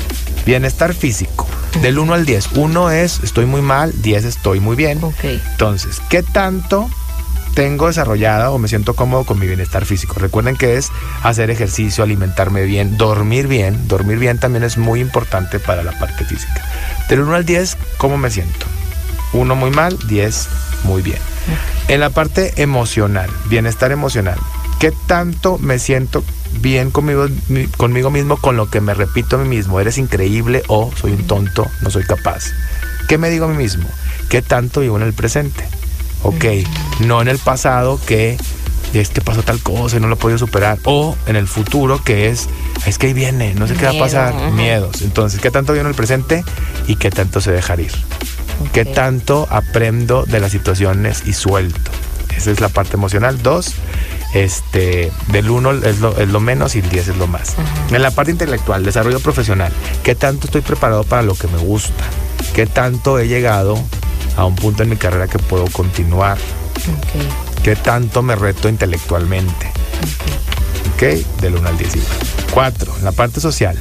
Bienestar 0.43 0.95
físico. 0.95 1.45
Del 1.83 1.99
1 1.99 2.15
al 2.15 2.25
10. 2.25 2.53
1 2.55 2.89
es 2.89 3.19
estoy 3.23 3.45
muy 3.45 3.61
mal, 3.61 3.93
10 4.01 4.25
estoy 4.25 4.59
muy 4.59 4.75
bien. 4.75 5.03
Ok. 5.03 5.23
Entonces, 5.51 6.01
¿qué 6.09 6.23
tanto 6.23 6.89
tengo 7.57 7.87
desarrollada 7.87 8.51
o 8.51 8.59
me 8.59 8.67
siento 8.67 8.93
cómodo 8.93 9.23
con 9.23 9.39
mi 9.39 9.47
bienestar 9.47 9.83
físico? 9.83 10.13
Recuerden 10.19 10.55
que 10.55 10.77
es 10.77 10.91
hacer 11.23 11.49
ejercicio, 11.49 12.03
alimentarme 12.03 12.61
bien, 12.65 12.97
dormir 12.97 13.47
bien. 13.47 13.87
Dormir 13.87 14.19
bien 14.19 14.37
también 14.39 14.63
es 14.63 14.77
muy 14.77 15.01
importante 15.01 15.57
para 15.59 15.81
la 15.81 15.91
parte 15.97 16.23
física. 16.23 16.61
Del 17.09 17.21
1 17.21 17.33
al 17.33 17.45
10, 17.47 17.75
¿cómo 17.97 18.15
me 18.19 18.29
siento? 18.29 18.67
1 19.33 19.55
muy 19.55 19.71
mal, 19.71 19.97
10 20.07 20.47
muy 20.83 21.01
bien. 21.01 21.17
En 21.87 21.99
la 21.99 22.11
parte 22.11 22.53
emocional, 22.61 23.27
bienestar 23.49 23.91
emocional, 23.91 24.37
¿qué 24.79 24.93
tanto 25.07 25.57
me 25.57 25.79
siento 25.79 26.23
bien 26.61 26.91
conmigo, 26.91 27.25
mi- 27.49 27.65
conmigo 27.65 28.11
mismo 28.11 28.37
con 28.37 28.55
lo 28.55 28.69
que 28.69 28.81
me 28.81 28.93
repito 28.93 29.35
a 29.35 29.39
mí 29.39 29.49
mismo? 29.49 29.79
¿Eres 29.79 29.97
increíble 29.97 30.61
o 30.67 30.91
soy 30.95 31.13
un 31.13 31.25
tonto, 31.25 31.65
no 31.81 31.89
soy 31.89 32.03
capaz? 32.03 32.51
¿Qué 33.07 33.17
me 33.17 33.31
digo 33.31 33.45
a 33.45 33.47
mí 33.47 33.57
mismo? 33.57 33.89
¿Qué 34.29 34.43
tanto 34.43 34.81
vivo 34.81 34.97
en 34.97 35.03
el 35.03 35.13
presente? 35.13 35.67
Ok, 36.23 36.45
no 37.01 37.21
en 37.21 37.27
el 37.27 37.37
pasado 37.37 37.99
que 38.05 38.37
es 38.93 39.09
que 39.09 39.21
pasó 39.21 39.43
tal 39.43 39.59
cosa 39.61 39.97
y 39.97 39.99
no 39.99 40.07
lo 40.07 40.15
he 40.15 40.17
podido 40.17 40.37
superar. 40.39 40.79
O 40.85 41.15
en 41.27 41.35
el 41.35 41.47
futuro 41.47 42.01
que 42.03 42.29
es, 42.29 42.47
es 42.85 42.97
que 42.97 43.07
ahí 43.07 43.13
viene, 43.13 43.53
no 43.53 43.67
sé 43.67 43.75
qué 43.75 43.85
va 43.85 43.91
a 43.91 43.99
pasar, 43.99 44.33
ajá. 44.35 44.49
miedos. 44.49 45.01
Entonces, 45.01 45.39
¿qué 45.39 45.51
tanto 45.51 45.73
vivo 45.73 45.81
en 45.81 45.89
el 45.89 45.95
presente 45.95 46.43
y 46.87 46.95
qué 46.95 47.09
tanto 47.11 47.39
sé 47.41 47.51
dejar 47.51 47.79
ir? 47.79 47.91
¿Qué 48.73 48.81
Ok. 48.81 48.93
tanto 48.93 49.47
aprendo 49.51 50.23
de 50.25 50.39
las 50.39 50.51
situaciones 50.51 51.23
y 51.27 51.33
suelto? 51.33 51.91
Esa 52.35 52.49
es 52.51 52.59
la 52.59 52.69
parte 52.69 52.95
emocional. 52.95 53.41
Dos, 53.43 53.73
este, 54.33 55.11
del 55.27 55.49
uno 55.49 55.71
es 55.71 55.99
lo, 55.99 56.17
es 56.17 56.27
lo 56.29 56.39
menos 56.39 56.75
y 56.75 56.79
el 56.79 56.89
10 56.89 57.09
es 57.09 57.17
lo 57.17 57.27
más. 57.27 57.55
En 57.91 58.01
la 58.01 58.11
parte 58.11 58.31
intelectual, 58.31 58.83
desarrollo 58.83 59.19
profesional, 59.19 59.71
¿qué 60.03 60.15
tanto 60.15 60.45
estoy 60.47 60.61
preparado 60.61 61.03
para 61.03 61.21
lo 61.21 61.35
que 61.35 61.47
me 61.47 61.57
gusta? 61.57 62.03
¿Qué 62.53 62.65
tanto 62.65 63.19
he 63.19 63.27
llegado 63.27 63.79
a 64.37 64.45
un 64.45 64.55
punto 64.55 64.83
en 64.83 64.89
mi 64.89 64.95
carrera 64.95 65.27
que 65.27 65.39
puedo 65.39 65.65
continuar? 65.67 66.37
Ok. 66.37 67.63
¿Qué 67.63 67.75
tanto 67.75 68.21
me 68.21 68.35
reto 68.35 68.69
intelectualmente? 68.69 69.71
Ok, 70.93 71.41
del 71.41 71.55
1 71.55 71.67
al 71.67 71.77
10 71.77 71.95
igual. 71.97 72.17
4. 72.53 72.95
En 72.99 73.03
la 73.03 73.11
parte 73.11 73.41
social. 73.41 73.77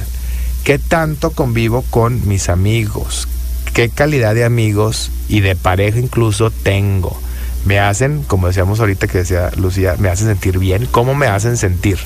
¿Qué 0.63 0.79
tanto 0.79 1.31
convivo 1.31 1.83
con 1.89 2.27
mis 2.27 2.49
amigos? 2.49 3.27
¿Qué 3.73 3.89
calidad 3.89 4.35
de 4.35 4.43
amigos 4.43 5.11
y 5.29 5.39
de 5.39 5.55
pareja 5.55 5.99
incluso 5.99 6.51
tengo? 6.51 7.17
Me 7.65 7.79
hacen, 7.79 8.23
como 8.23 8.47
decíamos 8.47 8.79
ahorita 8.79 9.07
que 9.07 9.19
decía 9.19 9.51
Lucía, 9.55 9.95
me 9.99 10.09
hacen 10.09 10.27
sentir 10.27 10.57
bien. 10.57 10.85
¿Cómo 10.87 11.15
me 11.15 11.27
hacen 11.27 11.57
sentir? 11.57 11.97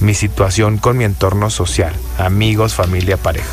Mi 0.00 0.14
situación 0.14 0.78
con 0.78 0.98
mi 0.98 1.04
entorno 1.04 1.48
social. 1.48 1.94
Amigos, 2.18 2.74
familia, 2.74 3.16
pareja. 3.16 3.48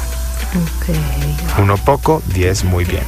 Ok. 0.56 1.60
Uno 1.60 1.78
poco, 1.78 2.22
10 2.34 2.66
muy 2.66 2.84
bien. 2.84 3.04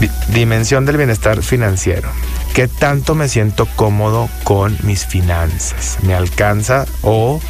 Di- 0.00 0.10
dimensión 0.28 0.86
del 0.86 0.96
bienestar 0.96 1.42
financiero. 1.42 2.08
¿Qué 2.54 2.68
tanto 2.68 3.14
me 3.14 3.28
siento 3.28 3.66
cómodo 3.76 4.28
con 4.44 4.76
mis 4.82 5.06
finanzas? 5.06 5.98
¿Me 6.02 6.14
alcanza 6.14 6.86
o 7.02 7.40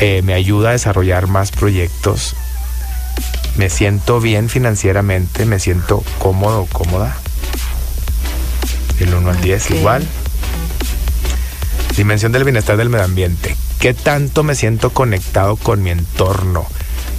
eh, 0.00 0.22
me 0.24 0.34
ayuda 0.34 0.70
a 0.70 0.72
desarrollar 0.72 1.26
más 1.26 1.50
proyectos? 1.50 2.34
¿Me 3.56 3.68
siento 3.68 4.20
bien 4.20 4.48
financieramente? 4.48 5.44
¿Me 5.44 5.58
siento 5.58 6.02
cómodo 6.18 6.62
o 6.62 6.66
cómoda? 6.66 7.16
El 8.98 9.14
1 9.14 9.30
al 9.30 9.40
10 9.40 9.64
Ok. 9.66 9.70
igual. 9.72 10.06
Dimensión 11.96 12.32
del 12.32 12.44
bienestar 12.44 12.76
del 12.78 12.88
medio 12.88 13.04
ambiente. 13.04 13.54
¿Qué 13.78 13.92
tanto 13.94 14.42
me 14.44 14.54
siento 14.54 14.90
conectado 14.90 15.56
con 15.56 15.82
mi 15.82 15.90
entorno? 15.90 16.66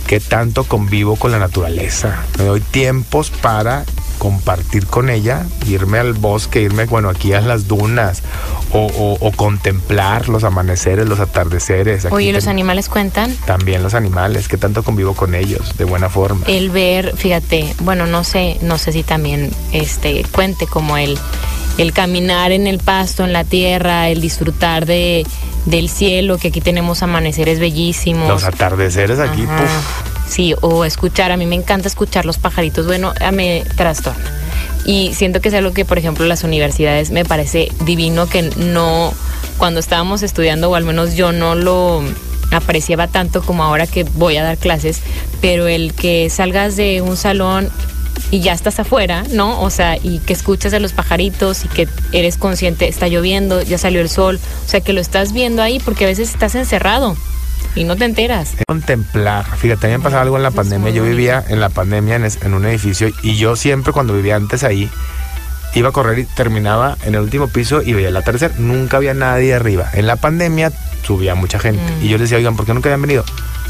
¿Qué 0.07 0.19
tanto 0.19 0.63
convivo 0.63 1.15
con 1.15 1.31
la 1.31 1.39
naturaleza? 1.39 2.23
Me 2.37 2.45
doy 2.45 2.61
tiempos 2.61 3.29
para 3.29 3.85
compartir 4.23 4.87
con 4.87 5.09
ella, 5.09 5.45
irme 5.67 5.99
al 5.99 6.13
bosque, 6.13 6.61
irme, 6.61 6.85
bueno, 6.85 7.09
aquí 7.09 7.33
a 7.33 7.41
las 7.41 7.67
dunas, 7.67 8.23
o, 8.71 8.85
o- 8.87 9.17
o 9.19 9.31
contemplar 9.33 10.29
los 10.29 10.45
amaneceres, 10.45 11.09
los 11.09 11.19
atardeceres. 11.19 12.05
Aquí 12.05 12.15
Oye, 12.15 12.31
¿los 12.31 12.47
animales 12.47 12.87
cuentan? 12.87 13.35
También 13.45 13.83
los 13.83 13.93
animales, 13.95 14.47
¿qué 14.47 14.55
tanto 14.55 14.81
convivo 14.81 15.13
con 15.13 15.35
ellos 15.35 15.77
de 15.77 15.83
buena 15.83 16.07
forma? 16.09 16.45
El 16.47 16.69
ver, 16.69 17.17
fíjate, 17.17 17.75
bueno, 17.81 18.05
no 18.05 18.23
sé, 18.23 18.57
no 18.61 18.77
sé 18.77 18.93
si 18.93 19.03
también 19.03 19.51
este 19.73 20.23
cuente 20.31 20.67
como 20.67 20.95
el, 20.95 21.19
el 21.77 21.91
caminar 21.91 22.53
en 22.53 22.65
el 22.65 22.79
pasto, 22.79 23.25
en 23.25 23.33
la 23.33 23.43
tierra, 23.43 24.07
el 24.07 24.21
disfrutar 24.21 24.85
de, 24.85 25.27
del 25.65 25.89
cielo, 25.89 26.37
que 26.37 26.47
aquí 26.47 26.61
tenemos 26.61 27.03
amaneceres 27.03 27.59
bellísimos. 27.59 28.29
Los 28.29 28.45
atardeceres 28.45 29.19
aquí, 29.19 29.43
Ajá. 29.43 29.57
puf, 29.57 30.12
Sí, 30.27 30.55
o 30.61 30.85
escuchar, 30.85 31.31
a 31.31 31.37
mí 31.37 31.45
me 31.45 31.55
encanta 31.55 31.87
escuchar 31.87 32.25
los 32.25 32.37
pajaritos, 32.37 32.85
bueno, 32.85 33.13
a 33.19 33.31
me 33.31 33.63
trastorna. 33.75 34.31
Y 34.85 35.13
siento 35.13 35.41
que 35.41 35.49
es 35.49 35.55
algo 35.55 35.73
que, 35.73 35.85
por 35.85 35.97
ejemplo, 35.97 36.25
las 36.25 36.43
universidades 36.43 37.11
me 37.11 37.23
parece 37.25 37.69
divino 37.85 38.27
que 38.27 38.43
no, 38.57 39.13
cuando 39.57 39.79
estábamos 39.79 40.23
estudiando, 40.23 40.69
o 40.69 40.75
al 40.75 40.83
menos 40.83 41.15
yo 41.15 41.31
no 41.31 41.55
lo 41.55 42.03
apreciaba 42.51 43.07
tanto 43.07 43.41
como 43.41 43.63
ahora 43.63 43.87
que 43.87 44.03
voy 44.03 44.37
a 44.37 44.43
dar 44.43 44.57
clases, 44.57 45.01
pero 45.41 45.67
el 45.67 45.93
que 45.93 46.29
salgas 46.29 46.75
de 46.75 47.01
un 47.01 47.17
salón 47.17 47.69
y 48.31 48.41
ya 48.41 48.53
estás 48.53 48.79
afuera, 48.79 49.23
¿no? 49.31 49.61
O 49.61 49.69
sea, 49.69 49.97
y 50.01 50.19
que 50.19 50.33
escuchas 50.33 50.73
a 50.73 50.79
los 50.79 50.93
pajaritos 50.93 51.65
y 51.65 51.67
que 51.67 51.87
eres 52.11 52.37
consciente, 52.37 52.87
está 52.87 53.07
lloviendo, 53.07 53.61
ya 53.61 53.77
salió 53.77 54.01
el 54.01 54.09
sol, 54.09 54.39
o 54.65 54.69
sea, 54.69 54.81
que 54.81 54.93
lo 54.93 55.01
estás 55.01 55.33
viendo 55.33 55.61
ahí 55.61 55.79
porque 55.79 56.05
a 56.05 56.07
veces 56.07 56.29
estás 56.29 56.55
encerrado 56.55 57.15
y 57.75 57.83
no 57.83 57.95
te 57.95 58.05
enteras. 58.05 58.51
contemplar. 58.67 59.45
Fíjate, 59.57 59.87
a 59.87 59.89
mí 59.89 59.97
me 59.97 60.03
pasaba 60.03 60.21
algo 60.23 60.37
en 60.37 60.43
la 60.43 60.51
pandemia. 60.51 60.91
Yo 60.91 61.03
vivía 61.03 61.43
en 61.47 61.59
la 61.59 61.69
pandemia 61.69 62.15
en, 62.15 62.25
es- 62.25 62.39
en 62.43 62.53
un 62.53 62.65
edificio 62.65 63.09
y 63.21 63.35
yo 63.37 63.55
siempre 63.55 63.93
cuando 63.93 64.13
vivía 64.13 64.35
antes 64.35 64.63
ahí 64.63 64.89
iba 65.75 65.89
a 65.89 65.91
correr 65.91 66.19
y 66.19 66.25
terminaba 66.25 66.97
en 67.03 67.15
el 67.15 67.21
último 67.21 67.47
piso 67.47 67.81
y 67.81 67.93
veía 67.93 68.09
el 68.09 68.17
atardecer. 68.17 68.59
Nunca 68.59 68.97
había 68.97 69.13
nadie 69.13 69.53
arriba. 69.55 69.89
En 69.93 70.05
la 70.07 70.15
pandemia 70.17 70.71
subía 71.05 71.33
mucha 71.35 71.57
gente 71.59 71.81
Mm. 71.99 72.03
y 72.05 72.09
yo 72.09 72.17
les 72.17 72.21
decía, 72.29 72.37
oigan, 72.37 72.55
¿por 72.55 72.65
qué 72.65 72.73
nunca 72.73 72.89
habían 72.89 73.01
venido? 73.01 73.23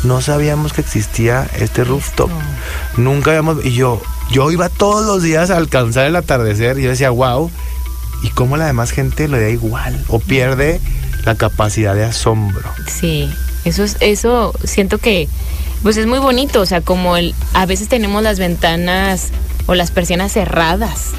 No 0.03 0.21
sabíamos 0.21 0.73
que 0.73 0.81
existía 0.81 1.47
este 1.57 1.83
rooftop. 1.85 2.29
Nunca 2.97 3.31
habíamos... 3.31 3.63
Y 3.65 3.73
yo, 3.73 4.01
yo 4.31 4.51
iba 4.51 4.67
todos 4.67 5.05
los 5.05 5.23
días 5.23 5.49
a 5.49 5.55
alcanzar 5.57 6.05
el 6.05 6.15
atardecer 6.17 6.77
y 6.77 6.83
yo 6.83 6.89
decía, 6.89 7.09
wow. 7.09 7.49
¿Y 8.21 8.29
cómo 8.29 8.57
la 8.57 8.65
demás 8.65 8.91
gente 8.91 9.27
lo 9.29 9.39
da 9.39 9.49
igual? 9.49 10.01
O 10.09 10.19
pierde 10.19 10.79
la 11.25 11.35
capacidad 11.35 11.95
de 11.95 12.03
asombro. 12.05 12.69
Sí, 12.87 13.33
eso 13.65 13.83
es, 13.83 13.97
eso 13.99 14.53
siento 14.63 14.97
que 14.97 15.27
pues 15.81 15.97
es 15.97 16.07
muy 16.07 16.19
bonito, 16.19 16.61
o 16.61 16.65
sea, 16.65 16.81
como 16.81 17.17
el 17.17 17.35
a 17.53 17.65
veces 17.65 17.89
tenemos 17.89 18.23
las 18.23 18.39
ventanas 18.39 19.29
o 19.65 19.75
las 19.75 19.91
persianas 19.91 20.31
cerradas 20.31 21.11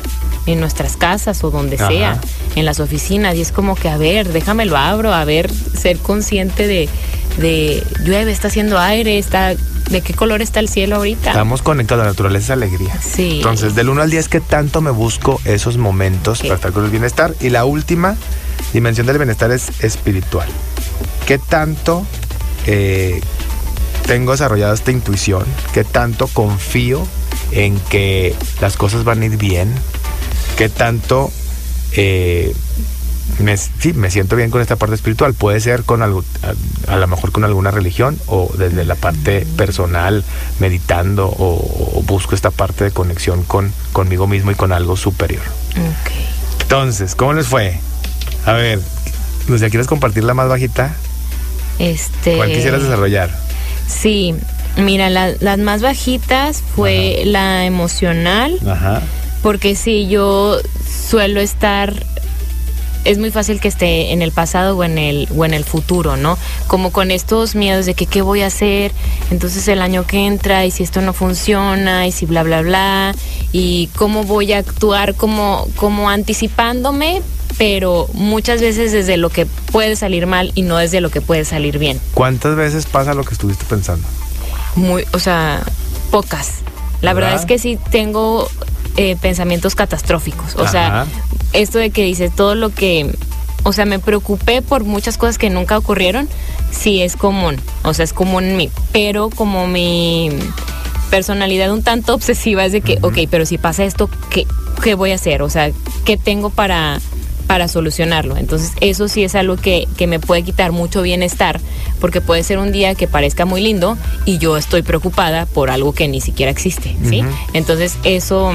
en 0.46 0.60
nuestras 0.60 0.96
casas 0.96 1.42
o 1.44 1.50
donde 1.50 1.76
Ajá. 1.76 1.88
sea, 1.88 2.20
en 2.54 2.64
las 2.64 2.80
oficinas 2.80 3.34
y 3.36 3.40
es 3.40 3.52
como 3.52 3.74
que 3.74 3.88
a 3.88 3.96
ver, 3.96 4.32
déjame 4.32 4.66
lo 4.66 4.76
abro, 4.76 5.12
a 5.12 5.24
ver, 5.24 5.50
ser 5.50 5.98
consciente 5.98 6.66
de 6.66 6.88
de 7.36 7.82
llueve, 8.04 8.30
está 8.30 8.48
haciendo 8.48 8.78
aire, 8.78 9.18
está 9.18 9.54
de 9.90 10.00
qué 10.00 10.14
color 10.14 10.42
está 10.42 10.60
el 10.60 10.68
cielo 10.68 10.96
ahorita. 10.96 11.30
Estamos 11.30 11.62
conectados 11.62 12.02
a 12.02 12.04
la 12.04 12.10
naturaleza, 12.12 12.44
es 12.44 12.50
alegría. 12.50 12.98
Sí. 13.02 13.36
Entonces, 13.36 13.74
del 13.74 13.88
1 13.88 14.02
al 14.02 14.10
10, 14.10 14.28
¿qué 14.28 14.40
tanto 14.40 14.80
me 14.80 14.90
busco 14.90 15.40
esos 15.44 15.76
momentos 15.76 16.40
para 16.40 16.54
estar 16.54 16.72
con 16.72 16.84
el 16.84 16.90
bienestar? 16.90 17.34
Y 17.40 17.50
la 17.50 17.64
última 17.64 18.16
dimensión 18.72 19.06
del 19.06 19.18
bienestar 19.18 19.50
es 19.50 19.70
espiritual. 19.80 20.48
¿Qué 21.26 21.38
tanto 21.38 22.06
eh, 22.66 23.20
tengo 24.06 24.32
desarrollada 24.32 24.74
esta 24.74 24.90
intuición? 24.90 25.44
¿Qué 25.72 25.84
tanto 25.84 26.26
confío 26.28 27.06
en 27.52 27.78
que 27.78 28.34
las 28.60 28.76
cosas 28.76 29.04
van 29.04 29.22
a 29.22 29.26
ir 29.26 29.36
bien? 29.36 29.72
¿Qué 30.56 30.68
tanto 30.68 31.30
eh, 31.92 32.54
me, 33.38 33.56
sí, 33.56 33.92
me 33.92 34.10
siento 34.10 34.36
bien 34.36 34.50
con 34.50 34.60
esta 34.60 34.76
parte 34.76 34.94
espiritual? 34.94 35.34
Puede 35.34 35.60
ser 35.60 35.84
con 35.84 36.02
algo, 36.02 36.24
a, 36.88 36.92
a 36.92 36.96
lo 36.96 37.06
mejor 37.06 37.32
con 37.32 37.44
alguna 37.44 37.70
religión 37.70 38.18
o 38.26 38.50
desde 38.56 38.84
la 38.84 38.94
parte 38.94 39.46
personal, 39.56 40.24
meditando 40.60 41.26
o, 41.26 41.98
o 41.98 42.02
busco 42.02 42.34
esta 42.34 42.50
parte 42.50 42.84
de 42.84 42.90
conexión 42.90 43.42
con 43.42 43.72
conmigo 43.92 44.26
mismo 44.26 44.50
y 44.50 44.54
con 44.54 44.72
algo 44.72 44.96
superior. 44.96 45.42
Entonces, 46.62 47.14
¿cómo 47.14 47.32
les 47.32 47.46
fue? 47.46 47.78
A 48.46 48.52
ver, 48.52 48.80
Lucía, 49.48 49.70
¿quieres 49.70 49.86
compartir 49.86 50.24
la 50.24 50.34
más 50.34 50.48
bajita? 50.48 50.94
Este 51.78 52.36
¿Cuál 52.36 52.52
quisieras 52.52 52.82
desarrollar? 52.82 53.30
Sí, 53.88 54.34
mira, 54.76 55.10
la- 55.10 55.32
las 55.40 55.58
más 55.58 55.82
bajitas 55.82 56.62
fue 56.74 57.22
la 57.26 57.64
emocional. 57.66 58.58
Ajá. 58.68 59.02
Porque 59.42 59.74
si 59.76 60.06
yo 60.08 60.58
suelo 61.08 61.40
estar 61.40 61.92
es 63.04 63.18
muy 63.18 63.30
fácil 63.30 63.60
que 63.60 63.68
esté 63.68 64.12
en 64.12 64.22
el 64.22 64.32
pasado 64.32 64.78
o 64.78 64.82
en 64.84 64.96
el 64.96 65.28
o 65.36 65.44
en 65.44 65.52
el 65.52 65.64
futuro, 65.64 66.16
¿no? 66.16 66.38
Como 66.68 66.90
con 66.90 67.10
estos 67.10 67.54
miedos 67.54 67.84
de 67.84 67.92
que 67.92 68.06
qué 68.06 68.22
voy 68.22 68.40
a 68.40 68.46
hacer, 68.46 68.92
entonces 69.30 69.68
el 69.68 69.82
año 69.82 70.06
que 70.06 70.24
entra 70.26 70.64
y 70.64 70.70
si 70.70 70.82
esto 70.84 71.02
no 71.02 71.12
funciona 71.12 72.06
y 72.06 72.12
si 72.12 72.24
bla 72.24 72.42
bla 72.44 72.62
bla 72.62 73.14
y 73.52 73.90
cómo 73.96 74.24
voy 74.24 74.54
a 74.54 74.58
actuar 74.58 75.14
como 75.14 75.68
como 75.76 76.08
anticipándome, 76.08 77.20
pero 77.58 78.08
muchas 78.12 78.60
veces 78.60 78.92
desde 78.92 79.16
lo 79.16 79.30
que 79.30 79.46
puede 79.46 79.96
salir 79.96 80.26
mal 80.26 80.52
y 80.54 80.62
no 80.62 80.76
desde 80.76 81.00
lo 81.00 81.10
que 81.10 81.20
puede 81.20 81.44
salir 81.44 81.78
bien. 81.78 82.00
¿Cuántas 82.14 82.56
veces 82.56 82.86
pasa 82.86 83.14
lo 83.14 83.24
que 83.24 83.34
estuviste 83.34 83.64
pensando? 83.64 84.06
Muy, 84.76 85.04
o 85.12 85.18
sea, 85.18 85.62
pocas. 86.10 86.60
La 87.00 87.12
verdad 87.12 87.30
¿Verdad? 87.30 87.42
es 87.42 87.46
que 87.46 87.58
sí 87.58 87.78
tengo 87.90 88.48
eh, 88.96 89.16
pensamientos 89.20 89.74
catastróficos. 89.74 90.56
O 90.56 90.66
sea, 90.66 91.06
esto 91.52 91.78
de 91.78 91.90
que 91.90 92.02
dices 92.02 92.34
todo 92.34 92.54
lo 92.54 92.70
que, 92.70 93.14
o 93.62 93.72
sea, 93.72 93.84
me 93.84 93.98
preocupé 93.98 94.62
por 94.62 94.84
muchas 94.84 95.18
cosas 95.18 95.38
que 95.38 95.50
nunca 95.50 95.76
ocurrieron, 95.76 96.28
sí 96.70 97.02
es 97.02 97.16
común. 97.16 97.56
O 97.82 97.94
sea, 97.94 98.04
es 98.04 98.12
común 98.12 98.44
en 98.44 98.56
mí. 98.56 98.70
Pero 98.92 99.30
como 99.30 99.66
mi 99.66 100.30
personalidad 101.10 101.72
un 101.72 101.82
tanto 101.82 102.14
obsesiva 102.14 102.64
es 102.64 102.72
de 102.72 102.80
que, 102.80 102.98
ok, 103.02 103.18
pero 103.30 103.46
si 103.46 103.58
pasa 103.58 103.84
esto, 103.84 104.08
¿qué, 104.30 104.46
qué 104.82 104.94
voy 104.94 105.12
a 105.12 105.16
hacer? 105.16 105.42
O 105.42 105.50
sea, 105.50 105.70
¿qué 106.04 106.16
tengo 106.16 106.50
para 106.50 107.00
para 107.46 107.68
solucionarlo. 107.68 108.36
Entonces 108.36 108.72
eso 108.80 109.08
sí 109.08 109.24
es 109.24 109.34
algo 109.34 109.56
que, 109.56 109.86
que 109.96 110.06
me 110.06 110.20
puede 110.20 110.42
quitar 110.42 110.72
mucho 110.72 111.02
bienestar, 111.02 111.60
porque 112.00 112.20
puede 112.20 112.42
ser 112.42 112.58
un 112.58 112.72
día 112.72 112.94
que 112.94 113.06
parezca 113.06 113.44
muy 113.44 113.60
lindo 113.60 113.96
y 114.24 114.38
yo 114.38 114.56
estoy 114.56 114.82
preocupada 114.82 115.46
por 115.46 115.70
algo 115.70 115.92
que 115.92 116.08
ni 116.08 116.20
siquiera 116.20 116.50
existe, 116.50 116.96
¿sí? 117.08 117.22
Entonces 117.52 117.96
eso, 118.04 118.52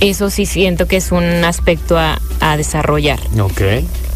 eso 0.00 0.30
sí 0.30 0.46
siento 0.46 0.86
que 0.86 0.96
es 0.96 1.12
un 1.12 1.24
aspecto 1.44 1.98
a, 1.98 2.20
a 2.40 2.56
desarrollar. 2.56 3.20
Ok. 3.40 3.62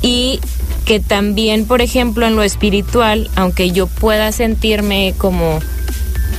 Y 0.02 0.40
que 0.84 1.00
también, 1.00 1.66
por 1.66 1.82
ejemplo, 1.82 2.26
en 2.26 2.36
lo 2.36 2.42
espiritual, 2.42 3.28
aunque 3.34 3.72
yo 3.72 3.86
pueda 3.86 4.30
sentirme 4.30 5.14
como 5.18 5.60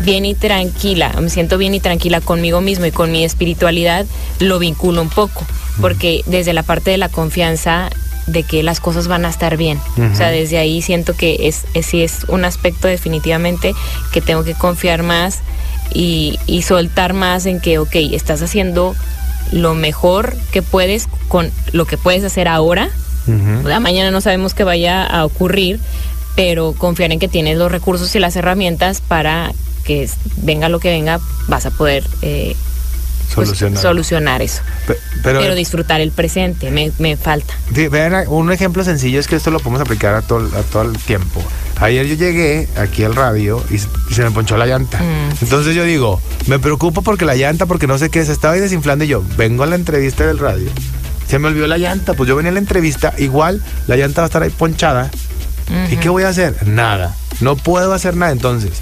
bien 0.03 0.26
y 0.26 0.36
tranquila, 0.36 1.14
me 1.20 1.30
siento 1.30 1.58
bien 1.58 1.74
y 1.74 1.80
tranquila 1.80 2.22
conmigo 2.22 2.62
mismo 2.62 2.86
y 2.86 2.91
con 2.91 3.12
mi 3.12 3.24
espiritualidad, 3.24 4.05
lo 4.39 4.60
vinculo 4.60 5.01
un 5.01 5.10
poco, 5.10 5.45
porque 5.82 6.23
desde 6.25 6.53
la 6.53 6.63
parte 6.63 6.91
de 6.91 6.97
la 6.97 7.09
confianza 7.09 7.89
de 8.28 8.43
que 8.43 8.61
las 8.61 8.80
cosas 8.80 9.07
van 9.07 9.25
a 9.25 9.30
estar 9.30 9.57
bien. 9.57 9.80
O 10.11 10.15
sea, 10.15 10.30
desde 10.30 10.57
ahí 10.57 10.82
siento 10.82 11.15
que 11.15 11.47
es, 11.47 11.63
es, 11.73 11.86
sí 11.86 12.03
es 12.03 12.25
un 12.28 12.43
aspecto 12.45 12.88
definitivamente 12.88 13.73
que 14.11 14.21
tengo 14.21 14.43
que 14.43 14.53
confiar 14.53 15.01
más 15.03 15.39
y, 15.93 16.38
y 16.45 16.61
soltar 16.61 17.13
más 17.13 17.45
en 17.45 17.61
que, 17.61 17.80
ok, 17.80 17.95
estás 18.11 18.41
haciendo 18.41 18.95
lo 19.51 19.75
mejor 19.75 20.36
que 20.51 20.61
puedes 20.61 21.07
con 21.30 21.49
lo 21.71 21.86
que 21.86 21.97
puedes 21.97 22.23
hacer 22.23 22.47
ahora. 22.47 22.89
mañana 23.82 24.09
no 24.09 24.21
sabemos 24.21 24.53
qué 24.53 24.63
vaya 24.63 25.05
a 25.05 25.25
ocurrir, 25.25 25.82
pero 26.36 26.73
confiar 26.78 27.11
en 27.11 27.19
que 27.19 27.28
tienes 27.28 27.57
los 27.57 27.69
recursos 27.69 28.15
y 28.15 28.19
las 28.19 28.36
herramientas 28.38 29.01
para 29.01 29.51
que 29.84 30.09
venga 30.38 30.69
lo 30.69 30.80
que 30.80 30.89
venga, 30.89 31.19
vas 31.47 31.65
a 31.65 31.71
poder 31.71 32.05
eh, 32.21 32.55
pues, 33.36 33.49
solucionar. 33.82 34.41
eso. 34.41 34.61
Pero, 35.23 35.55
disfrutar 35.55 36.01
el 36.01 36.11
presente, 36.11 36.71
me, 36.71 37.17
falta. 37.17 37.53
vean, 37.71 38.28
un 38.28 38.51
ejemplo 38.51 38.84
sencillo 38.84 39.19
es 39.19 39.28
que 39.28 39.36
esto 39.36 39.51
lo 39.51 39.59
podemos 39.59 39.82
aplicar 39.82 40.15
a 40.15 40.21
todo, 40.21 40.47
a 40.57 40.63
todo 40.63 40.84
el 40.84 40.97
tiempo. 40.97 41.43
Ayer 41.80 42.07
yo 42.07 42.15
llegué 42.15 42.67
aquí 42.78 43.03
al 43.03 43.15
radio 43.15 43.63
y, 43.69 43.78
se 43.78 44.23
me 44.23 44.32
ponchó 44.32 44.57
la 44.57 44.65
llanta. 44.65 44.99
Mm. 44.99 45.43
Entonces 45.43 45.75
yo 45.75 45.84
digo, 45.84 46.21
me 46.47 46.59
preocupo 46.59 47.01
porque 47.01 47.25
la 47.25 47.36
llanta, 47.36 47.65
porque 47.65 47.88
no 47.88 47.97
sé 47.97 48.09
qué, 48.09 48.25
se 48.25 48.32
estaba 48.32 48.53
ahí 48.55 48.59
desinflando 48.59 49.05
y 49.05 49.07
yo 49.07 49.23
vengo 49.38 49.63
a 49.63 49.67
la 49.67 49.75
entrevista 49.75 50.25
del 50.25 50.39
radio. 50.39 50.69
Se 51.28 51.39
me 51.39 51.49
olvidó 51.49 51.67
la 51.67 51.78
llanta, 51.78 52.13
pues 52.13 52.28
yo 52.28 52.36
venía 52.36 52.51
a 52.51 52.53
la 52.53 52.59
entrevista, 52.59 53.13
igual 53.17 53.61
la 53.88 53.97
llanta 53.97 54.21
va 54.21 54.25
a 54.25 54.28
estar 54.28 54.43
ahí 54.43 54.49
ponchada. 54.49 55.11
¿Y 55.91 55.97
qué 55.97 56.07
voy 56.07 56.23
a 56.23 56.30
hacer? 56.30 56.65
Nada. 56.65 57.15
No 57.41 57.57
puedo 57.57 57.93
hacer 57.93 58.15
nada 58.15 58.32
entonces 58.32 58.82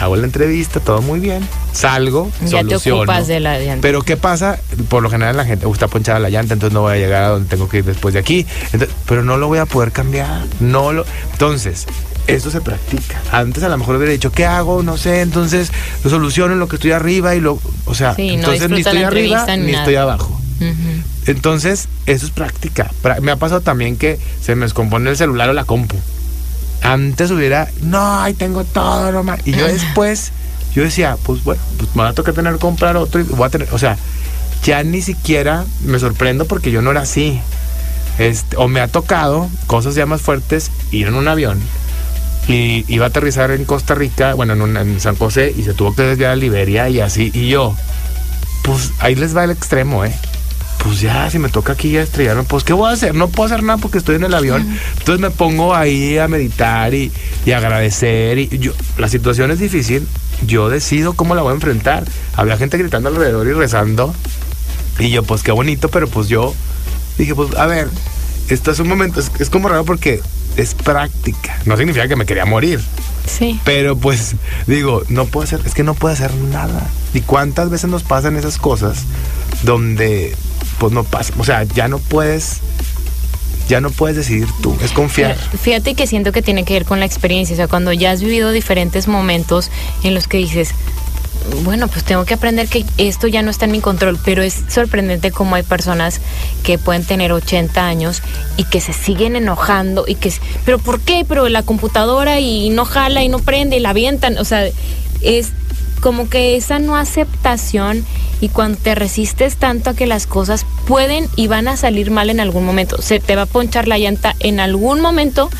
hago 0.00 0.16
la 0.16 0.24
entrevista, 0.24 0.80
todo 0.80 1.02
muy 1.02 1.20
bien, 1.20 1.46
salgo, 1.72 2.30
ya 2.44 2.62
te 2.64 2.76
ocupas 2.76 3.26
de 3.26 3.40
la 3.40 3.58
llanta. 3.58 3.82
Pero 3.82 4.02
¿qué 4.02 4.16
pasa? 4.16 4.58
Por 4.88 5.02
lo 5.02 5.10
general 5.10 5.36
la 5.36 5.44
gente 5.44 5.66
gusta 5.66 5.88
ponchada 5.88 6.18
la 6.18 6.30
llanta, 6.30 6.54
entonces 6.54 6.74
no 6.74 6.82
voy 6.82 6.94
a 6.94 6.96
llegar 6.96 7.24
a 7.24 7.28
donde 7.28 7.48
tengo 7.48 7.68
que 7.68 7.78
ir 7.78 7.84
después 7.84 8.14
de 8.14 8.20
aquí, 8.20 8.46
pero 9.06 9.22
no 9.22 9.36
lo 9.36 9.48
voy 9.48 9.58
a 9.58 9.66
poder 9.66 9.92
cambiar, 9.92 10.42
no 10.60 10.92
lo... 10.92 11.04
Entonces, 11.32 11.86
esto 12.26 12.50
se 12.50 12.60
practica. 12.60 13.20
Antes 13.32 13.62
a 13.62 13.68
lo 13.68 13.78
mejor 13.78 13.96
hubiera 13.96 14.12
dicho, 14.12 14.32
¿qué 14.32 14.46
hago? 14.46 14.82
No 14.82 14.96
sé, 14.96 15.20
entonces 15.20 15.70
lo 16.04 16.10
soluciono 16.10 16.52
en 16.52 16.58
lo 16.58 16.68
que 16.68 16.76
estoy 16.76 16.92
arriba 16.92 17.34
y 17.34 17.40
lo... 17.40 17.58
O 17.84 17.94
sea, 17.94 18.14
entonces 18.16 18.68
ni 18.68 18.80
estoy 18.80 19.02
arriba 19.02 19.46
ni, 19.56 19.74
estoy 19.74 19.96
abajo. 19.96 20.40
Entonces, 21.26 21.88
eso 22.06 22.26
es 22.26 22.32
práctica. 22.32 22.90
Me 23.20 23.32
ha 23.32 23.36
pasado 23.36 23.60
también 23.60 23.96
que 23.96 24.18
se 24.40 24.54
me 24.54 24.64
descompone 24.64 25.10
el 25.10 25.16
celular 25.16 25.48
o 25.48 25.52
la 25.52 25.64
compu. 25.64 25.96
Antes 26.82 27.30
hubiera, 27.30 27.68
no, 27.82 28.20
ahí 28.20 28.34
tengo 28.34 28.64
todo, 28.64 29.12
nomás. 29.12 29.40
Y 29.44 29.52
yo 29.52 29.66
después, 29.66 30.32
yo 30.74 30.82
decía, 30.82 31.16
pues 31.24 31.42
bueno, 31.42 31.60
pues 31.78 31.94
me 31.96 32.02
va 32.02 32.10
a 32.10 32.12
tocar 32.12 32.34
tener 32.34 32.52
que 32.54 32.58
comprar 32.58 32.96
otro 32.96 33.20
y 33.20 33.24
voy 33.24 33.46
a 33.46 33.50
tener, 33.50 33.68
o 33.72 33.78
sea, 33.78 33.96
ya 34.62 34.82
ni 34.82 35.02
siquiera 35.02 35.64
me 35.84 35.98
sorprendo 35.98 36.44
porque 36.44 36.70
yo 36.70 36.82
no 36.82 36.90
era 36.90 37.02
así. 37.02 37.40
Este, 38.18 38.56
o 38.56 38.66
me 38.66 38.80
ha 38.80 38.88
tocado 38.88 39.50
cosas 39.66 39.94
ya 39.94 40.06
más 40.06 40.22
fuertes, 40.22 40.70
ir 40.90 41.06
en 41.06 41.14
un 41.14 41.28
avión 41.28 41.60
y 42.48 42.84
iba 42.88 43.06
a 43.06 43.08
aterrizar 43.08 43.50
en 43.50 43.64
Costa 43.64 43.94
Rica, 43.94 44.34
bueno, 44.34 44.52
en, 44.52 44.76
en 44.76 45.00
San 45.00 45.16
José, 45.16 45.52
y 45.56 45.62
se 45.64 45.74
tuvo 45.74 45.94
que 45.94 46.02
desviar 46.02 46.32
a 46.32 46.36
Liberia 46.36 46.88
y 46.88 47.00
así. 47.00 47.30
Y 47.34 47.48
yo, 47.48 47.74
pues 48.62 48.92
ahí 49.00 49.14
les 49.14 49.36
va 49.36 49.44
el 49.44 49.50
extremo, 49.50 50.04
¿eh? 50.04 50.14
Pues 50.86 51.00
ya, 51.00 51.28
si 51.30 51.40
me 51.40 51.48
toca 51.48 51.72
aquí 51.72 51.90
ya 51.90 52.02
estrellarme, 52.02 52.44
pues 52.44 52.62
¿qué 52.62 52.72
voy 52.72 52.88
a 52.88 52.92
hacer? 52.92 53.12
No 53.12 53.26
puedo 53.28 53.46
hacer 53.46 53.64
nada 53.64 53.76
porque 53.78 53.98
estoy 53.98 54.14
en 54.16 54.22
el 54.22 54.32
avión. 54.32 54.64
Entonces 54.98 55.20
me 55.20 55.30
pongo 55.30 55.74
ahí 55.74 56.16
a 56.16 56.28
meditar 56.28 56.94
y, 56.94 57.10
agradecer. 57.52 58.38
Y 58.38 58.58
yo, 58.58 58.72
la 58.96 59.08
situación 59.08 59.50
es 59.50 59.58
difícil, 59.58 60.06
yo 60.46 60.68
decido 60.68 61.14
cómo 61.14 61.34
la 61.34 61.42
voy 61.42 61.50
a 61.50 61.54
enfrentar. 61.54 62.04
Había 62.36 62.56
gente 62.56 62.78
gritando 62.78 63.08
alrededor 63.08 63.48
y 63.48 63.52
rezando. 63.52 64.14
Y 65.00 65.10
yo, 65.10 65.24
pues 65.24 65.42
qué 65.42 65.50
bonito, 65.50 65.88
pero 65.88 66.06
pues 66.06 66.28
yo 66.28 66.54
dije, 67.18 67.34
pues 67.34 67.52
a 67.56 67.66
ver, 67.66 67.88
esto 68.48 68.70
es 68.70 68.78
un 68.78 68.86
momento, 68.86 69.20
es, 69.20 69.50
como 69.50 69.68
raro 69.68 69.84
porque 69.84 70.20
es 70.56 70.74
práctica. 70.74 71.58
No 71.64 71.76
significa 71.76 72.06
que 72.06 72.14
me 72.14 72.26
quería 72.26 72.44
morir. 72.44 72.80
Sí. 73.26 73.60
Pero 73.64 73.96
pues 73.96 74.36
digo, 74.68 75.02
no 75.08 75.24
puedo 75.26 75.42
hacer, 75.42 75.60
es 75.64 75.74
que 75.74 75.82
no 75.82 75.94
puedo 75.94 76.14
hacer 76.14 76.32
nada. 76.34 76.86
¿Y 77.12 77.22
cuántas 77.22 77.70
veces 77.70 77.90
nos 77.90 78.04
pasan 78.04 78.36
esas 78.36 78.58
cosas 78.58 79.02
donde 79.64 80.36
pues 80.78 80.92
no 80.92 81.04
pasa. 81.04 81.32
O 81.38 81.44
sea, 81.44 81.64
ya 81.64 81.88
no 81.88 81.98
puedes 81.98 82.60
ya 83.68 83.80
no 83.80 83.90
puedes 83.90 84.16
decidir 84.16 84.46
tú, 84.62 84.76
es 84.82 84.92
confiar. 84.92 85.36
Fíjate 85.36 85.94
que 85.94 86.06
siento 86.06 86.30
que 86.30 86.40
tiene 86.40 86.64
que 86.64 86.74
ver 86.74 86.84
con 86.84 87.00
la 87.00 87.06
experiencia, 87.06 87.54
o 87.54 87.56
sea, 87.56 87.68
cuando 87.68 87.92
ya 87.92 88.12
has 88.12 88.22
vivido 88.22 88.52
diferentes 88.52 89.08
momentos 89.08 89.70
en 90.04 90.14
los 90.14 90.28
que 90.28 90.36
dices, 90.36 90.72
bueno, 91.64 91.88
pues 91.88 92.04
tengo 92.04 92.24
que 92.24 92.34
aprender 92.34 92.68
que 92.68 92.84
esto 92.98 93.26
ya 93.26 93.42
no 93.42 93.50
está 93.50 93.64
en 93.64 93.72
mi 93.72 93.80
control, 93.80 94.18
pero 94.24 94.42
es 94.42 94.62
sorprendente 94.68 95.30
cómo 95.30 95.54
hay 95.54 95.62
personas 95.62 96.20
que 96.62 96.78
pueden 96.78 97.04
tener 97.04 97.32
80 97.32 97.86
años 97.86 98.22
y 98.56 98.64
que 98.64 98.80
se 98.80 98.92
siguen 98.92 99.36
enojando 99.36 100.04
y 100.06 100.16
que, 100.16 100.32
pero 100.64 100.78
¿por 100.78 101.00
qué? 101.00 101.24
Pero 101.28 101.48
la 101.48 101.62
computadora 101.62 102.40
y 102.40 102.70
no 102.70 102.84
jala 102.84 103.22
y 103.22 103.28
no 103.28 103.38
prende 103.38 103.76
y 103.76 103.80
la 103.80 103.90
avientan, 103.90 104.38
o 104.38 104.44
sea, 104.44 104.64
es 105.22 105.52
como 106.00 106.28
que 106.28 106.56
esa 106.56 106.78
no 106.78 106.96
aceptación 106.96 108.04
y 108.40 108.48
cuando 108.48 108.78
te 108.78 108.94
resistes 108.94 109.56
tanto 109.56 109.90
a 109.90 109.94
que 109.94 110.06
las 110.06 110.26
cosas 110.26 110.66
pueden 110.86 111.28
y 111.36 111.46
van 111.46 111.68
a 111.68 111.76
salir 111.76 112.10
mal 112.10 112.30
en 112.30 112.40
algún 112.40 112.64
momento, 112.64 113.00
se 113.00 113.18
te 113.18 113.34
va 113.34 113.42
a 113.42 113.46
ponchar 113.46 113.88
la 113.88 113.98
llanta 113.98 114.36
en 114.40 114.60
algún 114.60 115.00
momento, 115.00 115.50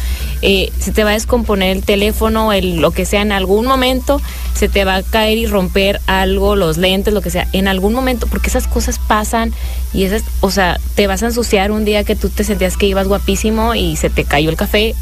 eh, 0.43 0.71
se 0.79 0.93
te 0.93 1.05
va 1.05 1.11
a 1.11 1.15
descomponer 1.15 1.75
el 1.77 1.83
teléfono, 1.83 2.53
el, 2.53 2.77
lo 2.77 2.91
que 2.91 3.07
sea 3.07 3.23
en 3.23 3.33
algún 3.33 3.67
momento, 3.67 4.21
se 4.55 4.69
te 4.69 4.85
va 4.85 4.97
a 4.97 5.03
caer 5.03 5.39
y 5.39 5.47
romper 5.47 6.01
algo, 6.07 6.55
los 6.55 6.77
lentes, 6.77 7.15
lo 7.15 7.23
que 7.23 7.31
sea, 7.31 7.49
en 7.53 7.67
algún 7.67 7.95
momento, 7.95 8.27
porque 8.27 8.49
esas 8.49 8.69
cosas 8.69 8.99
pasan 8.99 9.53
y 9.93 10.05
esas, 10.05 10.23
o 10.41 10.51
sea, 10.51 10.79
te 10.95 11.07
vas 11.07 11.23
a 11.23 11.27
ensuciar 11.27 11.71
un 11.71 11.85
día 11.85 12.05
que 12.05 12.15
tú 12.17 12.29
te 12.29 12.45
sentías 12.45 12.77
que 12.77 12.87
ibas 12.87 13.09
guapísimo 13.09 13.75
y 13.75 13.97
se 13.97 14.11
te 14.11 14.25
cayó 14.25 14.51
el 14.51 14.57
café, 14.57 14.95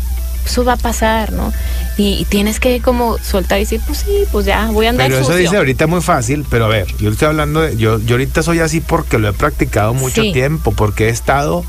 eso 0.44 0.64
va 0.64 0.74
a 0.74 0.76
pasar, 0.76 1.32
¿no? 1.32 1.52
Y, 1.96 2.24
tienes 2.28 2.60
que 2.60 2.80
como 2.80 3.18
soltar 3.18 3.58
y 3.58 3.62
decir, 3.62 3.80
pues 3.86 3.98
sí, 4.00 4.24
pues 4.32 4.46
ya, 4.46 4.70
voy 4.70 4.86
a 4.86 4.90
andar 4.90 5.08
Pero 5.08 5.20
eso 5.20 5.34
dice 5.36 5.56
ahorita 5.56 5.86
muy 5.86 6.00
fácil, 6.00 6.44
pero 6.50 6.66
a 6.66 6.68
ver, 6.68 6.86
yo 6.98 7.10
estoy 7.10 7.28
hablando 7.28 7.60
de, 7.62 7.76
yo, 7.76 7.98
yo 8.00 8.14
ahorita 8.14 8.42
soy 8.42 8.60
así 8.60 8.80
porque 8.80 9.18
lo 9.18 9.28
he 9.28 9.32
practicado 9.32 9.94
mucho 9.94 10.22
tiempo, 10.32 10.72
porque 10.72 11.06
he 11.06 11.10
estado 11.10 11.64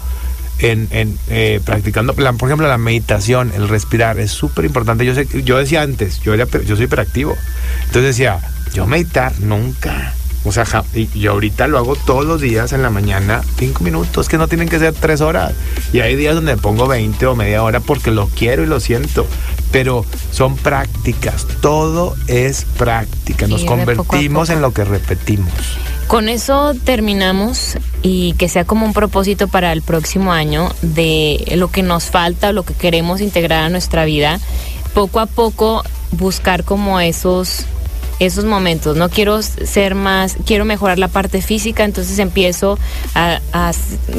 en, 0.59 0.87
en 0.91 1.17
eh, 1.29 1.59
practicando, 1.63 2.13
por 2.13 2.49
ejemplo, 2.49 2.67
la 2.67 2.77
meditación, 2.77 3.51
el 3.55 3.67
respirar, 3.67 4.19
es 4.19 4.31
súper 4.31 4.65
importante. 4.65 5.05
Yo 5.05 5.13
sé, 5.13 5.27
yo 5.43 5.57
decía 5.57 5.81
antes, 5.81 6.21
yo, 6.21 6.33
era, 6.33 6.45
yo 6.65 6.75
soy 6.75 6.85
hiperactivo, 6.85 7.35
entonces 7.87 8.17
decía, 8.17 8.39
yo 8.73 8.85
meditar 8.87 9.39
nunca. 9.39 10.13
O 10.45 10.51
sea, 10.51 10.65
y 10.93 11.07
yo 11.19 11.31
ahorita 11.31 11.67
lo 11.67 11.79
hago 11.79 11.95
todos 11.95 12.23
los 12.23 12.39
días 12.39 12.71
en 12.71 12.83
la 12.83 12.91
mañana, 12.91 13.41
cinco 13.57 13.83
minutos, 13.83 14.29
que 14.29 14.37
no 14.37 14.47
tienen 14.47 14.69
que 14.69 14.77
ser 14.77 14.93
tres 14.93 15.21
horas. 15.21 15.53
Y 15.91 16.01
hay 16.01 16.15
días 16.15 16.35
donde 16.35 16.55
pongo 16.55 16.87
20 16.87 17.25
o 17.25 17.35
media 17.35 17.63
hora 17.63 17.79
porque 17.79 18.11
lo 18.11 18.27
quiero 18.27 18.63
y 18.63 18.67
lo 18.67 18.79
siento. 18.79 19.25
Pero 19.71 20.05
son 20.31 20.55
prácticas, 20.55 21.47
todo 21.61 22.15
es 22.27 22.65
práctica. 22.77 23.47
Nos 23.47 23.65
convertimos 23.65 24.49
en 24.49 24.61
lo 24.61 24.71
que 24.71 24.85
repetimos. 24.85 25.51
Con 26.07 26.29
eso 26.29 26.75
terminamos 26.83 27.77
y 28.03 28.33
que 28.33 28.47
sea 28.47 28.65
como 28.65 28.85
un 28.85 28.93
propósito 28.93 29.47
para 29.47 29.73
el 29.73 29.81
próximo 29.81 30.31
año 30.31 30.69
de 30.83 31.53
lo 31.55 31.71
que 31.71 31.81
nos 31.81 32.05
falta, 32.05 32.51
lo 32.51 32.63
que 32.63 32.75
queremos 32.75 33.21
integrar 33.21 33.63
a 33.63 33.69
nuestra 33.69 34.05
vida. 34.05 34.39
Poco 34.93 35.19
a 35.19 35.25
poco 35.25 35.83
buscar 36.11 36.63
como 36.63 36.99
esos 36.99 37.65
esos 38.19 38.45
momentos. 38.45 38.97
No 38.97 39.09
quiero 39.09 39.41
ser 39.41 39.95
más, 39.95 40.37
quiero 40.45 40.65
mejorar 40.65 40.99
la 40.99 41.07
parte 41.07 41.41
física, 41.41 41.83
entonces 41.83 42.19
empiezo 42.19 42.77
a, 43.13 43.39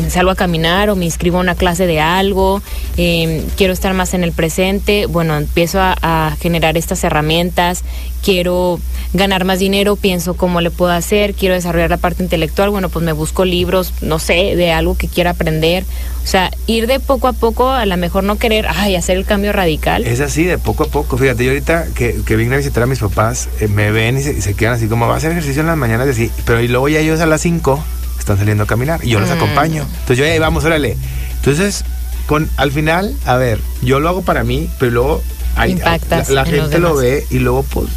salgo 0.08 0.30
a 0.30 0.34
caminar 0.34 0.90
o 0.90 0.96
me 0.96 1.04
inscribo 1.04 1.38
a 1.38 1.40
una 1.40 1.54
clase 1.54 1.86
de 1.86 2.00
algo, 2.00 2.62
em, 2.96 3.42
quiero 3.56 3.72
estar 3.72 3.94
más 3.94 4.14
en 4.14 4.24
el 4.24 4.32
presente, 4.32 5.06
bueno, 5.06 5.36
empiezo 5.36 5.80
a, 5.80 5.96
a, 6.02 6.36
generar 6.40 6.76
estas 6.76 7.04
herramientas, 7.04 7.82
quiero 8.22 8.80
ganar 9.12 9.44
más 9.44 9.58
dinero, 9.58 9.96
pienso 9.96 10.34
cómo 10.34 10.60
le 10.60 10.70
puedo 10.70 10.92
hacer, 10.92 11.34
quiero 11.34 11.54
desarrollar 11.54 11.90
la 11.90 11.96
parte 11.96 12.22
intelectual, 12.22 12.70
bueno, 12.70 12.88
pues 12.88 13.04
me 13.04 13.12
busco 13.12 13.44
libros, 13.44 13.92
no 14.00 14.18
sé, 14.18 14.56
de 14.56 14.72
algo 14.72 14.96
que 14.96 15.08
quiera 15.08 15.30
aprender. 15.30 15.84
O 16.26 16.28
sea, 16.28 16.50
ir 16.66 16.88
de 16.88 16.98
poco 16.98 17.28
a 17.28 17.32
poco, 17.32 17.70
a 17.70 17.86
lo 17.86 17.96
mejor 17.96 18.24
no 18.24 18.36
querer, 18.36 18.66
ay, 18.68 18.96
hacer 18.96 19.16
el 19.16 19.24
cambio 19.24 19.52
radical. 19.52 20.04
Es 20.04 20.18
así, 20.18 20.42
de 20.42 20.58
poco 20.58 20.82
a 20.82 20.88
poco. 20.88 21.16
Fíjate, 21.16 21.44
yo 21.44 21.52
ahorita 21.52 21.86
que, 21.94 22.16
que 22.26 22.34
vine 22.34 22.56
a 22.56 22.58
visitar 22.58 22.82
a 22.82 22.86
mis 22.86 22.98
papás, 22.98 23.48
eh, 23.60 23.68
me 23.68 23.85
ven 23.90 24.18
y 24.18 24.22
se, 24.22 24.54
quedan 24.54 24.74
así 24.74 24.88
como, 24.88 25.06
va 25.06 25.14
a 25.14 25.16
hacer 25.16 25.32
ejercicio 25.32 25.60
en 25.60 25.68
las 25.68 25.76
mañanas, 25.76 26.08
así, 26.08 26.30
pero 26.44 26.60
y 26.60 26.68
luego 26.68 26.88
ya 26.88 27.00
ellos 27.00 27.20
a 27.20 27.26
las 27.26 27.40
5 27.40 27.84
están 28.18 28.38
saliendo 28.38 28.64
a 28.64 28.66
caminar 28.66 29.04
y 29.04 29.10
yo 29.10 29.20
los 29.20 29.28
mm. 29.28 29.32
acompaño. 29.32 29.82
Entonces 29.82 30.18
yo, 30.18 30.24
hey, 30.24 30.38
vamos, 30.38 30.64
órale. 30.64 30.96
Entonces, 31.36 31.84
con, 32.26 32.50
al 32.56 32.72
final, 32.72 33.16
a 33.24 33.36
ver, 33.36 33.60
yo 33.82 34.00
lo 34.00 34.08
hago 34.08 34.22
para 34.22 34.44
mí, 34.44 34.68
pero 34.78 34.92
luego 34.92 35.22
Impactas 35.64 36.28
la, 36.28 36.44
gente 36.44 36.78
lo 36.78 36.96
ve 36.96 37.24
y 37.30 37.38
luego 37.38 37.62
pues 37.62 37.88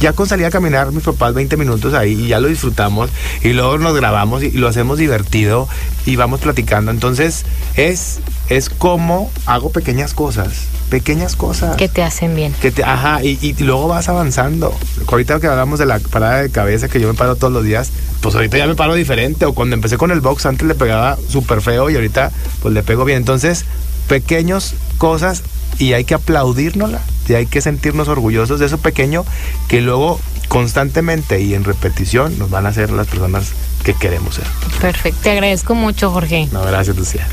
ya 0.00 0.12
con 0.12 0.26
salir 0.26 0.46
a 0.46 0.50
caminar 0.50 0.92
mis 0.92 1.04
papás 1.04 1.34
20 1.34 1.56
minutos 1.56 1.94
ahí 1.94 2.12
y 2.12 2.28
ya 2.28 2.40
lo 2.40 2.48
disfrutamos 2.48 3.10
y 3.42 3.52
luego 3.52 3.78
nos 3.78 3.94
grabamos 3.94 4.42
y, 4.42 4.50
lo 4.52 4.68
hacemos 4.68 4.98
divertido 4.98 5.68
y 6.06 6.16
vamos 6.16 6.40
platicando. 6.40 6.90
Entonces 6.90 7.44
es, 7.74 8.20
es 8.48 8.70
como 8.70 9.30
hago 9.46 9.70
pequeñas 9.70 10.14
cosas, 10.14 10.64
pequeñas 10.90 11.36
cosas. 11.36 11.76
Que 11.76 11.88
te 11.88 12.02
hacen 12.02 12.34
bien. 12.34 12.54
Que 12.60 12.70
te, 12.70 12.84
ajá, 12.84 13.22
y, 13.22 13.38
y, 13.40 13.54
luego 13.62 13.88
vas 13.88 14.08
avanzando. 14.08 14.74
Ahorita 15.06 15.40
que 15.40 15.46
hablamos 15.46 15.78
de 15.78 15.86
la 15.86 15.98
parada 15.98 16.42
de 16.42 16.50
cabeza 16.50 16.88
que 16.88 17.00
yo 17.00 17.08
me 17.08 17.14
paro 17.14 17.36
todos 17.36 17.52
los 17.52 17.64
días, 17.64 17.90
pues 18.20 18.34
ahorita 18.34 18.58
ya 18.58 18.66
me 18.66 18.74
paro 18.74 18.94
diferente. 18.94 19.44
O 19.46 19.54
cuando 19.54 19.74
empecé 19.74 19.96
con 19.96 20.10
el 20.10 20.20
box 20.20 20.46
antes 20.46 20.66
le 20.66 20.74
pegaba 20.74 21.18
súper 21.28 21.60
feo 21.60 21.90
y 21.90 21.94
ahorita 21.94 22.30
pues 22.62 22.74
le 22.74 22.82
pego 22.82 23.04
bien. 23.04 23.18
Entonces, 23.18 23.64
pequeñas 24.08 24.74
cosas 24.98 25.42
y 25.78 25.92
hay 25.92 26.04
que 26.04 26.14
aplaudírnosla 26.14 27.00
y 27.28 27.34
hay 27.34 27.46
que 27.46 27.60
sentirnos 27.60 28.08
orgullosos 28.08 28.58
de 28.60 28.66
eso 28.66 28.78
pequeño 28.78 29.24
que 29.68 29.80
luego 29.80 30.20
constantemente 30.48 31.40
y 31.40 31.54
en 31.54 31.64
repetición 31.64 32.38
nos 32.38 32.50
van 32.50 32.66
a 32.66 32.70
hacer 32.70 32.90
las 32.90 33.06
personas 33.06 33.52
que 33.84 33.94
queremos 33.94 34.36
ser. 34.36 34.44
Perfecto. 34.80 35.20
Te 35.22 35.30
agradezco 35.30 35.74
mucho, 35.74 36.10
Jorge. 36.10 36.48
No, 36.52 36.62
gracias, 36.62 36.96
Lucía. 36.96 37.28